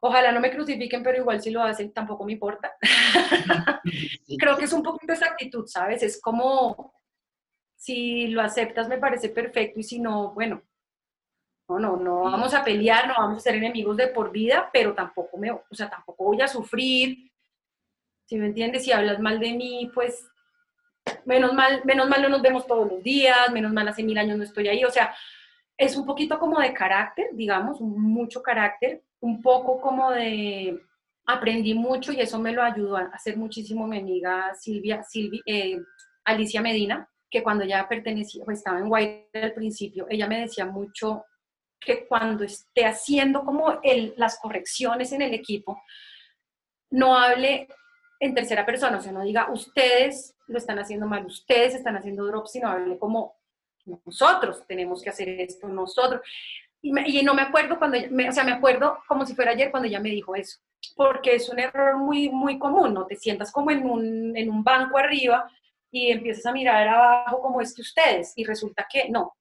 Ojalá 0.00 0.32
no 0.32 0.40
me 0.40 0.50
crucifiquen, 0.50 1.02
pero 1.02 1.18
igual 1.18 1.40
si 1.40 1.50
lo 1.50 1.62
hacen 1.62 1.92
tampoco 1.92 2.24
me 2.24 2.32
importa. 2.32 2.72
Creo 4.38 4.56
que 4.56 4.64
es 4.64 4.72
un 4.72 4.82
poquito 4.82 5.12
esa 5.12 5.26
actitud, 5.26 5.66
¿sabes? 5.66 6.02
Es 6.02 6.20
como, 6.20 6.94
si 7.84 8.28
lo 8.28 8.40
aceptas 8.40 8.88
me 8.88 8.96
parece 8.96 9.28
perfecto 9.28 9.78
y 9.78 9.82
si 9.82 9.98
no, 9.98 10.32
bueno, 10.32 10.62
no, 11.68 11.78
no, 11.78 11.96
no 11.98 12.22
vamos 12.22 12.54
a 12.54 12.64
pelear, 12.64 13.06
no 13.06 13.14
vamos 13.18 13.36
a 13.36 13.40
ser 13.40 13.56
enemigos 13.56 13.98
de 13.98 14.08
por 14.08 14.32
vida, 14.32 14.70
pero 14.72 14.94
tampoco 14.94 15.36
me, 15.36 15.50
o 15.50 15.62
sea, 15.70 15.90
tampoco 15.90 16.24
voy 16.24 16.40
a 16.40 16.48
sufrir. 16.48 17.30
Si 18.26 18.36
me 18.36 18.46
entiendes, 18.46 18.84
si 18.84 18.92
hablas 18.92 19.20
mal 19.20 19.38
de 19.38 19.52
mí, 19.52 19.90
pues 19.92 20.26
menos 21.26 21.52
mal, 21.52 21.82
menos 21.84 22.08
mal 22.08 22.22
no 22.22 22.30
nos 22.30 22.40
vemos 22.40 22.66
todos 22.66 22.90
los 22.90 23.02
días, 23.02 23.52
menos 23.52 23.70
mal 23.70 23.86
hace 23.86 24.02
mil 24.02 24.16
años 24.16 24.38
no 24.38 24.44
estoy 24.44 24.68
ahí, 24.68 24.82
o 24.82 24.90
sea, 24.90 25.14
es 25.76 25.94
un 25.94 26.06
poquito 26.06 26.38
como 26.38 26.60
de 26.60 26.72
carácter, 26.72 27.26
digamos, 27.32 27.82
mucho 27.82 28.42
carácter, 28.42 29.02
un 29.20 29.42
poco 29.42 29.78
como 29.82 30.10
de 30.10 30.80
aprendí 31.26 31.74
mucho 31.74 32.12
y 32.12 32.20
eso 32.20 32.38
me 32.38 32.52
lo 32.52 32.62
ayudó 32.62 32.96
a 32.96 33.10
hacer 33.12 33.36
muchísimo 33.36 33.86
mi 33.86 33.98
amiga 33.98 34.54
Silvia, 34.54 35.02
Silvia 35.02 35.42
eh, 35.44 35.78
Alicia 36.24 36.62
Medina, 36.62 37.10
que 37.34 37.42
cuando 37.42 37.64
ya 37.64 37.88
pertenecía, 37.88 38.44
pues 38.44 38.58
estaba 38.58 38.78
en 38.78 38.86
White 38.86 39.42
al 39.42 39.54
principio, 39.54 40.06
ella 40.08 40.28
me 40.28 40.42
decía 40.42 40.66
mucho 40.66 41.24
que 41.80 42.06
cuando 42.06 42.44
esté 42.44 42.86
haciendo 42.86 43.44
como 43.44 43.80
el, 43.82 44.14
las 44.16 44.38
correcciones 44.38 45.10
en 45.10 45.20
el 45.20 45.34
equipo, 45.34 45.82
no 46.90 47.18
hable 47.18 47.66
en 48.20 48.36
tercera 48.36 48.64
persona, 48.64 48.98
o 48.98 49.00
sea, 49.00 49.10
no 49.10 49.24
diga 49.24 49.50
ustedes 49.50 50.36
lo 50.46 50.58
están 50.58 50.78
haciendo 50.78 51.08
mal, 51.08 51.26
ustedes 51.26 51.74
están 51.74 51.96
haciendo 51.96 52.24
drops, 52.24 52.52
sino 52.52 52.68
hable 52.68 53.00
como 53.00 53.34
nosotros 53.84 54.64
tenemos 54.68 55.02
que 55.02 55.10
hacer 55.10 55.28
esto, 55.28 55.66
nosotros. 55.66 56.20
Y, 56.82 56.92
no 57.24 57.34
me 57.34 57.42
acuerdo 57.42 57.80
cuando, 57.80 57.98
o 57.98 58.32
sea, 58.32 58.44
me 58.44 58.52
acuerdo 58.52 58.98
como 59.08 59.26
si 59.26 59.34
fuera 59.34 59.50
ayer 59.50 59.72
cuando 59.72 59.88
ella 59.88 59.98
me 59.98 60.10
dijo 60.10 60.36
eso, 60.36 60.60
porque 60.94 61.34
es 61.34 61.48
un 61.48 61.58
error 61.58 61.96
muy, 61.96 62.28
muy 62.28 62.60
común, 62.60 62.94
¿no? 62.94 63.06
Te 63.06 63.16
sientas 63.16 63.50
como 63.50 63.72
en 63.72 63.84
un, 63.90 64.36
en 64.36 64.50
un 64.50 64.62
banco 64.62 64.98
arriba 64.98 65.50
y 65.94 66.10
empiezas 66.10 66.44
a 66.46 66.52
mirar 66.52 66.88
abajo 66.88 67.40
como 67.40 67.60
es 67.60 67.72
que 67.72 67.82
ustedes, 67.82 68.32
y 68.34 68.44
resulta 68.44 68.84
que 68.90 69.08
no. 69.08 69.32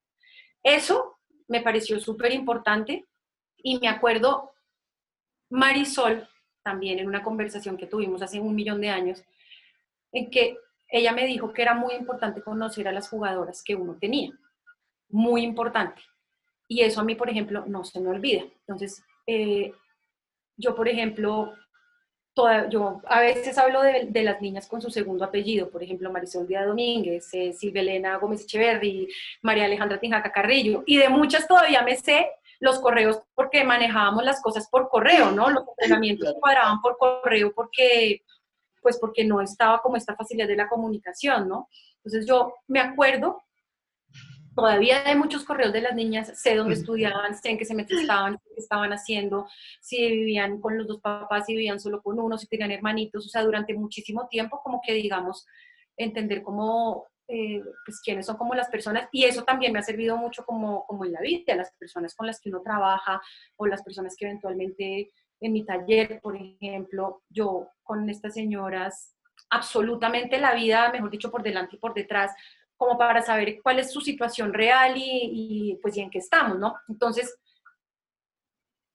Eso 0.62 1.18
me 1.48 1.62
pareció 1.62 2.00
súper 2.00 2.32
importante 2.32 3.08
y 3.58 3.80
me 3.80 3.88
acuerdo 3.88 4.54
Marisol, 5.50 6.30
también 6.62 7.00
en 7.00 7.08
una 7.08 7.24
conversación 7.24 7.76
que 7.76 7.88
tuvimos 7.88 8.22
hace 8.22 8.40
un 8.40 8.54
millón 8.54 8.82
de 8.82 8.90
años, 8.90 9.24
en 10.12 10.30
que 10.30 10.56
ella 10.90 11.12
me 11.12 11.26
dijo 11.26 11.52
que 11.54 11.64
era 11.64 11.74
muy 11.74 11.96
importante 11.96 12.44
conocer 12.44 12.88
a 12.88 12.92
las 12.92 13.10
jugadoras 13.10 13.64
que 13.64 13.74
uno 13.74 13.98
tenía. 14.00 14.32
Muy 15.10 15.42
importante. 15.42 16.04
Y 16.68 16.82
eso 16.82 17.02
a 17.02 17.04
mí, 17.04 17.16
por 17.16 17.32
ejemplo, 17.32 17.66
no 17.66 17.84
se 17.84 18.00
me 18.00 18.10
olvida. 18.10 18.44
Entonces, 18.60 19.04
eh, 19.26 19.74
yo, 20.56 20.76
por 20.76 20.88
ejemplo, 20.88 21.56
toda, 22.34 22.70
yo 22.70 23.02
a 23.06 23.20
veces 23.22 23.58
hablo 23.58 23.82
de, 23.82 24.24
las 24.24 24.42
niñas 24.42 24.68
con 24.68 24.82
su 24.82 24.90
segundo 24.90 25.26
apellido, 25.26 25.70
por 25.70 25.84
ejemplo, 25.84 26.12
Marisol 26.12 26.48
Díaz 26.48 26.66
Domínguez, 26.66 27.30
eh, 27.34 27.54
Silvia 27.54 27.82
Elena 27.82 28.18
Gómez 28.18 28.42
Echeverri, 28.42 29.08
María 29.42 29.66
Alejandra 29.66 30.00
Tinjaca 30.00 30.32
Carrillo, 30.32 30.84
y 30.86 30.98
de 30.98 31.10
muchas 31.10 31.48
todavía 31.48 31.82
me 31.82 31.96
sé 31.96 32.30
los 32.60 32.80
correos 32.80 33.20
porque 33.36 33.64
manejábamos 33.64 34.24
las 34.24 34.42
cosas 34.42 34.70
por 34.70 34.90
correo, 34.90 35.32
¿no? 35.32 35.50
Los 35.50 35.64
entrenamientos 35.68 36.36
cuadraban 36.40 36.82
por 36.82 36.98
correo 36.98 37.54
porque 37.54 38.24
pues 38.82 38.98
porque 39.00 39.24
no 39.24 39.42
estaba 39.42 39.82
como 39.82 39.96
esta 39.96 40.16
facilidad 40.16 40.48
de 40.48 40.58
la 40.58 40.70
comunicación, 40.70 41.48
¿no? 41.48 41.70
Entonces 41.98 42.26
yo 42.26 42.54
me 42.68 42.80
acuerdo 42.80 43.44
todavía 44.56 45.04
de 45.04 45.16
muchos 45.16 45.44
correos 45.44 45.74
de 45.74 45.82
las 45.82 45.96
niñas, 45.96 46.32
sé 46.40 46.56
dónde 46.56 46.76
estudiaban, 46.76 47.36
sé 47.36 47.50
en 47.50 47.58
qué 47.58 47.66
se 47.66 47.76
estaban, 47.76 48.38
qué 48.38 48.54
estaban 48.58 48.92
haciendo, 48.94 49.48
si 49.82 49.98
vivían 49.98 50.60
con 50.60 50.78
los 50.78 50.88
dos 50.88 51.02
papás, 51.02 51.46
si 51.46 51.54
vivían 51.54 51.80
solo 51.80 52.02
con 52.02 52.20
uno, 52.20 52.38
si 52.38 52.48
tenían 52.48 52.72
hermanitos, 52.72 53.26
o 53.26 53.30
sea, 53.30 53.44
durante 53.44 53.74
muchísimo 53.74 54.28
tiempo 54.28 54.62
como 54.64 54.82
que 54.86 54.94
digamos, 54.94 55.46
entender 55.98 56.44
cómo, 56.44 57.08
eh, 57.28 57.62
pues 57.86 58.02
quiénes 58.02 58.26
son 58.26 58.38
como 58.38 58.54
las 58.54 58.70
personas, 58.70 59.08
y 59.12 59.26
eso 59.26 59.44
también 59.44 59.74
me 59.74 59.80
ha 59.80 59.84
servido 59.84 60.18
mucho 60.18 60.46
como, 60.46 60.86
como 60.86 61.06
en 61.06 61.14
la 61.14 61.22
vida, 61.22 61.56
las 61.56 61.72
personas 61.74 62.16
con 62.16 62.28
las 62.28 62.40
que 62.40 62.50
uno 62.50 62.62
trabaja 62.62 63.22
o 63.58 63.66
las 63.68 63.84
personas 63.84 64.16
que 64.18 64.26
eventualmente 64.26 65.12
en 65.40 65.52
mi 65.52 65.66
taller, 65.66 66.20
por 66.22 66.38
ejemplo, 66.38 67.24
yo 67.30 67.68
con 67.84 68.10
estas 68.10 68.34
señoras, 68.34 69.14
absolutamente 69.50 70.40
la 70.40 70.54
vida, 70.56 70.92
mejor 70.92 71.10
dicho, 71.10 71.30
por 71.30 71.44
delante 71.44 71.76
y 71.76 71.80
por 71.80 71.94
detrás, 71.94 72.32
como 72.78 72.98
para 72.98 73.22
saber 73.22 73.62
cuál 73.62 73.80
es 73.80 73.92
su 73.92 74.02
situación 74.02 74.54
real 74.54 74.94
y, 74.96 75.78
pues 75.82 75.98
y 75.98 76.02
en 76.02 76.10
qué 76.10 76.20
estamos, 76.20 76.60
¿no? 76.60 76.76
Entonces, 76.88 77.38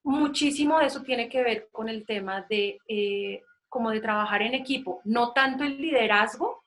muchísimo 0.04 0.78
de 0.78 0.86
eso 0.86 1.02
tiene 1.02 1.28
que 1.28 1.42
ver 1.42 1.68
con 1.70 1.88
el 1.88 2.04
tema 2.04 2.46
de 2.48 2.78
eh, 2.88 3.42
como 3.68 3.90
de 3.90 4.00
trabajar 4.00 4.42
en 4.42 4.54
equipo, 4.54 5.00
no 5.04 5.32
tanto 5.32 5.64
el 5.64 5.80
liderazgo, 5.80 6.62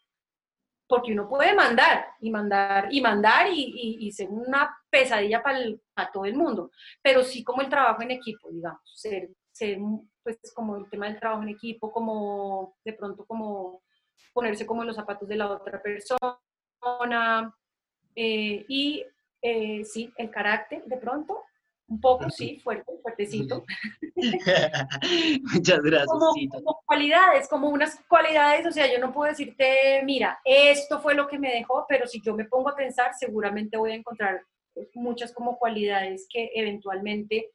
porque 0.87 1.13
uno 1.13 1.27
puede 1.27 1.55
mandar 1.55 2.05
y 2.19 2.29
mandar 2.29 2.89
y 2.91 3.01
mandar 3.01 3.47
y, 3.51 3.97
y, 4.01 4.11
ser 4.11 4.27
una 4.29 4.77
pesadilla 4.89 5.41
para, 5.41 5.59
para 5.93 6.11
todo 6.11 6.25
el 6.25 6.35
mundo, 6.35 6.69
pero 7.01 7.23
sí 7.23 7.43
como 7.43 7.61
el 7.61 7.69
trabajo 7.69 8.01
en 8.01 8.11
equipo, 8.11 8.49
digamos, 8.51 8.81
ser 8.93 9.29
pues 10.23 10.37
como 10.53 10.77
el 10.77 10.89
tema 10.89 11.07
del 11.07 11.19
trabajo 11.19 11.43
en 11.43 11.49
equipo, 11.49 11.91
como 11.91 12.75
de 12.83 12.93
pronto 12.93 13.25
como 13.25 13.81
ponerse 14.33 14.65
como 14.65 14.81
en 14.81 14.87
los 14.87 14.95
zapatos 14.95 15.27
de 15.27 15.35
la 15.35 15.49
otra 15.49 15.81
persona 15.81 16.39
eh, 18.15 18.65
y 18.67 19.05
eh, 19.41 19.83
sí, 19.85 20.11
el 20.17 20.29
carácter 20.29 20.83
de 20.85 20.97
pronto, 20.97 21.43
un 21.87 21.99
poco, 21.99 22.29
sí, 22.29 22.59
fuerte, 22.59 22.91
fuertecito. 23.01 23.65
Muchas 25.53 25.79
gracias. 25.83 26.07
Como, 26.07 26.33
como, 26.49 26.83
cualidades, 26.85 27.49
como 27.49 27.69
unas 27.69 27.99
cualidades, 28.07 28.65
o 28.65 28.71
sea, 28.71 28.91
yo 28.91 28.99
no 28.99 29.11
puedo 29.11 29.29
decirte, 29.29 30.01
mira, 30.05 30.39
esto 30.45 31.01
fue 31.01 31.15
lo 31.15 31.27
que 31.27 31.37
me 31.37 31.51
dejó, 31.51 31.85
pero 31.89 32.07
si 32.07 32.21
yo 32.21 32.33
me 32.33 32.45
pongo 32.45 32.69
a 32.69 32.75
pensar, 32.75 33.11
seguramente 33.19 33.77
voy 33.77 33.91
a 33.91 33.95
encontrar 33.95 34.41
muchas 34.93 35.33
como 35.33 35.57
cualidades 35.57 36.27
que 36.29 36.51
eventualmente 36.55 37.51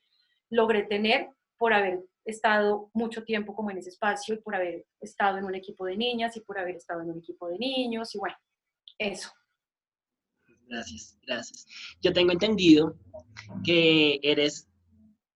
logré 0.51 0.83
tener 0.83 1.31
por 1.57 1.73
haber 1.73 2.01
estado 2.25 2.91
mucho 2.93 3.25
tiempo 3.25 3.55
como 3.55 3.71
en 3.71 3.79
ese 3.79 3.91
espacio 3.91 4.35
y 4.35 4.39
por 4.39 4.55
haber 4.55 4.85
estado 5.01 5.39
en 5.39 5.45
un 5.45 5.55
equipo 5.55 5.87
de 5.87 5.97
niñas 5.97 6.37
y 6.37 6.41
por 6.41 6.59
haber 6.59 6.77
estado 6.77 7.01
en 7.03 7.11
un 7.11 7.19
equipo 7.19 7.49
de 7.49 7.59
niños 7.59 8.15
y 8.15 8.19
bueno, 8.19 8.37
eso. 8.99 9.31
Gracias, 10.69 11.19
gracias. 11.23 11.67
Yo 12.01 12.13
tengo 12.13 12.33
entendido 12.33 12.97
que 13.65 14.19
eres 14.23 14.69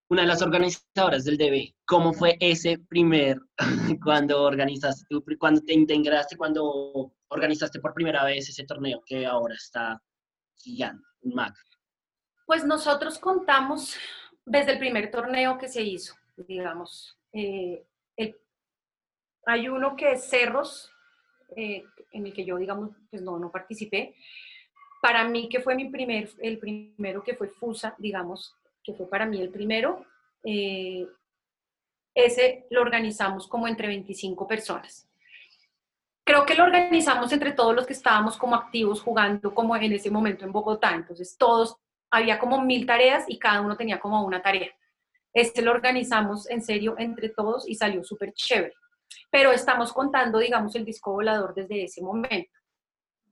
una 0.08 0.22
de 0.22 0.28
las 0.28 0.42
organizadoras 0.42 1.24
del 1.24 1.38
DB. 1.38 1.74
¿Cómo 1.86 2.12
fue 2.12 2.36
ese 2.40 2.78
primer, 2.78 3.38
cuando 4.02 4.42
organizaste, 4.42 5.06
cuando 5.38 5.61
te 5.62 5.72
integraste, 5.74 6.36
cuando 6.36 7.12
organizaste 7.28 7.78
por 7.78 7.94
primera 7.94 8.24
vez 8.24 8.48
ese 8.48 8.64
torneo 8.64 9.00
que 9.06 9.24
ahora 9.24 9.54
está 9.54 10.02
gigante, 10.56 11.04
un 11.22 11.34
MAC? 11.34 11.54
Pues 12.44 12.64
nosotros 12.64 13.20
contamos 13.20 13.96
desde 14.44 14.72
el 14.72 14.78
primer 14.80 15.12
torneo 15.12 15.56
que 15.58 15.68
se 15.68 15.82
hizo, 15.82 16.16
digamos. 16.36 17.16
Eh, 17.32 17.86
hay 19.46 19.68
uno 19.68 19.96
que 19.96 20.12
es 20.12 20.28
Cerros, 20.28 20.92
eh, 21.57 21.84
en 22.12 22.26
el 22.26 22.32
que 22.32 22.44
yo, 22.44 22.57
digamos, 22.57 22.90
pues 23.11 23.22
no, 23.22 23.38
no 23.38 23.51
participé. 23.51 24.14
Para 25.01 25.24
mí, 25.28 25.48
que 25.48 25.61
fue 25.61 25.74
mi 25.74 25.88
primer, 25.88 26.28
el 26.40 26.59
primero 26.59 27.22
que 27.22 27.34
fue 27.34 27.48
FUSA, 27.48 27.94
digamos, 27.98 28.55
que 28.82 28.94
fue 28.94 29.09
para 29.09 29.26
mí 29.26 29.40
el 29.40 29.51
primero, 29.51 30.05
eh, 30.44 31.07
ese 32.14 32.66
lo 32.70 32.80
organizamos 32.80 33.46
como 33.46 33.68
entre 33.68 33.88
25 33.88 34.46
personas. 34.46 35.09
Creo 36.24 36.46
que 36.46 36.55
lo 36.55 36.64
organizamos 36.64 37.32
entre 37.32 37.53
todos 37.53 37.74
los 37.74 37.86
que 37.86 37.92
estábamos 37.92 38.36
como 38.36 38.55
activos 38.55 39.03
jugando 39.03 39.55
como 39.55 39.74
en 39.76 39.92
ese 39.92 40.11
momento 40.11 40.44
en 40.44 40.53
Bogotá. 40.53 40.94
Entonces 40.94 41.36
todos, 41.36 41.76
había 42.11 42.38
como 42.38 42.61
mil 42.62 42.86
tareas 42.86 43.24
y 43.28 43.38
cada 43.38 43.61
uno 43.61 43.76
tenía 43.76 43.98
como 43.98 44.24
una 44.24 44.42
tarea. 44.42 44.70
Este 45.32 45.62
lo 45.62 45.70
organizamos 45.70 46.48
en 46.51 46.62
serio 46.62 46.94
entre 46.98 47.28
todos 47.28 47.68
y 47.68 47.74
salió 47.74 48.03
súper 48.03 48.32
chévere. 48.32 48.74
Pero 49.30 49.52
estamos 49.52 49.92
contando, 49.92 50.38
digamos, 50.38 50.74
el 50.76 50.84
disco 50.84 51.12
volador 51.12 51.54
desde 51.54 51.84
ese 51.84 52.02
momento. 52.02 52.50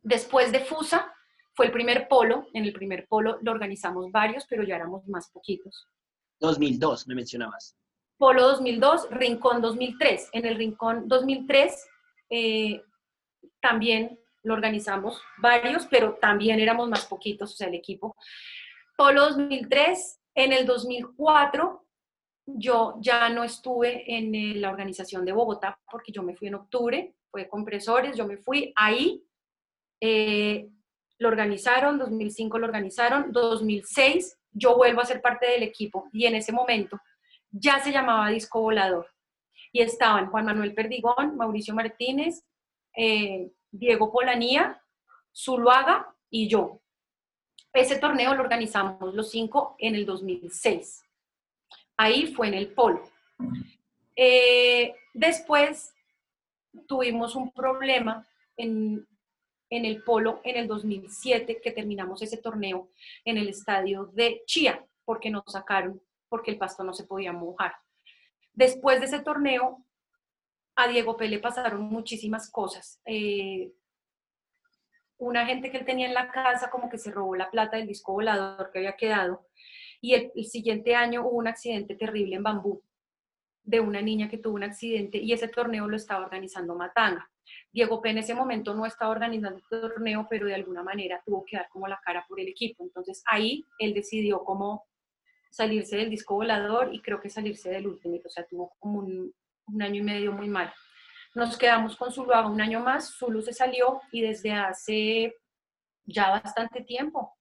Después 0.02 0.52
de 0.52 0.60
FUSA, 0.60 1.12
fue 1.54 1.66
el 1.66 1.72
primer 1.72 2.06
polo. 2.06 2.46
En 2.52 2.64
el 2.64 2.72
primer 2.72 3.06
polo 3.08 3.38
lo 3.42 3.50
organizamos 3.50 4.12
varios, 4.12 4.46
pero 4.48 4.62
ya 4.62 4.76
éramos 4.76 5.06
más 5.08 5.28
poquitos. 5.30 5.88
2002, 6.40 7.08
me 7.08 7.16
mencionabas. 7.16 7.76
Polo 8.16 8.42
2002, 8.42 9.10
Rincón 9.10 9.60
2003. 9.60 10.30
En 10.32 10.46
el 10.46 10.56
Rincón 10.56 11.08
2003 11.08 11.88
eh, 12.30 12.82
también 13.60 14.20
lo 14.44 14.54
organizamos 14.54 15.20
varios, 15.38 15.86
pero 15.86 16.16
también 16.20 16.60
éramos 16.60 16.88
más 16.88 17.06
poquitos, 17.06 17.52
o 17.52 17.56
sea, 17.56 17.68
el 17.68 17.74
equipo. 17.74 18.16
Polo 18.96 19.22
2003, 19.22 20.20
en 20.34 20.52
el 20.52 20.64
2004 20.66 21.87
yo 22.56 22.96
ya 23.00 23.28
no 23.28 23.44
estuve 23.44 24.16
en 24.16 24.60
la 24.60 24.70
organización 24.70 25.24
de 25.24 25.32
Bogotá 25.32 25.78
porque 25.90 26.12
yo 26.12 26.22
me 26.22 26.34
fui 26.34 26.48
en 26.48 26.54
octubre, 26.54 27.14
fue 27.30 27.48
compresores, 27.48 28.16
yo 28.16 28.26
me 28.26 28.38
fui 28.38 28.72
ahí. 28.76 29.22
Eh, 30.00 30.68
lo 31.18 31.28
organizaron, 31.28 31.98
2005 31.98 32.58
lo 32.58 32.66
organizaron, 32.66 33.32
2006 33.32 34.38
yo 34.52 34.76
vuelvo 34.76 35.00
a 35.00 35.04
ser 35.04 35.20
parte 35.20 35.46
del 35.50 35.62
equipo 35.62 36.08
y 36.12 36.26
en 36.26 36.36
ese 36.36 36.52
momento 36.52 36.98
ya 37.50 37.80
se 37.80 37.92
llamaba 37.92 38.30
Disco 38.30 38.60
Volador 38.60 39.08
y 39.72 39.82
estaban 39.82 40.30
Juan 40.30 40.46
Manuel 40.46 40.74
Perdigón, 40.74 41.36
Mauricio 41.36 41.74
Martínez, 41.74 42.44
eh, 42.96 43.50
Diego 43.70 44.12
Polanía, 44.12 44.80
Zuluaga 45.34 46.14
y 46.30 46.48
yo. 46.48 46.80
Ese 47.72 47.98
torneo 47.98 48.34
lo 48.34 48.42
organizamos 48.42 49.14
los 49.14 49.30
cinco 49.30 49.76
en 49.78 49.94
el 49.94 50.06
2006. 50.06 51.07
Ahí 51.98 52.32
fue 52.32 52.48
en 52.48 52.54
el 52.54 52.72
polo. 52.72 53.02
Eh, 54.14 54.94
después 55.12 55.92
tuvimos 56.86 57.34
un 57.34 57.50
problema 57.52 58.26
en, 58.56 59.06
en 59.68 59.84
el 59.84 60.02
polo 60.04 60.40
en 60.44 60.56
el 60.56 60.68
2007, 60.68 61.60
que 61.60 61.72
terminamos 61.72 62.22
ese 62.22 62.38
torneo 62.38 62.88
en 63.24 63.36
el 63.36 63.48
estadio 63.48 64.06
de 64.14 64.42
Chía, 64.46 64.84
porque 65.04 65.28
nos 65.28 65.42
sacaron, 65.46 66.00
porque 66.28 66.52
el 66.52 66.58
pasto 66.58 66.84
no 66.84 66.94
se 66.94 67.04
podía 67.04 67.32
mojar. 67.32 67.74
Después 68.52 69.00
de 69.00 69.06
ese 69.06 69.20
torneo, 69.20 69.84
a 70.76 70.86
Diego 70.86 71.16
Pele 71.16 71.40
pasaron 71.40 71.82
muchísimas 71.82 72.48
cosas. 72.48 73.00
Eh, 73.06 73.72
una 75.16 75.44
gente 75.46 75.72
que 75.72 75.78
él 75.78 75.84
tenía 75.84 76.06
en 76.06 76.14
la 76.14 76.30
casa 76.30 76.70
como 76.70 76.88
que 76.88 76.98
se 76.98 77.10
robó 77.10 77.34
la 77.34 77.50
plata 77.50 77.76
del 77.76 77.88
disco 77.88 78.12
volador 78.12 78.70
que 78.70 78.78
había 78.78 78.96
quedado 78.96 79.48
y 80.00 80.14
el, 80.14 80.44
siguiente 80.44 80.94
año 80.94 81.22
hubo 81.26 81.36
un 81.36 81.48
accidente 81.48 81.94
terrible 81.94 82.36
en 82.36 82.42
Bambú 82.42 82.82
de 83.62 83.80
una 83.80 84.00
niña 84.00 84.28
que 84.28 84.38
tuvo 84.38 84.54
un 84.54 84.62
accidente 84.62 85.18
y 85.18 85.32
ese 85.32 85.48
torneo 85.48 85.88
lo 85.88 85.96
estaba 85.96 86.24
organizando 86.24 86.74
Matanga. 86.74 87.30
Diego 87.72 88.00
P 88.00 88.10
en 88.10 88.18
ese 88.18 88.34
momento 88.34 88.74
no 88.74 88.86
estaba 88.86 89.10
organizando 89.10 89.58
el 89.58 89.80
torneo, 89.80 90.26
pero 90.28 90.46
de 90.46 90.54
alguna 90.54 90.82
manera 90.82 91.22
tuvo 91.24 91.44
que 91.44 91.56
dar 91.56 91.68
como 91.68 91.86
la 91.86 92.00
cara 92.02 92.24
por 92.28 92.40
el 92.40 92.48
equipo. 92.48 92.84
Entonces 92.84 93.22
ahí 93.26 93.66
él 93.78 93.92
decidió 93.92 94.42
como 94.44 94.86
salirse 95.50 95.96
del 95.96 96.10
disco 96.10 96.34
volador 96.34 96.94
y 96.94 97.00
creo 97.00 97.20
que 97.20 97.30
salirse 97.30 97.70
del 97.70 97.86
último, 97.86 98.16
o 98.24 98.28
sea, 98.28 98.46
tuvo 98.46 98.74
como 98.78 99.00
un, 99.00 99.34
año 99.80 100.00
y 100.00 100.04
medio 100.04 100.32
muy 100.32 100.48
mal. 100.48 100.72
Nos 101.34 101.58
quedamos 101.58 101.96
con 101.96 102.10
Zuluaga 102.10 102.48
un 102.48 102.60
año 102.60 102.80
más, 102.80 103.16
Zulu 103.18 103.42
se 103.42 103.52
salió 103.52 104.00
y 104.12 104.22
desde 104.22 104.52
hace 104.52 105.34
ya 106.06 106.30
bastante 106.30 106.82
tiempo, 106.82 107.37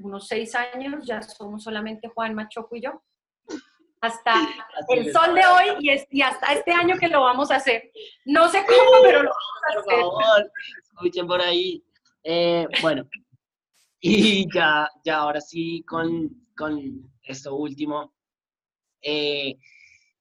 unos 0.00 0.26
seis 0.28 0.54
años, 0.54 1.06
ya 1.06 1.22
somos 1.22 1.62
solamente 1.62 2.08
Juan 2.08 2.34
Machoco 2.34 2.76
y 2.76 2.82
yo 2.82 3.02
hasta 4.00 4.34
el 4.88 5.12
sol 5.12 5.34
de 5.34 5.42
hoy 5.44 6.06
y, 6.10 6.22
hasta 6.22 6.52
este 6.52 6.72
año 6.72 6.96
que 6.98 7.08
lo 7.08 7.22
vamos 7.22 7.50
a 7.50 7.56
hacer. 7.56 7.90
No 8.24 8.48
sé 8.48 8.64
cómo, 8.66 9.02
pero 9.02 9.22
lo 9.22 9.30
vamos 9.30 9.62
a 9.62 9.80
hacer. 9.80 10.00
Por 10.02 10.22
favor, 10.22 10.52
escuchen 10.82 11.26
por 11.26 11.40
ahí. 11.40 11.84
Eh, 12.22 12.66
bueno, 12.82 13.08
y 14.00 14.46
ya, 14.52 14.88
ya 15.04 15.18
ahora 15.18 15.40
sí 15.40 15.84
con, 15.86 16.46
con 16.56 17.10
esto 17.22 17.54
último. 17.56 18.14
Eh, 19.02 19.56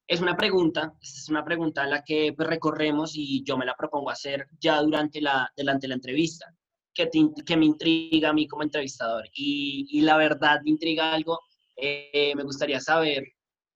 es 0.08 0.22
una 0.22 0.38
pregunta, 0.38 0.94
es 1.02 1.28
una 1.30 1.44
pregunta 1.44 1.84
a 1.84 1.88
la 1.88 2.04
que 2.04 2.34
pues, 2.36 2.48
recorremos 2.48 3.12
y 3.16 3.44
yo 3.44 3.58
me 3.58 3.66
la 3.66 3.76
propongo 3.76 4.10
hacer 4.10 4.48
ya 4.60 4.82
durante 4.82 5.20
la, 5.20 5.52
durante 5.56 5.88
la 5.88 5.96
entrevista, 5.96 6.54
que, 6.98 7.30
que 7.46 7.58
me 7.58 7.66
intriga 7.66 8.30
a 8.30 8.34
mí 8.34 8.48
como 8.48 8.64
entrevistador. 8.64 9.26
Y, 9.34 9.88
y 9.90 10.02
la 10.02 10.18
verdad 10.18 10.60
me 10.64 10.72
intriga 10.72 11.14
algo, 11.14 11.40
eh, 11.76 12.34
me 12.36 12.44
gustaría 12.44 12.80
saber 12.80 13.24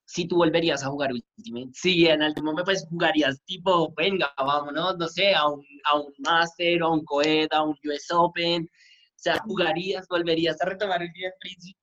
si 0.05 0.27
tú 0.27 0.37
volverías 0.37 0.83
a 0.83 0.89
jugar 0.89 1.11
Ultimate, 1.13 1.69
si 1.73 2.05
en 2.07 2.21
algún 2.21 2.43
momento 2.43 2.65
pues 2.65 2.85
jugarías 2.89 3.41
tipo, 3.45 3.93
venga, 3.95 4.29
vámonos, 4.37 4.97
no 4.97 5.07
sé, 5.07 5.33
a 5.33 5.47
un, 5.47 5.65
a 5.89 5.99
un 5.99 6.13
Master, 6.19 6.81
a 6.81 6.89
un 6.89 7.05
Coed, 7.05 7.47
a 7.51 7.63
un 7.63 7.77
US 7.85 8.11
Open, 8.11 8.63
o 8.63 8.67
sea, 9.15 9.39
jugarías, 9.39 10.07
volverías 10.09 10.61
a 10.61 10.65
retomar 10.65 11.01
el 11.01 11.13
día 11.13 11.31
Príncipe. 11.39 11.79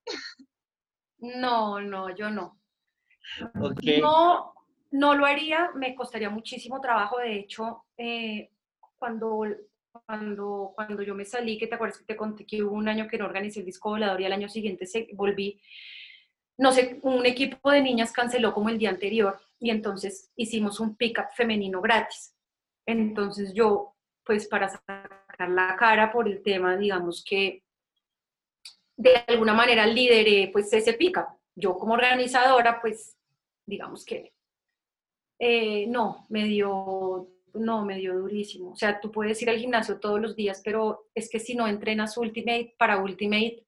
No, 1.20 1.80
no, 1.80 2.14
yo 2.14 2.28
no. 2.30 2.60
No, 4.00 4.52
no 4.90 5.14
lo 5.14 5.24
haría, 5.24 5.70
me 5.74 5.94
costaría 5.94 6.28
muchísimo 6.28 6.80
trabajo, 6.80 7.18
de 7.18 7.38
hecho, 7.38 7.84
eh, 7.96 8.50
cuando, 8.98 9.44
cuando, 10.06 10.72
cuando 10.74 11.02
yo 11.02 11.14
me 11.14 11.24
salí, 11.24 11.58
que 11.58 11.66
te 11.66 11.74
acuerdas 11.74 11.98
que 11.98 12.04
te 12.04 12.16
conté 12.16 12.44
que 12.46 12.62
hubo 12.62 12.74
un 12.74 12.88
año 12.88 13.08
que 13.08 13.18
no 13.18 13.24
organicé 13.24 13.60
el 13.60 13.66
disco 13.66 13.90
volador 13.90 14.20
y 14.20 14.24
al 14.24 14.32
año 14.32 14.48
siguiente 14.48 14.86
se, 14.86 15.08
volví, 15.12 15.60
no 16.58 16.72
sé, 16.72 16.98
un 17.02 17.24
equipo 17.26 17.70
de 17.70 17.82
niñas 17.82 18.12
canceló 18.12 18.52
como 18.52 18.68
el 18.68 18.78
día 18.78 18.90
anterior 18.90 19.38
y 19.60 19.70
entonces 19.70 20.30
hicimos 20.36 20.80
un 20.80 20.96
pick-up 20.96 21.26
femenino 21.34 21.80
gratis. 21.80 22.34
Entonces 22.86 23.52
yo, 23.54 23.94
pues 24.24 24.48
para 24.48 24.68
sacar 24.68 25.10
la 25.48 25.76
cara 25.76 26.10
por 26.10 26.28
el 26.28 26.42
tema, 26.42 26.76
digamos 26.76 27.24
que 27.24 27.62
de 28.96 29.16
alguna 29.28 29.54
manera 29.54 29.86
lideré 29.86 30.50
pues 30.52 30.72
ese 30.72 30.94
pick-up. 30.94 31.26
Yo 31.54 31.76
como 31.78 31.94
organizadora, 31.94 32.80
pues 32.80 33.16
digamos 33.66 34.04
que 34.04 34.32
eh, 35.38 35.86
no, 35.86 36.26
me 36.30 36.44
dio, 36.44 37.28
no, 37.54 37.84
me 37.84 37.98
dio 37.98 38.18
durísimo. 38.18 38.72
O 38.72 38.76
sea, 38.76 39.00
tú 39.00 39.10
puedes 39.10 39.40
ir 39.42 39.50
al 39.50 39.58
gimnasio 39.58 39.98
todos 39.98 40.20
los 40.20 40.36
días, 40.36 40.62
pero 40.64 41.06
es 41.14 41.28
que 41.30 41.38
si 41.38 41.54
no 41.54 41.66
entrenas 41.66 42.16
Ultimate 42.16 42.74
para 42.78 42.98
Ultimate, 42.98 43.64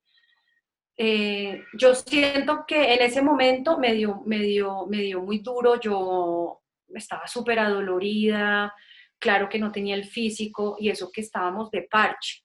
eh, 0.97 1.65
yo 1.78 1.94
siento 1.94 2.65
que 2.66 2.93
en 2.93 3.01
ese 3.01 3.23
momento 3.23 3.78
me 3.78 3.94
dio, 3.94 4.23
me 4.27 4.39
dio, 4.40 4.86
me 4.86 4.98
dio 4.98 5.23
muy 5.23 5.39
duro, 5.39 5.81
yo 5.81 6.61
estaba 6.94 7.27
súper 7.27 7.59
adolorida, 7.59 8.74
claro 9.19 9.48
que 9.48 9.59
no 9.59 9.73
tenía 9.73 9.94
el 9.94 10.05
físico 10.05 10.77
y 10.78 10.90
eso 10.90 11.11
que 11.11 11.23
estábamos 11.23 11.70
de 11.70 11.89
parche. 11.90 12.43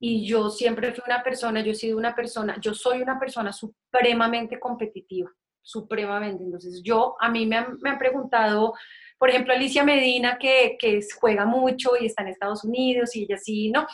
Y 0.00 0.26
yo 0.26 0.50
siempre 0.50 0.92
fui 0.92 1.04
una 1.06 1.22
persona, 1.22 1.60
yo 1.60 1.72
he 1.72 1.74
sido 1.74 1.98
una 1.98 2.14
persona, 2.14 2.58
yo 2.60 2.74
soy 2.74 3.02
una 3.02 3.18
persona 3.20 3.52
supremamente 3.52 4.58
competitiva, 4.58 5.30
supremamente. 5.60 6.44
Entonces 6.44 6.82
yo, 6.82 7.16
a 7.20 7.28
mí 7.28 7.46
me 7.46 7.56
han, 7.56 7.78
me 7.80 7.90
han 7.90 7.98
preguntado 7.98 8.74
por 9.22 9.30
ejemplo, 9.30 9.54
Alicia 9.54 9.84
Medina, 9.84 10.36
que, 10.36 10.76
que, 10.80 10.98
juega 11.20 11.44
mucho 11.44 11.90
y 11.96 12.06
está 12.06 12.22
en 12.22 12.30
Estados 12.30 12.64
Unidos 12.64 13.14
y 13.14 13.22
ella 13.22 13.36
sí, 13.38 13.70
¿no? 13.70 13.86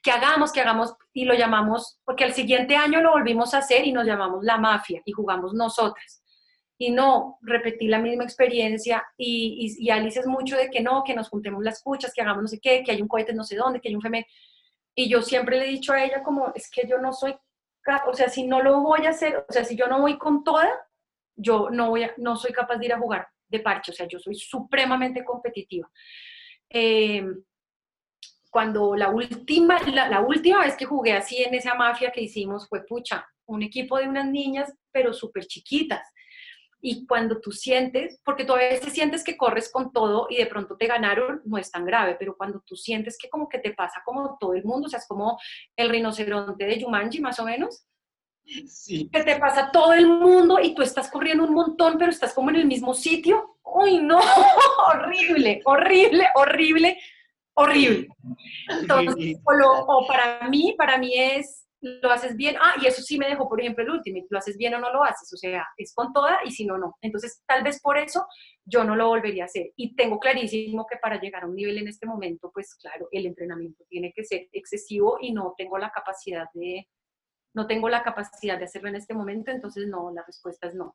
Que 0.00 0.12
hagamos, 0.12 0.52
que 0.52 0.60
hagamos, 0.60 0.94
y 1.12 1.24
lo 1.24 1.34
llamamos, 1.34 1.98
porque 2.04 2.22
el 2.22 2.34
siguiente 2.34 2.76
año 2.76 3.00
lo 3.00 3.10
volvimos 3.10 3.52
a 3.52 3.58
hacer 3.58 3.84
y 3.84 3.90
nos 3.90 4.06
llamamos 4.06 4.44
La 4.44 4.58
Mafia 4.58 5.02
y 5.04 5.10
jugamos 5.10 5.54
nosotras. 5.54 6.22
y 6.78 6.92
no, 6.92 7.36
repetí 7.42 7.88
la 7.88 7.98
misma 7.98 8.22
experiencia 8.22 9.04
y, 9.16 9.74
y, 9.76 9.90
Alice 9.90 10.20
es 10.20 10.26
mucho 10.28 10.56
de 10.56 10.70
que 10.70 10.80
no, 10.80 11.02
que 11.02 11.14
nos 11.16 11.30
juntemos 11.30 11.64
las 11.64 11.78
escuchas, 11.78 12.12
que 12.14 12.22
hagamos 12.22 12.42
no 12.42 12.48
sé 12.48 12.60
qué, 12.60 12.84
que 12.84 12.92
hay 12.92 13.02
un 13.02 13.08
cohete 13.08 13.34
no 13.34 13.42
sé 13.42 13.56
dónde, 13.56 13.80
que 13.80 13.88
hay 13.88 13.96
un 13.96 14.02
femen. 14.02 14.24
Y 14.94 15.08
yo 15.08 15.20
siempre 15.20 15.58
le 15.58 15.64
he 15.64 15.68
dicho 15.68 15.94
a 15.94 16.04
ella 16.04 16.22
como, 16.22 16.52
es 16.54 16.70
que 16.70 16.86
yo 16.86 16.98
no 16.98 17.12
soy, 17.12 17.34
o 18.06 18.14
sea, 18.14 18.28
si 18.28 18.46
no 18.46 18.62
lo 18.62 18.82
voy 18.82 19.04
a 19.06 19.10
hacer, 19.10 19.44
o 19.48 19.52
sea, 19.52 19.64
si 19.64 19.74
yo 19.74 19.88
no 19.88 20.00
voy 20.00 20.16
con 20.16 20.44
toda, 20.44 20.68
yo 21.34 21.70
no, 21.70 21.90
voy 21.90 22.04
a, 22.04 22.14
no 22.18 22.36
soy 22.36 22.52
capaz 22.52 22.76
de 22.76 22.86
ir 22.86 22.92
a 22.92 23.00
jugar 23.00 23.26
de 23.48 23.60
parche, 23.60 23.92
o 23.92 23.94
sea, 23.94 24.06
yo 24.08 24.18
soy 24.18 24.34
supremamente 24.34 25.24
competitiva. 25.24 25.90
Eh, 26.68 27.24
cuando 28.50 28.96
la 28.96 29.10
última, 29.10 29.78
la, 29.82 30.08
la, 30.08 30.20
última 30.20 30.64
vez 30.64 30.76
que 30.76 30.86
jugué 30.86 31.12
así 31.12 31.42
en 31.42 31.54
esa 31.54 31.74
mafia 31.74 32.10
que 32.10 32.22
hicimos 32.22 32.68
fue, 32.68 32.84
pucha, 32.86 33.26
un 33.46 33.62
equipo 33.62 33.98
de 33.98 34.08
unas 34.08 34.26
niñas, 34.26 34.72
pero 34.90 35.12
súper 35.12 35.46
chiquitas 35.46 36.02
y 36.80 37.06
cuando 37.06 37.40
tú 37.40 37.50
sientes, 37.52 38.20
porque 38.24 38.44
tú 38.44 38.52
a 38.52 38.58
veces 38.58 38.92
sientes 38.92 39.24
que 39.24 39.36
corres 39.36 39.72
con 39.72 39.92
todo 39.92 40.28
y 40.30 40.36
de 40.36 40.46
pronto 40.46 40.76
te 40.76 40.86
ganaron, 40.86 41.42
no 41.44 41.58
es 41.58 41.70
tan 41.70 41.84
grave, 41.84 42.16
pero 42.16 42.36
cuando 42.36 42.62
tú 42.64 42.76
sientes 42.76 43.16
que 43.18 43.28
como 43.28 43.48
que 43.48 43.58
te 43.58 43.72
pasa 43.72 44.02
como 44.04 44.36
todo 44.38 44.54
el 44.54 44.64
mundo, 44.64 44.86
o 44.86 44.88
sea, 44.88 45.00
es 45.00 45.06
como 45.08 45.36
el 45.74 45.88
rinoceronte 45.88 46.64
de 46.64 46.78
Yumanji 46.78 47.20
más 47.20 47.40
o 47.40 47.44
menos, 47.44 47.86
sí. 48.66 49.08
que 49.12 49.22
te 49.22 49.36
pasa 49.36 49.70
todo 49.72 49.92
el 49.92 50.06
mundo 50.06 50.58
y 50.60 50.74
tú 50.74 50.82
estás 50.82 51.10
corriendo 51.10 51.44
un 51.44 51.54
montón, 51.54 51.96
pero 51.98 52.10
estás 52.10 52.32
como 52.34 52.50
en 52.50 52.56
el 52.56 52.66
mismo 52.66 52.94
sitio, 52.94 53.56
¡uy 53.62 54.00
no! 54.00 54.18
horrible, 54.88 55.60
horrible, 55.64 56.26
horrible, 56.34 56.98
horrible. 57.54 58.08
Entonces, 58.68 59.38
o 59.44 60.06
para 60.06 60.48
mí, 60.48 60.74
para 60.76 60.98
mí 60.98 61.12
es 61.14 61.66
lo 61.80 62.10
haces 62.10 62.36
bien, 62.36 62.56
ah, 62.60 62.74
y 62.82 62.86
eso 62.86 63.02
sí 63.02 63.18
me 63.18 63.28
dejó, 63.28 63.48
por 63.48 63.60
ejemplo, 63.60 63.84
el 63.84 63.90
último, 63.90 64.24
lo 64.30 64.38
haces 64.38 64.56
bien 64.56 64.74
o 64.74 64.78
no 64.78 64.92
lo 64.92 65.04
haces, 65.04 65.32
o 65.32 65.36
sea, 65.36 65.66
es 65.76 65.94
con 65.94 66.12
toda 66.12 66.38
y 66.44 66.50
si 66.50 66.64
no, 66.64 66.78
no. 66.78 66.96
Entonces, 67.00 67.42
tal 67.46 67.62
vez 67.62 67.80
por 67.80 67.98
eso 67.98 68.26
yo 68.64 68.82
no 68.84 68.96
lo 68.96 69.08
volvería 69.08 69.44
a 69.44 69.46
hacer. 69.46 69.72
Y 69.76 69.94
tengo 69.94 70.18
clarísimo 70.18 70.86
que 70.86 70.96
para 70.96 71.20
llegar 71.20 71.44
a 71.44 71.46
un 71.46 71.54
nivel 71.54 71.78
en 71.78 71.88
este 71.88 72.06
momento, 72.06 72.50
pues 72.52 72.74
claro, 72.76 73.08
el 73.12 73.26
entrenamiento 73.26 73.84
tiene 73.88 74.12
que 74.14 74.24
ser 74.24 74.48
excesivo 74.52 75.18
y 75.20 75.32
no 75.32 75.54
tengo 75.56 75.78
la 75.78 75.90
capacidad 75.90 76.46
de, 76.54 76.88
no 77.56 77.66
tengo 77.66 77.88
la 77.88 78.02
capacidad 78.02 78.58
de 78.58 78.66
hacerlo 78.66 78.90
en 78.90 78.96
este 78.96 79.14
momento, 79.14 79.50
entonces 79.50 79.88
no, 79.88 80.12
la 80.12 80.22
respuesta 80.24 80.68
es 80.68 80.74
no. 80.74 80.94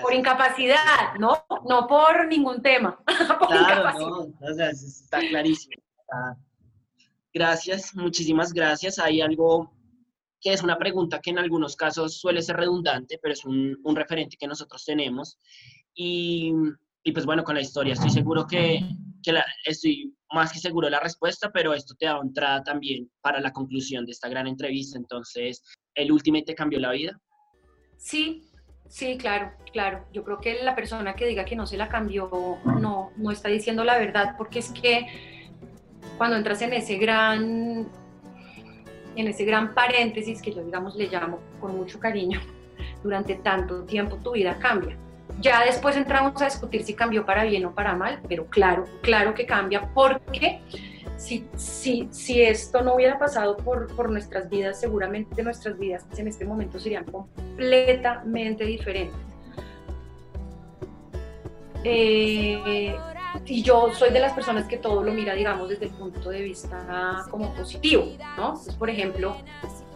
Por 0.00 0.14
incapacidad, 0.14 1.14
¿no? 1.18 1.44
No 1.68 1.86
por 1.88 2.28
ningún 2.28 2.62
tema. 2.62 3.02
claro, 3.48 3.98
no, 3.98 4.18
o 4.40 4.54
sea, 4.54 4.70
está 4.70 5.18
clarísimo. 5.18 5.82
Gracias, 7.32 7.94
muchísimas 7.96 8.52
gracias. 8.52 9.00
Hay 9.00 9.20
algo 9.20 9.72
que 10.40 10.52
es 10.52 10.62
una 10.62 10.78
pregunta 10.78 11.20
que 11.20 11.30
en 11.30 11.40
algunos 11.40 11.74
casos 11.74 12.20
suele 12.20 12.40
ser 12.40 12.56
redundante, 12.56 13.18
pero 13.20 13.32
es 13.32 13.44
un, 13.44 13.76
referente 13.96 14.36
que 14.36 14.46
nosotros 14.46 14.84
tenemos. 14.84 15.38
Y, 15.92 16.52
pues 17.12 17.26
bueno, 17.26 17.42
con 17.42 17.56
la 17.56 17.62
historia 17.62 17.94
estoy 17.94 18.10
seguro 18.10 18.46
que, 18.46 18.80
estoy 19.64 20.14
más 20.32 20.52
que 20.52 20.58
seguro 20.58 20.86
de 20.86 20.92
la 20.92 21.00
respuesta, 21.00 21.50
pero 21.52 21.74
esto 21.74 21.94
te 21.98 22.06
da 22.06 22.18
entrada 22.22 22.62
también 22.62 23.10
para 23.20 23.40
la 23.40 23.52
conclusión 23.52 24.04
de 24.04 24.12
esta 24.12 24.28
gran 24.28 24.46
entrevista. 24.46 24.98
Entonces, 24.98 25.62
¿el 25.94 26.12
Ultimate 26.12 26.44
te 26.46 26.54
cambió 26.54 26.78
la 26.80 26.90
vida? 26.92 27.18
Sí, 27.96 28.50
sí, 28.88 29.16
claro, 29.16 29.52
claro. 29.72 30.06
Yo 30.12 30.24
creo 30.24 30.38
que 30.38 30.62
la 30.62 30.74
persona 30.74 31.14
que 31.14 31.26
diga 31.26 31.44
que 31.44 31.56
no 31.56 31.66
se 31.66 31.76
la 31.76 31.88
cambió 31.88 32.30
no, 32.80 33.10
no 33.16 33.30
está 33.30 33.48
diciendo 33.48 33.84
la 33.84 33.98
verdad, 33.98 34.34
porque 34.36 34.58
es 34.58 34.70
que 34.70 35.06
cuando 36.18 36.36
entras 36.36 36.62
en 36.62 36.72
ese 36.72 36.96
gran, 36.96 37.88
en 39.16 39.28
ese 39.28 39.44
gran 39.44 39.74
paréntesis 39.74 40.42
que 40.42 40.52
yo 40.52 40.64
digamos 40.64 40.96
le 40.96 41.08
llamo 41.08 41.40
con 41.60 41.76
mucho 41.76 41.98
cariño, 41.98 42.40
durante 43.02 43.36
tanto 43.36 43.84
tiempo 43.84 44.16
tu 44.16 44.32
vida 44.32 44.58
cambia. 44.58 44.98
Ya 45.40 45.64
después 45.64 45.96
entramos 45.96 46.40
a 46.40 46.46
discutir 46.46 46.84
si 46.84 46.94
cambió 46.94 47.26
para 47.26 47.44
bien 47.44 47.66
o 47.66 47.74
para 47.74 47.94
mal, 47.94 48.20
pero 48.28 48.46
claro, 48.46 48.86
claro 49.02 49.34
que 49.34 49.46
cambia 49.46 49.88
porque 49.92 50.60
si, 51.16 51.46
si, 51.56 52.08
si 52.10 52.42
esto 52.42 52.82
no 52.82 52.94
hubiera 52.94 53.18
pasado 53.18 53.56
por, 53.56 53.94
por 53.94 54.10
nuestras 54.10 54.48
vidas, 54.48 54.80
seguramente 54.80 55.42
nuestras 55.42 55.78
vidas 55.78 56.06
en 56.16 56.28
este 56.28 56.44
momento 56.44 56.78
serían 56.78 57.04
completamente 57.04 58.64
diferentes. 58.64 59.16
Eh, 61.84 62.96
y 63.46 63.62
yo 63.62 63.92
soy 63.92 64.10
de 64.10 64.20
las 64.20 64.32
personas 64.32 64.66
que 64.66 64.78
todo 64.78 65.02
lo 65.02 65.12
mira, 65.12 65.34
digamos, 65.34 65.68
desde 65.68 65.86
el 65.86 65.90
punto 65.92 66.30
de 66.30 66.42
vista 66.42 67.24
como 67.30 67.54
positivo, 67.54 68.04
¿no? 68.36 68.48
Entonces, 68.48 68.74
por 68.74 68.88
ejemplo, 68.88 69.36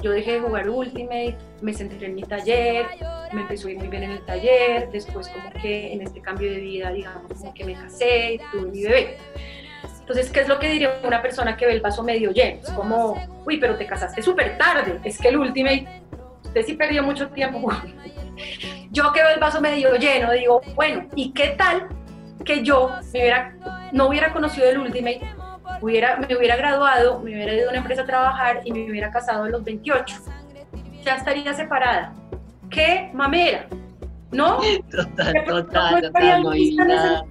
yo 0.02 0.10
dejé 0.10 0.32
de 0.32 0.40
jugar 0.40 0.68
Ultimate, 0.68 1.36
me 1.62 1.72
centré 1.72 2.06
en 2.06 2.14
mi 2.14 2.22
taller, 2.22 2.86
me 3.32 3.42
empezó 3.42 3.68
a 3.68 3.70
ir 3.70 3.78
muy 3.78 3.88
bien 3.88 4.04
en 4.04 4.10
el 4.12 4.24
taller, 4.24 4.90
después 4.90 5.28
como 5.28 5.50
que 5.62 5.92
en 5.92 6.02
este 6.02 6.20
cambio 6.20 6.50
de 6.50 6.58
vida, 6.58 6.90
digamos, 6.90 7.32
como 7.32 7.54
que 7.54 7.64
me 7.64 7.74
casé, 7.74 8.38
tuve 8.52 8.70
mi 8.70 8.82
bebé. 8.82 9.16
Entonces, 10.00 10.30
¿qué 10.30 10.40
es 10.40 10.48
lo 10.48 10.58
que 10.58 10.68
diría 10.68 11.00
una 11.04 11.20
persona 11.20 11.56
que 11.56 11.66
ve 11.66 11.72
el 11.72 11.80
vaso 11.80 12.02
medio 12.02 12.30
lleno? 12.30 12.60
Es 12.62 12.70
como, 12.70 13.14
uy, 13.46 13.58
pero 13.58 13.76
te 13.76 13.86
casaste 13.86 14.22
súper 14.22 14.58
tarde, 14.58 15.00
es 15.04 15.18
que 15.18 15.28
el 15.28 15.38
Ultimate, 15.38 15.86
usted 16.44 16.64
sí 16.64 16.74
perdió 16.74 17.02
mucho 17.02 17.28
tiempo 17.28 17.70
Yo 18.90 19.12
que 19.12 19.22
veo 19.22 19.34
el 19.34 19.40
vaso 19.40 19.60
medio 19.60 19.94
lleno, 19.96 20.32
digo, 20.32 20.60
bueno, 20.74 21.06
¿y 21.14 21.32
qué 21.32 21.48
tal 21.48 21.88
que 22.44 22.62
yo 22.62 22.90
hubiera, 23.10 23.54
no 23.92 24.08
hubiera 24.08 24.32
conocido 24.32 24.68
el 24.68 24.78
Ultimate, 24.78 25.20
hubiera, 25.80 26.16
me 26.16 26.36
hubiera 26.36 26.56
graduado, 26.56 27.20
me 27.20 27.32
hubiera 27.32 27.54
ido 27.54 27.66
a 27.66 27.70
una 27.70 27.78
empresa 27.78 28.02
a 28.02 28.06
trabajar 28.06 28.60
y 28.64 28.72
me 28.72 28.90
hubiera 28.90 29.10
casado 29.10 29.44
a 29.44 29.48
los 29.48 29.64
28. 29.64 30.16
Ya 31.04 31.16
estaría 31.16 31.52
separada. 31.54 32.14
¡Qué 32.70 33.10
mamera! 33.14 33.66
¿No? 34.30 34.58
Total, 34.90 35.44
total, 35.46 35.92
no 35.92 35.98
estaría 36.06 36.38
lista 36.38 37.24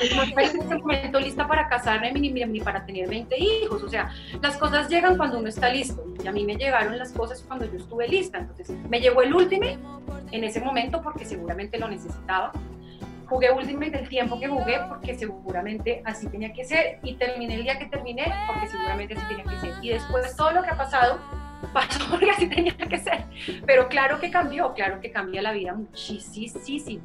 en 0.00 0.38
ese 0.38 0.76
momento 0.76 1.18
lista 1.18 1.48
para 1.48 1.66
casarme 1.66 2.12
ni, 2.12 2.30
ni, 2.30 2.60
para 2.60 2.84
tener 2.84 3.08
20 3.08 3.38
hijos. 3.38 3.82
O 3.82 3.88
sea, 3.88 4.10
las 4.42 4.56
cosas 4.58 4.88
llegan 4.88 5.16
cuando 5.16 5.38
uno 5.38 5.48
está 5.48 5.70
listo. 5.70 6.04
Y 6.22 6.26
a 6.26 6.32
mí 6.32 6.44
me 6.44 6.56
llegaron 6.56 6.98
las 6.98 7.12
cosas 7.12 7.42
cuando 7.46 7.64
yo 7.64 7.78
estuve 7.78 8.06
lista. 8.06 8.38
Entonces, 8.38 8.70
me 8.88 9.00
llegó 9.00 9.22
el 9.22 9.34
último 9.34 9.64
en 10.30 10.44
ese 10.44 10.60
momento 10.60 11.00
porque 11.00 11.24
seguramente 11.24 11.78
lo 11.78 11.88
necesitaba 11.88 12.52
jugué 13.30 13.52
Ultimate 13.52 13.96
el 13.96 14.08
tiempo 14.08 14.38
que 14.40 14.48
jugué 14.48 14.80
porque 14.88 15.16
seguramente 15.16 16.02
así 16.04 16.28
tenía 16.28 16.52
que 16.52 16.64
ser 16.64 16.98
y 17.04 17.14
terminé 17.14 17.54
el 17.54 17.62
día 17.62 17.78
que 17.78 17.86
terminé 17.86 18.24
porque 18.48 18.66
seguramente 18.66 19.14
así 19.14 19.24
tenía 19.28 19.44
que 19.44 19.56
ser. 19.60 19.72
Y 19.80 19.90
después 19.90 20.28
de 20.28 20.36
todo 20.36 20.50
lo 20.50 20.62
que 20.62 20.70
ha 20.70 20.76
pasado 20.76 21.20
pasó 21.72 22.04
porque 22.10 22.30
así 22.30 22.48
tenía 22.48 22.76
que 22.76 22.98
ser. 22.98 23.24
Pero 23.64 23.88
claro 23.88 24.18
que 24.18 24.30
cambió, 24.30 24.74
claro 24.74 25.00
que 25.00 25.12
cambia 25.12 25.40
la 25.40 25.52
vida 25.52 25.72
muchísimo. 25.72 27.04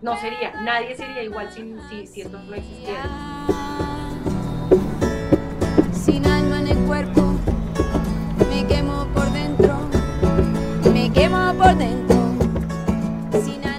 No 0.00 0.16
sería, 0.16 0.52
nadie 0.62 0.96
sería 0.96 1.22
igual 1.22 1.50
si, 1.52 1.76
si, 1.90 2.06
si 2.06 2.20
esto 2.22 2.38
no 2.38 2.54
existiera. 2.54 3.02
Sin 5.92 6.24
alma 6.24 6.60
en 6.60 6.68
el 6.68 6.78
cuerpo, 6.86 7.34
me 8.48 8.66
quemo 8.66 9.06
por 9.12 9.30
dentro, 9.32 9.76
me 10.90 11.12
quemo 11.12 11.52
por 11.54 11.76
dentro. 11.76 12.16
Sin 13.44 13.66
alma 13.66 13.77